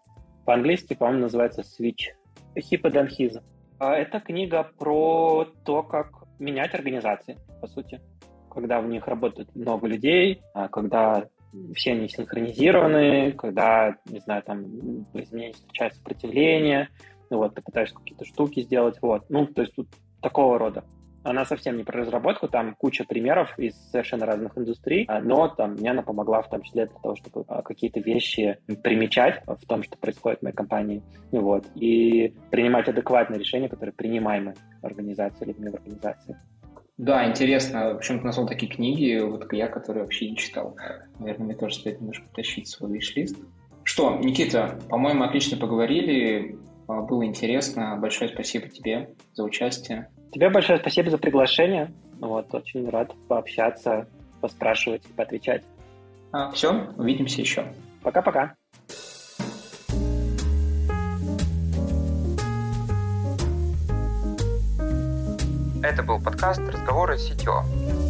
По-английски, 0.47 0.95
по-моему, 0.95 1.23
называется 1.23 1.61
«Switch». 1.61 2.15
Hip 2.57 2.83
and 2.83 3.09
His. 3.19 3.43
А 3.79 3.95
это 3.95 4.21
книга 4.21 4.71
про 4.79 5.47
то, 5.65 5.83
как 5.83 6.25
менять 6.39 6.75
организации, 6.75 7.39
по 7.61 7.67
сути. 7.67 8.01
Когда 8.51 8.81
в 8.81 8.89
них 8.89 9.07
работает 9.07 9.55
много 9.55 9.87
людей, 9.87 10.41
а 10.55 10.69
когда 10.69 11.27
все 11.75 11.93
они 11.93 12.09
синхронизированы, 12.09 13.33
когда, 13.33 13.97
не 14.07 14.21
знаю, 14.21 14.43
там 14.43 14.65
изменения 15.13 15.53
встречают 15.53 15.95
сопротивление, 15.95 16.89
вот, 17.29 17.55
ты 17.55 17.61
пытаешься 17.61 17.95
какие-то 17.95 18.25
штуки 18.25 18.61
сделать, 18.61 18.97
вот. 19.03 19.29
Ну, 19.29 19.47
то 19.47 19.61
есть 19.61 19.75
тут 19.75 19.89
такого 20.23 20.59
рода. 20.59 20.85
Она 21.25 21.45
совсем 21.45 21.77
не 21.77 21.85
про 21.85 22.01
разработку, 22.01 22.49
там 22.49 22.75
куча 22.75 23.05
примеров 23.05 23.57
из 23.59 23.75
совершенно 23.91 24.27
разных 24.27 24.57
индустрий, 24.59 25.05
а, 25.09 25.21
но 25.21 25.49
там 25.49 25.75
мне 25.75 25.91
она 25.91 26.03
помогла 26.03 26.43
в 26.43 26.49
том 26.49 26.63
числе 26.63 26.87
для 26.87 26.97
того, 27.01 27.17
чтобы 27.17 27.45
а, 27.49 27.63
какие-то 27.63 28.01
вещи 28.01 28.59
примечать 28.83 29.43
в 29.47 29.67
том, 29.67 29.83
что 29.83 29.97
происходит 29.99 30.41
в 30.41 30.43
моей 30.43 30.55
компании, 30.55 31.03
вот, 31.31 31.65
и 31.75 32.35
принимать 32.51 32.89
адекватные 32.89 33.39
решения, 33.39 33.69
которые 33.69 33.93
принимаемы 33.93 34.55
организацией 34.83 35.53
или 35.53 35.69
в 35.69 35.75
организации. 35.75 36.37
Да, 36.99 37.29
интересно. 37.29 37.95
Почему-то 37.95 38.27
назвал 38.27 38.47
такие 38.47 38.71
книги, 38.71 39.19
вот 39.21 39.53
я, 39.53 39.69
которые 39.69 40.05
вообще 40.05 40.31
не 40.31 40.37
читал. 40.37 40.77
Наверное, 41.19 41.47
мне 41.47 41.55
тоже 41.55 41.75
стоит 41.77 42.01
немножко 42.01 42.29
потащить 42.29 42.69
свой 42.69 42.93
виш-лист. 42.93 43.37
Что, 43.85 44.17
Никита, 44.19 44.79
по-моему, 44.89 45.25
отлично 45.25 45.57
поговорили. 45.57 46.59
А, 46.87 47.03
было 47.03 47.25
интересно. 47.25 47.97
Большое 48.01 48.31
спасибо 48.31 48.69
тебе 48.69 49.15
за 49.33 49.43
участие. 49.45 50.09
Тебе 50.33 50.49
большое 50.49 50.79
спасибо 50.79 51.11
за 51.11 51.19
приглашение. 51.19 51.93
Вот, 52.19 52.55
очень 52.55 52.89
рад 52.89 53.13
пообщаться, 53.29 54.09
поспрашивать 54.41 55.05
и 55.05 55.13
поотвечать. 55.13 55.63
А, 56.33 56.51
все, 56.53 56.89
увидимся 56.97 57.43
еще. 57.43 57.67
Пока-пока. 58.03 58.55
Это 65.83 66.03
был 66.03 66.19
подкаст 66.19 66.61
«Разговоры 66.61 67.19
с 67.19 67.31
CTO». 67.31 68.02